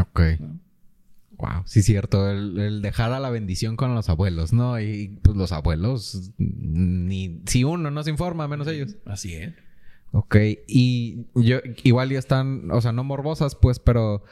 Ok. 0.00 0.20
¿no? 0.38 0.60
Wow, 1.40 1.62
sí, 1.64 1.82
cierto. 1.82 2.28
El, 2.30 2.58
el 2.58 2.82
dejar 2.82 3.12
a 3.12 3.20
la 3.20 3.30
bendición 3.30 3.76
con 3.76 3.94
los 3.94 4.10
abuelos, 4.10 4.52
¿no? 4.52 4.78
Y 4.78 5.18
pues 5.22 5.36
los 5.36 5.52
abuelos, 5.52 6.32
ni 6.36 7.40
si 7.46 7.64
uno 7.64 7.90
no 7.90 8.02
se 8.02 8.10
informa, 8.10 8.46
menos 8.46 8.68
ellos. 8.68 8.96
Así 9.06 9.34
es. 9.34 9.54
Ok, 10.12 10.36
y 10.66 11.26
yo 11.36 11.58
igual 11.84 12.10
ya 12.10 12.18
están, 12.18 12.70
o 12.72 12.80
sea, 12.80 12.90
no 12.90 13.04
morbosas, 13.04 13.54
pues, 13.54 13.78
pero 13.78 14.24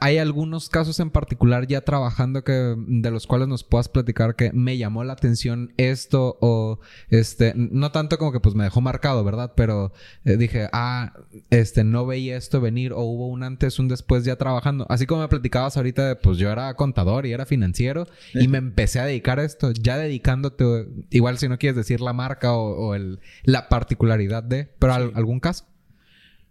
hay 0.00 0.18
algunos 0.18 0.68
casos 0.68 0.98
en 1.00 1.10
particular 1.10 1.66
ya 1.66 1.82
trabajando 1.82 2.42
que 2.42 2.74
de 2.76 3.10
los 3.10 3.26
cuales 3.26 3.48
nos 3.48 3.62
puedas 3.62 3.88
platicar 3.88 4.34
que 4.34 4.50
me 4.52 4.76
llamó 4.76 5.04
la 5.04 5.12
atención 5.12 5.72
esto 5.76 6.36
o 6.40 6.80
este, 7.10 7.52
no 7.56 7.92
tanto 7.92 8.18
como 8.18 8.32
que 8.32 8.40
pues 8.40 8.54
me 8.54 8.64
dejó 8.64 8.80
marcado, 8.80 9.22
¿verdad? 9.22 9.52
Pero 9.56 9.92
eh, 10.24 10.36
dije, 10.36 10.68
ah, 10.72 11.14
este, 11.50 11.84
no 11.84 12.06
veía 12.06 12.36
esto 12.36 12.60
venir 12.60 12.92
o 12.92 13.00
hubo 13.02 13.28
un 13.28 13.42
antes, 13.42 13.78
un 13.78 13.88
después 13.88 14.24
ya 14.24 14.36
trabajando. 14.36 14.86
Así 14.88 15.06
como 15.06 15.20
me 15.22 15.28
platicabas 15.28 15.76
ahorita, 15.76 16.08
de, 16.08 16.16
pues 16.16 16.38
yo 16.38 16.50
era 16.50 16.74
contador 16.74 17.26
y 17.26 17.32
era 17.32 17.46
financiero 17.46 18.06
y 18.34 18.48
me 18.48 18.58
empecé 18.58 19.00
a 19.00 19.04
dedicar 19.04 19.38
a 19.38 19.44
esto, 19.44 19.70
ya 19.72 19.96
dedicándote, 19.96 20.88
igual 21.10 21.38
si 21.38 21.48
no 21.48 21.58
quieres 21.58 21.76
decir 21.76 22.00
la 22.00 22.12
marca 22.12 22.52
o, 22.52 22.88
o 22.88 22.94
el, 22.94 23.20
la 23.44 23.68
particularidad 23.68 24.42
de, 24.42 24.72
pero 24.78 24.94
al- 24.94 25.12
algún 25.14 25.40
caso. 25.40 25.64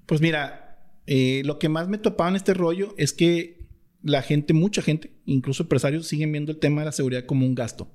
Pues 0.06 0.22
mira, 0.22 0.67
eh, 1.08 1.42
lo 1.46 1.58
que 1.58 1.70
más 1.70 1.88
me 1.88 1.98
topaba 1.98 2.30
en 2.30 2.36
este 2.36 2.54
rollo 2.54 2.94
es 2.98 3.14
que 3.14 3.66
la 4.04 4.22
gente, 4.22 4.54
mucha 4.54 4.82
gente, 4.82 5.12
incluso 5.26 5.64
empresarios, 5.64 6.08
siguen 6.08 6.32
viendo 6.32 6.52
el 6.52 6.60
tema 6.60 6.82
de 6.82 6.86
la 6.86 6.92
seguridad 6.92 7.26
como 7.26 7.46
un 7.46 7.56
gasto. 7.56 7.90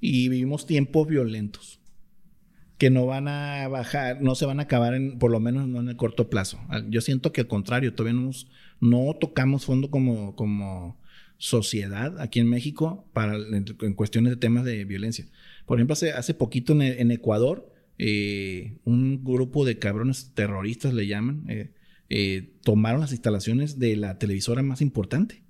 Y 0.00 0.28
vivimos 0.28 0.66
tiempos 0.66 1.06
violentos 1.06 1.80
que 2.78 2.88
no 2.88 3.04
van 3.04 3.28
a 3.28 3.68
bajar, 3.68 4.22
no 4.22 4.34
se 4.34 4.46
van 4.46 4.58
a 4.58 4.62
acabar, 4.62 4.94
en, 4.94 5.18
por 5.18 5.30
lo 5.30 5.38
menos 5.38 5.68
no 5.68 5.80
en 5.80 5.88
el 5.88 5.96
corto 5.96 6.30
plazo. 6.30 6.58
Yo 6.88 7.02
siento 7.02 7.30
que 7.30 7.42
al 7.42 7.46
contrario, 7.46 7.92
todavía 7.92 8.18
no, 8.18 8.30
no 8.80 9.14
tocamos 9.20 9.66
fondo 9.66 9.90
como, 9.90 10.34
como 10.34 10.98
sociedad 11.36 12.18
aquí 12.20 12.40
en 12.40 12.48
México 12.48 13.06
para, 13.12 13.34
en, 13.36 13.94
cuestiones 13.94 14.30
de 14.30 14.36
temas 14.38 14.64
de 14.64 14.86
violencia. 14.86 15.26
Por 15.66 15.78
ejemplo, 15.78 15.92
hace, 15.92 16.12
hace 16.12 16.32
poquito 16.32 16.72
en, 16.72 16.80
en 16.80 17.10
Ecuador, 17.10 17.70
eh, 17.98 18.78
un 18.84 19.22
grupo 19.24 19.66
de 19.66 19.78
cabrones 19.78 20.32
terroristas 20.32 20.94
le 20.94 21.06
llaman, 21.06 21.44
eh, 21.48 21.72
eh, 22.10 22.52
tomaron 22.62 23.00
las 23.00 23.12
instalaciones 23.12 23.78
de 23.78 23.96
la 23.96 24.18
televisora 24.18 24.62
más 24.62 24.82
importante. 24.82 25.42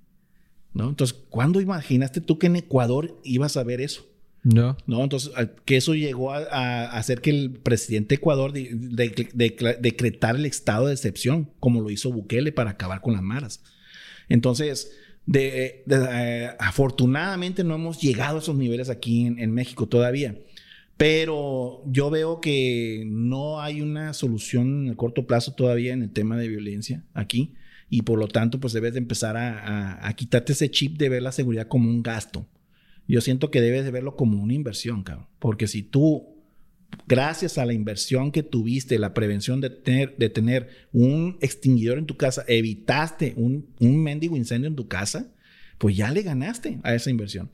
¿no? 0.73 0.87
Entonces, 0.87 1.17
¿cuándo 1.29 1.59
imaginaste 1.59 2.21
tú 2.21 2.39
que 2.39 2.47
en 2.47 2.55
Ecuador 2.55 3.19
ibas 3.25 3.57
a 3.57 3.63
ver 3.63 3.81
eso? 3.81 4.07
No. 4.43 4.77
¿no? 4.87 5.03
Entonces, 5.03 5.31
que 5.65 5.75
eso 5.77 5.93
llegó 5.95 6.31
a, 6.31 6.37
a 6.39 6.97
hacer 6.97 7.19
que 7.21 7.29
el 7.31 7.51
presidente 7.51 8.15
de 8.15 8.19
Ecuador 8.19 8.53
de- 8.53 8.69
de- 8.73 9.27
de- 9.33 9.77
decretara 9.81 10.37
el 10.39 10.45
estado 10.45 10.87
de 10.87 10.93
excepción, 10.93 11.51
como 11.59 11.81
lo 11.81 11.89
hizo 11.89 12.11
Bukele 12.11 12.51
para 12.53 12.71
acabar 12.71 13.01
con 13.01 13.13
las 13.13 13.21
maras. 13.21 13.61
Entonces, 14.29 14.91
de, 15.25 15.83
de- 15.85 16.07
eh, 16.09 16.49
afortunadamente 16.59 17.63
no 17.63 17.75
hemos 17.75 18.01
llegado 18.01 18.37
a 18.37 18.39
esos 18.41 18.55
niveles 18.55 18.89
aquí 18.89 19.25
en, 19.25 19.39
en 19.39 19.51
México 19.51 19.87
todavía. 19.87 20.35
Pero 21.01 21.81
yo 21.87 22.11
veo 22.11 22.41
que 22.41 23.05
no 23.07 23.59
hay 23.59 23.81
una 23.81 24.13
solución 24.13 24.83
en 24.83 24.87
el 24.89 24.95
corto 24.95 25.25
plazo 25.25 25.53
todavía 25.55 25.93
en 25.93 26.03
el 26.03 26.11
tema 26.11 26.37
de 26.37 26.47
violencia 26.47 27.03
aquí. 27.15 27.55
Y 27.89 28.03
por 28.03 28.19
lo 28.19 28.27
tanto, 28.27 28.59
pues 28.59 28.71
debes 28.71 28.93
de 28.93 28.99
empezar 28.99 29.35
a, 29.35 29.57
a- 29.95 30.07
a 30.07 30.13
quitarte 30.15 30.53
ese 30.53 30.69
chip 30.69 30.99
de 30.99 31.09
ver 31.09 31.23
la 31.23 31.31
seguridad 31.31 31.67
como 31.67 31.89
un 31.89 32.03
gasto. 32.03 32.45
Yo 33.07 33.19
siento 33.19 33.49
que 33.49 33.61
debes 33.61 33.83
de 33.83 33.89
verlo 33.89 34.15
como 34.15 34.43
una 34.43 34.53
inversión, 34.53 35.01
cabrón. 35.01 35.25
Porque 35.39 35.65
si 35.65 35.81
tú, 35.81 36.35
gracias 37.07 37.57
a 37.57 37.65
la 37.65 37.73
inversión 37.73 38.31
que 38.31 38.43
tuviste, 38.43 38.99
la 38.99 39.15
prevención 39.15 39.59
de 39.59 39.71
tener, 39.71 40.15
de 40.17 40.29
tener 40.29 40.67
un 40.93 41.39
extinguidor 41.41 41.97
en 41.97 42.05
tu 42.05 42.15
casa, 42.15 42.45
evitaste 42.47 43.33
un, 43.37 43.65
un 43.79 44.03
mendigo 44.03 44.37
incendio 44.37 44.67
en 44.67 44.75
tu 44.75 44.87
casa, 44.87 45.33
pues 45.79 45.97
ya 45.97 46.11
le 46.11 46.21
ganaste 46.21 46.79
a 46.83 46.93
esa 46.93 47.09
inversión. 47.09 47.49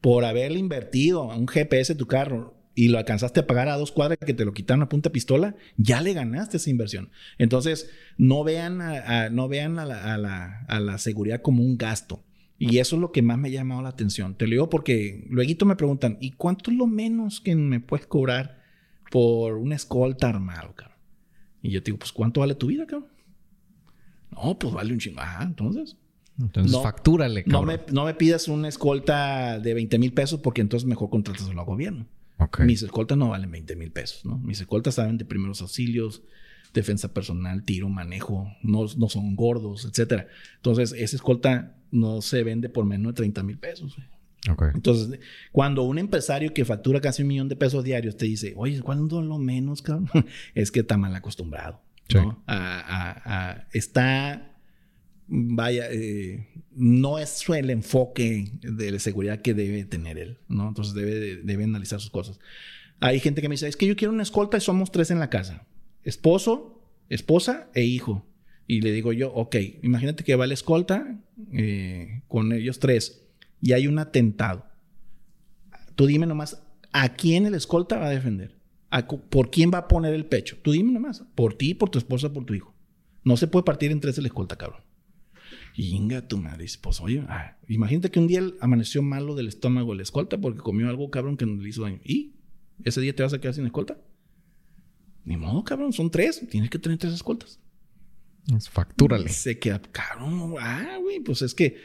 Por 0.00 0.24
haberle 0.24 0.60
invertido 0.60 1.32
a 1.32 1.36
un 1.36 1.48
GPS 1.48 1.90
en 1.94 1.98
tu 1.98 2.06
carro 2.06 2.61
y 2.74 2.88
lo 2.88 2.98
alcanzaste 2.98 3.40
a 3.40 3.46
pagar 3.46 3.68
a 3.68 3.76
dos 3.76 3.92
cuadras 3.92 4.18
que 4.24 4.34
te 4.34 4.44
lo 4.44 4.52
quitaron 4.54 4.82
a 4.82 4.88
punta 4.88 5.10
pistola, 5.10 5.56
ya 5.76 6.00
le 6.00 6.12
ganaste 6.14 6.56
esa 6.56 6.70
inversión. 6.70 7.10
Entonces, 7.38 7.90
no 8.16 8.44
vean 8.44 8.80
a, 8.80 9.24
a- 9.24 9.30
no 9.30 9.48
vean 9.48 9.78
a 9.78 9.84
la, 9.86 10.14
a 10.14 10.18
la- 10.18 10.60
a 10.68 10.80
la 10.80 10.98
seguridad 10.98 11.42
como 11.42 11.62
un 11.62 11.76
gasto. 11.76 12.24
Y 12.58 12.78
eso 12.78 12.94
es 12.96 13.00
lo 13.02 13.10
que 13.12 13.22
más 13.22 13.38
me 13.38 13.48
ha 13.48 13.52
llamado 13.52 13.82
la 13.82 13.88
atención. 13.88 14.36
Te 14.36 14.46
lo 14.46 14.50
digo 14.52 14.70
porque 14.70 15.26
luego 15.28 15.66
me 15.66 15.74
preguntan, 15.76 16.16
¿y 16.20 16.30
cuánto 16.30 16.70
es 16.70 16.76
lo 16.76 16.86
menos 16.86 17.40
que 17.40 17.56
me 17.56 17.80
puedes 17.80 18.06
cobrar 18.06 18.62
por 19.10 19.54
una 19.56 19.74
escolta 19.74 20.28
armado, 20.28 20.74
cabrón? 20.74 20.96
Y 21.60 21.70
yo 21.72 21.82
te 21.82 21.86
digo, 21.86 21.98
pues 21.98 22.12
¿cuánto 22.12 22.40
vale 22.40 22.54
tu 22.54 22.68
vida, 22.68 22.86
cabrón? 22.86 23.08
No, 24.30 24.58
pues 24.58 24.72
vale 24.72 24.92
un 24.92 24.98
chingo. 24.98 25.18
Ah, 25.20 25.40
entonces. 25.42 25.96
Entonces, 26.40 26.72
factúrale, 26.82 27.44
no 27.46 27.62
me, 27.62 27.80
no 27.92 28.04
me 28.06 28.14
pidas 28.14 28.48
una 28.48 28.68
escolta 28.68 29.58
de 29.60 29.74
20 29.74 29.98
mil 29.98 30.12
pesos 30.14 30.40
porque 30.40 30.60
entonces 30.62 30.88
mejor 30.88 31.10
contratas 31.10 31.48
al 31.48 31.64
gobierno. 31.64 32.06
Ok. 32.44 32.60
Mis 32.60 32.82
escoltas 32.82 33.16
no 33.18 33.28
valen 33.30 33.50
20 33.50 33.76
mil 33.76 33.90
pesos, 33.92 34.24
¿no? 34.24 34.38
Mis 34.38 34.60
escoltas 34.60 34.94
saben 34.94 35.18
de 35.18 35.24
primeros 35.24 35.60
auxilios, 35.62 36.22
defensa 36.74 37.12
personal, 37.12 37.64
tiro, 37.64 37.88
manejo, 37.88 38.50
no, 38.62 38.86
no 38.96 39.08
son 39.08 39.36
gordos, 39.36 39.84
etcétera. 39.84 40.26
Entonces, 40.56 40.92
esa 40.92 41.16
escolta 41.16 41.76
no 41.90 42.22
se 42.22 42.42
vende 42.42 42.68
por 42.68 42.84
menos 42.86 43.12
de 43.12 43.16
30 43.16 43.42
mil 43.42 43.58
pesos. 43.58 43.94
güey. 43.96 44.08
Ok. 44.50 44.74
Entonces, 44.74 45.20
cuando 45.52 45.82
un 45.82 45.98
empresario 45.98 46.52
que 46.54 46.64
factura 46.64 47.00
casi 47.00 47.22
un 47.22 47.28
millón 47.28 47.48
de 47.48 47.56
pesos 47.56 47.84
diarios 47.84 48.16
te 48.16 48.24
dice, 48.26 48.54
oye, 48.56 48.80
¿cuándo 48.80 49.22
lo 49.22 49.38
menos, 49.38 49.82
cabrón? 49.82 50.08
es 50.54 50.70
que 50.72 50.80
está 50.80 50.96
mal 50.96 51.14
acostumbrado. 51.14 51.80
¿no? 52.14 52.20
Sí. 52.22 52.36
A- 52.46 52.80
a- 52.80 53.50
a- 53.50 53.68
está, 53.72 54.51
vaya, 55.26 55.86
eh, 55.90 56.48
no 56.74 57.18
es 57.18 57.48
el 57.48 57.70
enfoque 57.70 58.52
de 58.62 58.98
seguridad 58.98 59.40
que 59.40 59.54
debe 59.54 59.84
tener 59.84 60.18
él, 60.18 60.38
¿no? 60.48 60.68
Entonces 60.68 60.94
debe, 60.94 61.14
de- 61.14 61.36
debe 61.36 61.64
analizar 61.64 62.00
sus 62.00 62.10
cosas. 62.10 62.38
Hay 63.00 63.18
gente 63.20 63.40
que 63.42 63.48
me 63.48 63.54
dice, 63.54 63.68
es 63.68 63.76
que 63.76 63.86
yo 63.86 63.96
quiero 63.96 64.12
una 64.12 64.22
escolta 64.22 64.56
y 64.56 64.60
somos 64.60 64.92
tres 64.92 65.10
en 65.10 65.18
la 65.18 65.30
casa. 65.30 65.66
Esposo, 66.04 66.80
esposa 67.08 67.68
e 67.74 67.82
hijo. 67.84 68.26
Y 68.66 68.80
le 68.80 68.92
digo 68.92 69.12
yo, 69.12 69.32
ok, 69.32 69.56
imagínate 69.82 70.22
que 70.24 70.36
va 70.36 70.46
la 70.46 70.54
escolta 70.54 71.18
eh, 71.52 72.22
con 72.28 72.52
ellos 72.52 72.78
tres 72.78 73.26
y 73.60 73.72
hay 73.72 73.86
un 73.86 73.98
atentado. 73.98 74.66
Tú 75.94 76.06
dime 76.06 76.26
nomás, 76.26 76.62
¿a 76.92 77.14
quién 77.14 77.44
el 77.46 77.54
escolta 77.54 77.98
va 77.98 78.06
a 78.06 78.10
defender? 78.10 78.56
¿A 78.90 79.06
¿Por 79.06 79.50
quién 79.50 79.70
va 79.72 79.78
a 79.78 79.88
poner 79.88 80.14
el 80.14 80.26
pecho? 80.26 80.56
Tú 80.62 80.72
dime 80.72 80.92
nomás, 80.92 81.24
por 81.34 81.54
ti, 81.54 81.74
por 81.74 81.90
tu 81.90 81.98
esposa, 81.98 82.32
por 82.32 82.44
tu 82.44 82.54
hijo. 82.54 82.74
No 83.24 83.36
se 83.36 83.46
puede 83.46 83.64
partir 83.64 83.90
en 83.90 84.00
tres 84.00 84.18
el 84.18 84.26
escolta, 84.26 84.56
cabrón. 84.56 84.80
Y 85.74 85.96
inga 85.96 86.28
tu 86.28 86.36
madre, 86.36 86.66
pues 86.80 87.00
oye, 87.00 87.24
ah, 87.28 87.56
imagínate 87.68 88.10
que 88.10 88.18
un 88.18 88.26
día 88.26 88.40
él 88.40 88.56
amaneció 88.60 89.02
malo 89.02 89.34
del 89.34 89.48
estómago 89.48 89.94
el 89.94 90.00
escolta 90.00 90.38
porque 90.38 90.60
comió 90.60 90.88
algo 90.88 91.10
cabrón 91.10 91.36
que 91.36 91.46
no 91.46 91.60
le 91.60 91.68
hizo 91.68 91.82
daño. 91.82 92.00
¿Y? 92.04 92.34
¿Ese 92.84 93.00
día 93.00 93.14
te 93.14 93.22
vas 93.22 93.32
a 93.32 93.40
quedar 93.40 93.54
sin 93.54 93.64
escolta? 93.64 93.98
Ni 95.24 95.36
modo, 95.36 95.64
cabrón, 95.64 95.92
son 95.92 96.10
tres. 96.10 96.46
Tienes 96.50 96.68
que 96.68 96.78
tener 96.78 96.98
tres 96.98 97.14
escoltas. 97.14 97.60
Factúrale. 98.70 99.28
Se 99.28 99.58
queda, 99.58 99.80
cabrón, 99.80 100.54
ah, 100.58 100.98
güey, 101.00 101.20
pues 101.20 101.42
es 101.42 101.54
que 101.54 101.76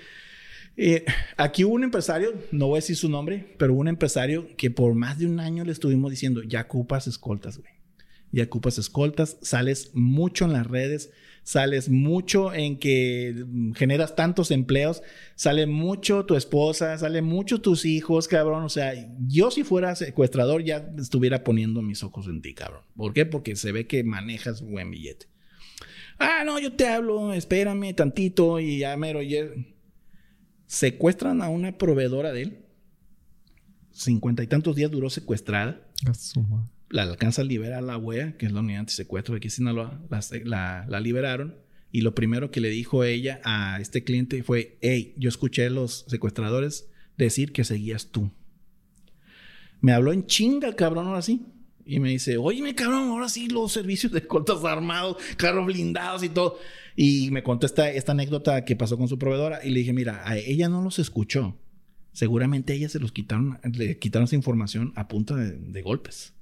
eh, 0.75 1.05
aquí 1.37 1.63
hubo 1.63 1.73
un 1.73 1.83
empresario, 1.83 2.33
no 2.51 2.67
voy 2.67 2.77
a 2.77 2.81
decir 2.81 2.95
su 2.95 3.09
nombre, 3.09 3.55
pero 3.57 3.73
hubo 3.73 3.81
un 3.81 3.87
empresario 3.87 4.55
que 4.57 4.71
por 4.71 4.95
más 4.95 5.19
de 5.19 5.25
un 5.25 5.39
año 5.39 5.63
le 5.63 5.71
estuvimos 5.71 6.11
diciendo, 6.11 6.43
ya 6.43 6.61
ocupas 6.61 7.07
escoltas, 7.07 7.57
güey. 7.57 7.71
Ya 8.31 8.43
ocupas 8.43 8.77
escoltas, 8.77 9.37
sales 9.41 9.91
mucho 9.93 10.45
en 10.45 10.53
las 10.53 10.67
redes, 10.67 11.11
sales 11.47 11.87
mucho 11.87 12.53
en 12.53 12.77
que 12.77 13.45
generas 13.73 14.17
tantos 14.17 14.51
empleos, 14.51 15.01
sale 15.35 15.65
mucho 15.65 16.25
tu 16.25 16.35
esposa, 16.35 16.97
sale 16.97 17.21
mucho 17.21 17.61
tus 17.61 17.85
hijos, 17.85 18.27
cabrón. 18.27 18.65
O 18.65 18.69
sea, 18.69 18.91
yo 19.29 19.49
si 19.49 19.63
fuera 19.63 19.95
secuestrador 19.95 20.61
ya 20.61 20.91
estuviera 20.99 21.45
poniendo 21.45 21.81
mis 21.81 22.03
ojos 22.03 22.27
en 22.27 22.41
ti, 22.41 22.53
cabrón. 22.53 22.81
¿Por 22.97 23.13
qué? 23.13 23.25
Porque 23.25 23.55
se 23.55 23.71
ve 23.71 23.87
que 23.87 24.03
manejas 24.03 24.61
buen 24.61 24.91
billete. 24.91 25.27
Ah, 26.19 26.43
no, 26.45 26.59
yo 26.59 26.73
te 26.73 26.85
hablo, 26.85 27.31
espérame 27.31 27.93
tantito 27.95 28.59
y 28.59 28.79
ya 28.79 28.97
mero. 28.97 29.21
ya- 29.21 29.47
Secuestran 30.65 31.41
a 31.41 31.47
una 31.47 31.77
proveedora 31.77 32.33
de 32.33 32.41
él. 32.41 32.65
Cincuenta 33.91 34.43
y 34.43 34.47
tantos 34.47 34.75
días 34.75 34.91
duró 34.91 35.09
secuestrada. 35.09 35.79
A 36.05 36.13
su 36.13 36.41
madre. 36.41 36.69
La 36.89 37.03
alcanza 37.03 37.41
a 37.41 37.45
liberar 37.45 37.83
la 37.83 37.97
wea, 37.97 38.37
que 38.37 38.45
es 38.45 38.51
la 38.51 38.61
unidad 38.61 38.81
antisecuestro 38.81 39.33
de 39.33 39.37
aquí 39.37 39.47
en 39.47 39.51
Sinaloa. 39.51 40.01
La, 40.45 40.85
la, 40.87 40.99
liberaron. 40.99 41.55
Y 41.91 42.01
lo 42.01 42.15
primero 42.15 42.51
que 42.51 42.61
le 42.61 42.69
dijo 42.69 43.03
ella 43.03 43.41
a 43.43 43.79
este 43.81 44.03
cliente 44.03 44.41
fue: 44.43 44.77
Hey, 44.81 45.13
yo 45.17 45.29
escuché 45.29 45.65
a 45.65 45.69
los 45.69 46.05
secuestradores 46.07 46.89
decir 47.17 47.51
que 47.51 47.63
seguías 47.63 48.07
tú. 48.11 48.31
Me 49.81 49.91
habló 49.91 50.13
en 50.13 50.25
chinga 50.25 50.75
cabrón 50.75 51.07
ahora 51.07 51.21
sí. 51.21 51.45
Y 51.85 52.01
me 52.01 52.09
dice, 52.09 52.35
oye, 52.35 52.75
cabrón, 52.75 53.09
ahora 53.09 53.29
sí 53.29 53.47
los 53.47 53.71
servicios 53.71 54.11
de 54.11 54.19
escoltas 54.19 54.63
armados, 54.65 55.17
carros 55.37 55.65
blindados 55.65 56.21
y 56.21 56.29
todo. 56.29 56.57
Y 56.97 57.31
me 57.31 57.43
contó 57.43 57.65
esta, 57.65 58.11
anécdota 58.11 58.65
que 58.65 58.75
pasó 58.75 58.97
con 58.97 59.07
su 59.07 59.17
proveedora. 59.17 59.63
Y 59.63 59.69
le 59.69 59.79
dije, 59.79 59.93
mira, 59.93 60.21
a 60.25 60.35
ella 60.37 60.67
no 60.67 60.81
los 60.81 60.99
escuchó. 60.99 61.57
Seguramente 62.11 62.73
a 62.73 62.75
ella 62.75 62.89
se 62.89 62.99
los 62.99 63.13
quitaron, 63.13 63.59
le 63.71 63.97
quitaron 63.99 64.25
esa 64.25 64.35
información 64.35 64.91
a 64.95 65.07
punta 65.07 65.35
de 65.35 65.81
golpes. 65.81 66.33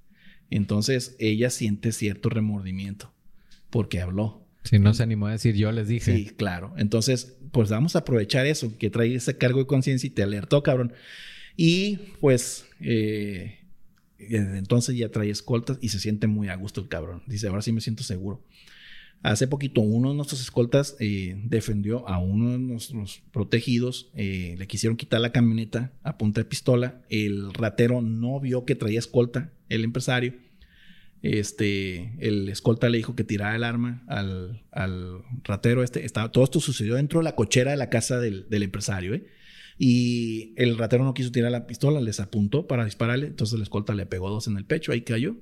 Entonces 0.49 1.15
ella 1.19 1.49
siente 1.49 1.91
cierto 1.91 2.29
remordimiento 2.29 3.11
porque 3.69 4.01
habló. 4.01 4.45
Si 4.63 4.79
no 4.79 4.93
se 4.93 5.03
animó 5.03 5.27
a 5.27 5.31
decir, 5.31 5.55
yo 5.55 5.71
les 5.71 5.87
dije. 5.87 6.15
Sí, 6.15 6.25
claro. 6.25 6.73
Entonces, 6.77 7.37
pues 7.51 7.69
vamos 7.69 7.95
a 7.95 7.99
aprovechar 7.99 8.45
eso, 8.45 8.77
que 8.77 8.89
trae 8.89 9.15
ese 9.15 9.37
cargo 9.37 9.59
de 9.59 9.67
conciencia 9.67 10.07
y 10.07 10.11
te 10.11 10.23
alertó, 10.23 10.63
cabrón. 10.63 10.93
Y 11.55 11.97
pues, 12.19 12.65
eh, 12.79 13.59
entonces 14.17 14.97
ya 14.97 15.09
trae 15.09 15.29
escoltas 15.29 15.77
y 15.81 15.89
se 15.89 15.99
siente 15.99 16.27
muy 16.27 16.49
a 16.49 16.55
gusto 16.55 16.81
el 16.81 16.87
cabrón. 16.87 17.21
Dice, 17.27 17.47
ahora 17.47 17.61
sí 17.61 17.71
me 17.71 17.81
siento 17.81 18.03
seguro. 18.03 18.43
Hace 19.21 19.47
poquito 19.47 19.81
uno 19.81 20.09
de 20.09 20.15
nuestros 20.15 20.41
escoltas 20.41 20.95
eh, 20.99 21.35
defendió 21.45 22.07
a 22.07 22.19
uno 22.19 22.51
de 22.51 22.59
nuestros 22.59 23.23
protegidos. 23.31 24.11
eh, 24.13 24.55
le 24.57 24.67
quisieron 24.67 24.97
quitar 24.97 25.19
la 25.19 25.31
camioneta 25.31 25.93
a 26.03 26.17
punta 26.17 26.41
de 26.41 26.45
pistola. 26.45 27.01
El 27.09 27.53
ratero 27.53 28.01
no 28.01 28.39
vio 28.39 28.65
que 28.65 28.75
traía 28.75 28.99
escolta, 28.99 29.51
el 29.69 29.83
empresario. 29.83 30.33
Este, 31.21 32.13
el 32.19 32.49
escolta 32.49 32.87
le 32.87 32.97
dijo 32.97 33.15
que 33.15 33.23
tirara 33.23 33.55
el 33.55 33.63
arma 33.63 34.03
al, 34.07 34.63
al 34.71 35.23
ratero 35.43 35.81
este. 35.81 36.05
Estaba, 36.05 36.31
todo 36.31 36.43
esto 36.43 36.59
sucedió 36.59 36.95
dentro 36.95 37.19
de 37.19 37.23
la 37.23 37.35
cochera 37.35 37.71
de 37.71 37.77
la 37.77 37.89
casa 37.89 38.19
del, 38.19 38.47
del 38.49 38.63
empresario, 38.63 39.13
¿eh? 39.15 39.25
Y 39.77 40.53
el 40.55 40.77
ratero 40.77 41.03
no 41.03 41.13
quiso 41.13 41.31
tirar 41.31 41.51
la 41.51 41.67
pistola, 41.67 41.99
les 41.99 42.19
apuntó 42.19 42.67
para 42.67 42.85
dispararle. 42.85 43.27
Entonces 43.27 43.55
el 43.55 43.63
escolta 43.63 43.93
le 43.93 44.05
pegó 44.05 44.29
dos 44.29 44.47
en 44.47 44.57
el 44.57 44.65
pecho, 44.65 44.91
ahí 44.91 45.01
cayó. 45.01 45.35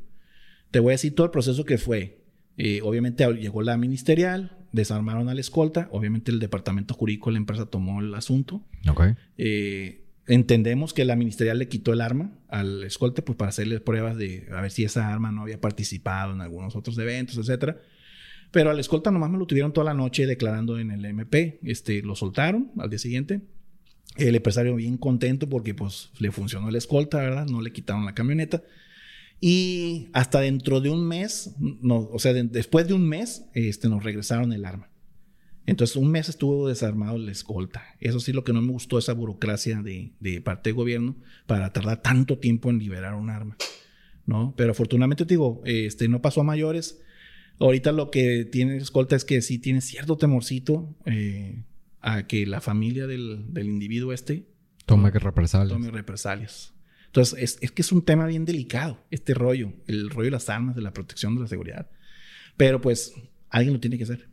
Te 0.72 0.80
voy 0.80 0.92
a 0.92 0.96
decir 0.96 1.14
todo 1.14 1.26
el 1.26 1.32
proceso 1.32 1.66
que 1.66 1.78
fue. 1.78 2.24
Eh, 2.58 2.82
obviamente 2.82 3.26
llegó 3.34 3.62
la 3.62 3.78
ministerial, 3.78 4.58
desarmaron 4.72 5.30
al 5.30 5.38
escolta. 5.38 5.88
Obviamente 5.92 6.32
el 6.32 6.40
departamento 6.40 6.96
jurídico 6.96 7.30
de 7.30 7.34
la 7.34 7.40
empresa 7.40 7.68
tomó 7.68 8.00
el 8.00 8.14
asunto. 8.16 8.66
Ok. 8.90 9.04
Eh, 9.38 10.03
entendemos 10.28 10.94
que 10.94 11.06
la 11.06 11.16
ministerial 11.16 11.60
le 11.60 11.68
quitó 11.68 11.94
el 11.94 12.02
arma 12.02 12.32
al 12.48 12.84
escolta 12.84 13.24
pues 13.24 13.36
para 13.38 13.50
hacerle 13.50 13.80
pruebas 13.80 14.18
de 14.18 14.48
a 14.52 14.62
ver 14.62 14.72
si 14.72 14.84
esa 14.84 15.12
arma 15.12 15.32
no 15.32 15.42
había 15.42 15.60
participado 15.60 16.34
en 16.34 16.42
algunos 16.42 16.76
otros 16.76 16.98
eventos, 16.98 17.38
etcétera. 17.38 17.78
Pero 18.52 18.70
al 18.70 18.80
escolta 18.80 19.10
nomás 19.12 19.32
me 19.32 19.38
lo 19.40 19.48
tuvieron 19.48 19.74
toda 19.74 19.86
la 19.86 19.94
noche 19.96 20.26
declarando 20.28 20.78
en 20.80 20.92
el 20.92 21.04
MP. 21.06 21.60
Este, 21.64 22.02
lo 22.04 22.16
soltaron 22.16 22.72
al 22.78 22.90
día 22.90 23.00
siguiente. 23.00 23.42
El 24.16 24.36
empresario 24.36 24.76
bien 24.76 24.98
contento 24.98 25.50
porque 25.50 25.74
pues 25.74 26.12
le 26.20 26.32
funcionó 26.32 26.70
el 26.70 26.76
escolta, 26.76 27.18
¿verdad? 27.18 27.48
No 27.48 27.62
le 27.62 27.72
quitaron 27.72 28.06
la 28.06 28.14
camioneta. 28.14 28.62
Y 29.42 30.08
hasta 30.14 30.40
dentro 30.40 30.80
de 30.82 30.90
un 30.90 31.06
mes, 31.08 31.56
no, 31.60 31.98
o 32.12 32.20
sea, 32.20 32.32
de- 32.34 32.44
después 32.44 32.88
de 32.88 32.94
un 32.94 33.08
mes, 33.10 33.46
este, 33.54 33.90
nos 33.90 34.04
regresaron 34.04 34.54
el 34.54 34.64
arma. 34.66 34.90
Entonces, 35.66 35.96
un 35.96 36.12
mes 36.12 36.30
estuvo 36.30 36.68
desarmado 36.68 37.16
el 37.16 37.30
escolta. 37.30 37.84
Eso 38.00 38.20
sí, 38.20 38.34
lo 38.34 38.44
que 38.44 38.54
no 38.54 38.62
me 38.62 38.72
gustó, 38.72 38.98
esa 38.98 39.14
burocracia 39.14 39.82
de, 39.82 40.12
de 40.20 40.42
parte 40.42 40.70
del 40.70 40.76
gobierno 40.76 41.16
para 41.46 41.72
tardar 41.72 42.02
tanto 42.02 42.38
tiempo 42.38 42.70
en 42.70 42.80
liberar 42.80 43.16
un 43.16 43.30
arma. 43.30 43.56
¿No? 44.26 44.54
Pero 44.58 44.72
afortunadamente, 44.72 45.26
te 45.26 45.34
digo, 45.34 45.62
este, 45.66 46.08
no 46.08 46.22
pasó 46.22 46.42
a 46.42 46.46
mayores. 46.46 47.02
Ahorita 47.60 47.92
lo 47.92 48.12
que 48.12 48.46
tiene 48.46 48.78
escolta 48.78 49.16
es 49.16 49.26
que 49.26 49.42
sí 49.42 49.60
tiene 49.60 49.82
cierto 49.82 50.18
temorcito 50.18 50.96
eh, 51.06 51.64
a 52.02 52.28
que 52.28 52.46
la 52.46 52.62
familia 52.62 53.08
del, 53.08 53.54
del 53.54 53.68
individuo 53.68 54.12
este 54.14 54.48
Tome 54.86 55.12
represalias. 55.12 55.70
tome 55.70 55.92
represalias. 55.92 56.74
Entonces, 57.06 57.40
es, 57.40 57.58
es 57.62 57.72
que 57.72 57.84
es 57.84 57.92
un 57.92 58.04
tema 58.04 58.26
bien 58.26 58.44
delicado, 58.44 59.06
este 59.12 59.34
rollo, 59.34 59.72
el 59.88 60.10
rollo 60.10 60.26
de 60.26 60.32
las 60.32 60.50
armas, 60.50 60.76
de 60.76 60.82
la 60.82 60.92
protección 60.92 61.36
de 61.36 61.42
la 61.42 61.48
seguridad. 61.48 61.90
Pero 62.58 62.82
pues, 62.82 63.14
alguien 63.50 63.74
lo 63.74 63.80
tiene 63.80 63.98
que 63.98 64.04
hacer. 64.04 64.33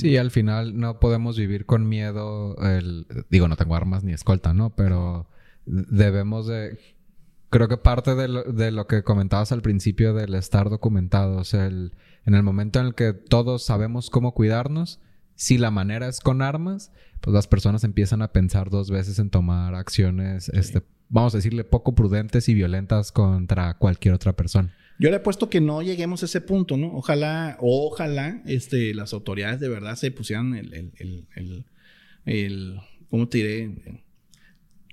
Sí, 0.00 0.16
al 0.16 0.30
final 0.30 0.78
no 0.78 0.98
podemos 1.00 1.36
vivir 1.38 1.66
con 1.66 1.88
miedo. 1.88 2.56
El, 2.62 3.06
digo, 3.30 3.48
no 3.48 3.56
tengo 3.56 3.76
armas 3.76 4.04
ni 4.04 4.12
escolta, 4.12 4.54
¿no? 4.54 4.74
Pero 4.74 5.28
debemos 5.66 6.46
de... 6.46 6.78
Creo 7.50 7.66
que 7.68 7.76
parte 7.76 8.14
de 8.14 8.28
lo, 8.28 8.44
de 8.44 8.70
lo 8.70 8.86
que 8.86 9.02
comentabas 9.02 9.50
al 9.50 9.60
principio 9.60 10.14
del 10.14 10.34
estar 10.34 10.70
documentados, 10.70 11.52
el, 11.52 11.94
en 12.24 12.34
el 12.34 12.44
momento 12.44 12.78
en 12.78 12.86
el 12.86 12.94
que 12.94 13.12
todos 13.12 13.64
sabemos 13.64 14.08
cómo 14.08 14.34
cuidarnos, 14.34 15.00
si 15.34 15.58
la 15.58 15.70
manera 15.70 16.06
es 16.06 16.20
con 16.20 16.42
armas, 16.42 16.92
pues 17.20 17.34
las 17.34 17.48
personas 17.48 17.82
empiezan 17.82 18.22
a 18.22 18.30
pensar 18.30 18.70
dos 18.70 18.90
veces 18.90 19.18
en 19.18 19.30
tomar 19.30 19.74
acciones, 19.74 20.48
este, 20.50 20.82
vamos 21.08 21.34
a 21.34 21.38
decirle, 21.38 21.64
poco 21.64 21.94
prudentes 21.94 22.48
y 22.48 22.54
violentas 22.54 23.10
contra 23.10 23.78
cualquier 23.78 24.14
otra 24.14 24.34
persona. 24.34 24.72
Yo 25.00 25.10
le 25.10 25.16
he 25.16 25.20
puesto 25.20 25.48
que 25.50 25.60
no 25.60 25.82
lleguemos 25.82 26.22
a 26.22 26.26
ese 26.26 26.40
punto, 26.40 26.76
¿no? 26.76 26.94
Ojalá, 26.94 27.56
ojalá, 27.60 28.42
este, 28.46 28.94
las 28.94 29.12
autoridades 29.12 29.58
de 29.58 29.68
verdad 29.68 29.96
se 29.96 30.10
pusieran 30.10 30.54
el, 30.54 30.72
el, 30.74 30.92
el, 30.98 31.26
el, 31.34 31.64
el- 32.26 32.80
¿cómo 33.08 33.26
te 33.28 33.38
diré? 33.38 33.68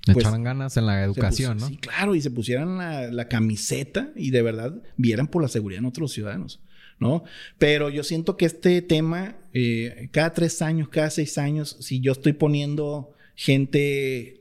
Le 0.06 0.14
Pues, 0.14 0.24
echaran 0.24 0.42
ganas 0.42 0.76
en 0.78 0.86
la 0.86 1.04
educación, 1.04 1.58
¿no? 1.58 1.68
Sí, 1.68 1.76
claro, 1.76 2.14
y 2.14 2.20
se 2.22 2.30
pusieran 2.30 2.78
la, 2.78 3.12
la 3.12 3.28
camiseta 3.28 4.10
y 4.16 4.30
de 4.30 4.40
verdad 4.42 4.74
vieran 4.96 5.28
por 5.28 5.42
la 5.42 5.48
seguridad 5.48 5.78
de 5.78 5.82
nuestros 5.82 6.10
ciudadanos. 6.12 6.60
¿no? 7.00 7.22
Pero 7.58 7.90
yo 7.90 8.02
siento 8.02 8.36
que 8.36 8.46
este 8.46 8.82
tema, 8.82 9.36
eh, 9.52 10.08
cada 10.10 10.32
tres 10.32 10.60
años, 10.62 10.88
cada 10.88 11.10
seis 11.10 11.38
años, 11.38 11.76
si 11.78 12.00
yo 12.00 12.10
estoy 12.10 12.32
poniendo 12.32 13.12
gente 13.36 14.40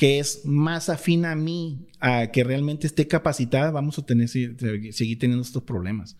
que 0.00 0.18
es 0.18 0.46
más 0.46 0.88
afín 0.88 1.26
a 1.26 1.36
mí, 1.36 1.86
a 2.00 2.28
que 2.28 2.42
realmente 2.42 2.86
esté 2.86 3.06
capacitada, 3.06 3.70
vamos 3.70 3.98
a 3.98 4.06
tener, 4.06 4.30
seguir 4.30 5.18
teniendo 5.18 5.42
estos 5.42 5.62
problemas, 5.62 6.16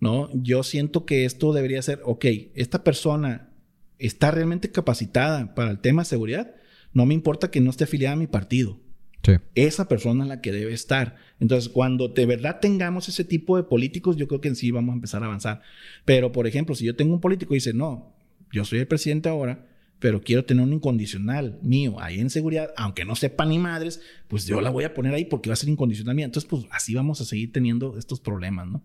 ¿no? 0.00 0.28
Yo 0.34 0.62
siento 0.62 1.06
que 1.06 1.24
esto 1.24 1.54
debería 1.54 1.80
ser, 1.80 2.02
ok, 2.04 2.26
esta 2.54 2.84
persona 2.84 3.48
está 3.98 4.32
realmente 4.32 4.70
capacitada 4.70 5.54
para 5.54 5.70
el 5.70 5.78
tema 5.78 6.02
de 6.02 6.10
seguridad, 6.10 6.54
no 6.92 7.06
me 7.06 7.14
importa 7.14 7.50
que 7.50 7.62
no 7.62 7.70
esté 7.70 7.84
afiliada 7.84 8.16
a 8.16 8.18
mi 8.18 8.26
partido. 8.26 8.78
Esa 9.54 9.88
persona 9.88 10.24
es 10.24 10.28
la 10.28 10.42
que 10.42 10.52
debe 10.52 10.74
estar. 10.74 11.16
Entonces, 11.40 11.70
cuando 11.70 12.08
de 12.08 12.26
verdad 12.26 12.60
tengamos 12.60 13.08
ese 13.08 13.24
tipo 13.24 13.56
de 13.56 13.62
políticos, 13.62 14.18
yo 14.18 14.28
creo 14.28 14.42
que 14.42 14.48
en 14.48 14.56
sí 14.56 14.72
vamos 14.72 14.92
a 14.92 14.96
empezar 14.96 15.22
a 15.22 15.26
avanzar. 15.26 15.62
Pero, 16.04 16.32
por 16.32 16.46
ejemplo, 16.46 16.74
si 16.74 16.84
yo 16.84 16.96
tengo 16.96 17.14
un 17.14 17.20
político 17.22 17.54
y 17.54 17.56
dice, 17.56 17.72
no, 17.72 18.14
yo 18.52 18.66
soy 18.66 18.80
el 18.80 18.86
presidente 18.86 19.30
ahora, 19.30 19.71
pero 20.02 20.20
quiero 20.20 20.44
tener 20.44 20.64
un 20.64 20.72
incondicional 20.72 21.60
mío 21.62 21.94
ahí 22.00 22.18
en 22.18 22.28
seguridad, 22.28 22.74
aunque 22.76 23.04
no 23.04 23.14
sepa 23.14 23.46
ni 23.46 23.60
madres, 23.60 24.00
pues 24.26 24.46
yo 24.46 24.60
la 24.60 24.68
voy 24.68 24.82
a 24.82 24.94
poner 24.94 25.14
ahí 25.14 25.24
porque 25.24 25.48
va 25.48 25.54
a 25.54 25.56
ser 25.56 25.68
incondicional 25.68 26.16
mía. 26.16 26.24
Entonces, 26.24 26.50
pues 26.50 26.66
así 26.72 26.92
vamos 26.92 27.20
a 27.20 27.24
seguir 27.24 27.52
teniendo 27.52 27.96
estos 27.96 28.18
problemas, 28.18 28.66
¿no? 28.66 28.82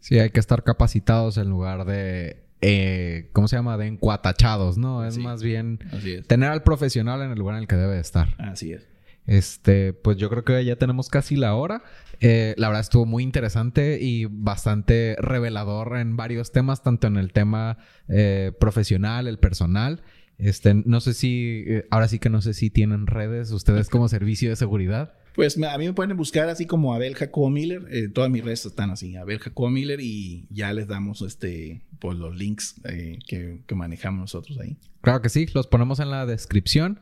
Sí, 0.00 0.18
hay 0.18 0.30
que 0.30 0.40
estar 0.40 0.64
capacitados 0.64 1.38
en 1.38 1.48
lugar 1.48 1.84
de 1.84 2.42
eh, 2.62 3.30
¿cómo 3.32 3.46
se 3.46 3.54
llama? 3.54 3.76
De 3.76 3.86
encuatachados, 3.86 4.76
¿no? 4.76 5.04
Es 5.04 5.18
más 5.18 5.40
bien 5.40 5.78
tener 6.26 6.50
al 6.50 6.64
profesional 6.64 7.22
en 7.22 7.30
el 7.30 7.38
lugar 7.38 7.54
en 7.54 7.62
el 7.62 7.68
que 7.68 7.76
debe 7.76 8.00
estar. 8.00 8.34
Así 8.38 8.72
es. 8.72 8.88
Este, 9.26 9.92
pues 9.92 10.16
yo 10.16 10.30
creo 10.30 10.44
que 10.44 10.64
ya 10.64 10.76
tenemos 10.76 11.08
casi 11.08 11.36
la 11.36 11.54
hora. 11.54 11.82
Eh, 12.20 12.54
la 12.56 12.68
verdad 12.68 12.80
estuvo 12.80 13.06
muy 13.06 13.22
interesante 13.22 13.98
y 14.00 14.24
bastante 14.24 15.16
revelador 15.18 15.96
en 15.98 16.16
varios 16.16 16.50
temas, 16.50 16.82
tanto 16.82 17.06
en 17.06 17.16
el 17.16 17.32
tema 17.32 17.78
eh, 18.08 18.52
profesional, 18.58 19.26
el 19.26 19.38
personal. 19.38 20.02
Este, 20.38 20.74
no 20.74 21.00
sé 21.00 21.14
si, 21.14 21.64
eh, 21.66 21.86
ahora 21.90 22.08
sí 22.08 22.18
que 22.18 22.28
no 22.28 22.42
sé 22.42 22.54
si 22.54 22.70
tienen 22.70 23.06
redes 23.06 23.50
ustedes 23.50 23.88
como 23.88 24.08
servicio 24.10 24.50
de 24.50 24.56
seguridad. 24.56 25.14
Pues 25.34 25.62
a 25.62 25.78
mí 25.78 25.86
me 25.86 25.92
pueden 25.92 26.16
buscar 26.16 26.48
así 26.48 26.64
como 26.64 26.94
Abel 26.94 27.14
Jacobo 27.14 27.50
Miller. 27.50 27.82
todas 28.14 28.30
mis 28.30 28.42
redes 28.42 28.64
están 28.64 28.90
así, 28.90 29.16
Abel 29.16 29.38
Jacobo 29.38 29.68
Miller, 29.68 30.00
y 30.00 30.46
ya 30.50 30.72
les 30.72 30.86
damos 30.86 31.20
este, 31.20 31.82
pues, 31.98 32.16
los 32.16 32.34
links 32.34 32.80
que, 33.26 33.60
que 33.66 33.74
manejamos 33.74 34.20
nosotros 34.20 34.58
ahí. 34.58 34.78
Claro 35.02 35.20
que 35.20 35.28
sí, 35.28 35.46
los 35.52 35.66
ponemos 35.66 36.00
en 36.00 36.10
la 36.10 36.24
descripción. 36.24 37.00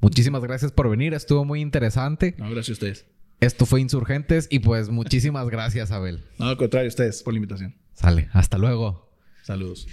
Muchísimas 0.00 0.42
gracias 0.42 0.72
por 0.72 0.90
venir, 0.90 1.14
estuvo 1.14 1.44
muy 1.44 1.60
interesante. 1.60 2.34
No, 2.38 2.50
gracias 2.50 2.70
a 2.70 2.72
ustedes. 2.72 3.06
Esto 3.40 3.66
fue 3.66 3.80
Insurgentes 3.80 4.48
y 4.50 4.60
pues 4.60 4.88
muchísimas 4.88 5.48
gracias, 5.50 5.90
Abel. 5.90 6.24
No, 6.38 6.46
al 6.46 6.56
contrario, 6.56 6.88
ustedes 6.88 7.22
por 7.22 7.34
la 7.34 7.38
invitación. 7.38 7.76
Sale, 7.94 8.28
hasta 8.32 8.58
luego. 8.58 9.10
Saludos. 9.42 9.86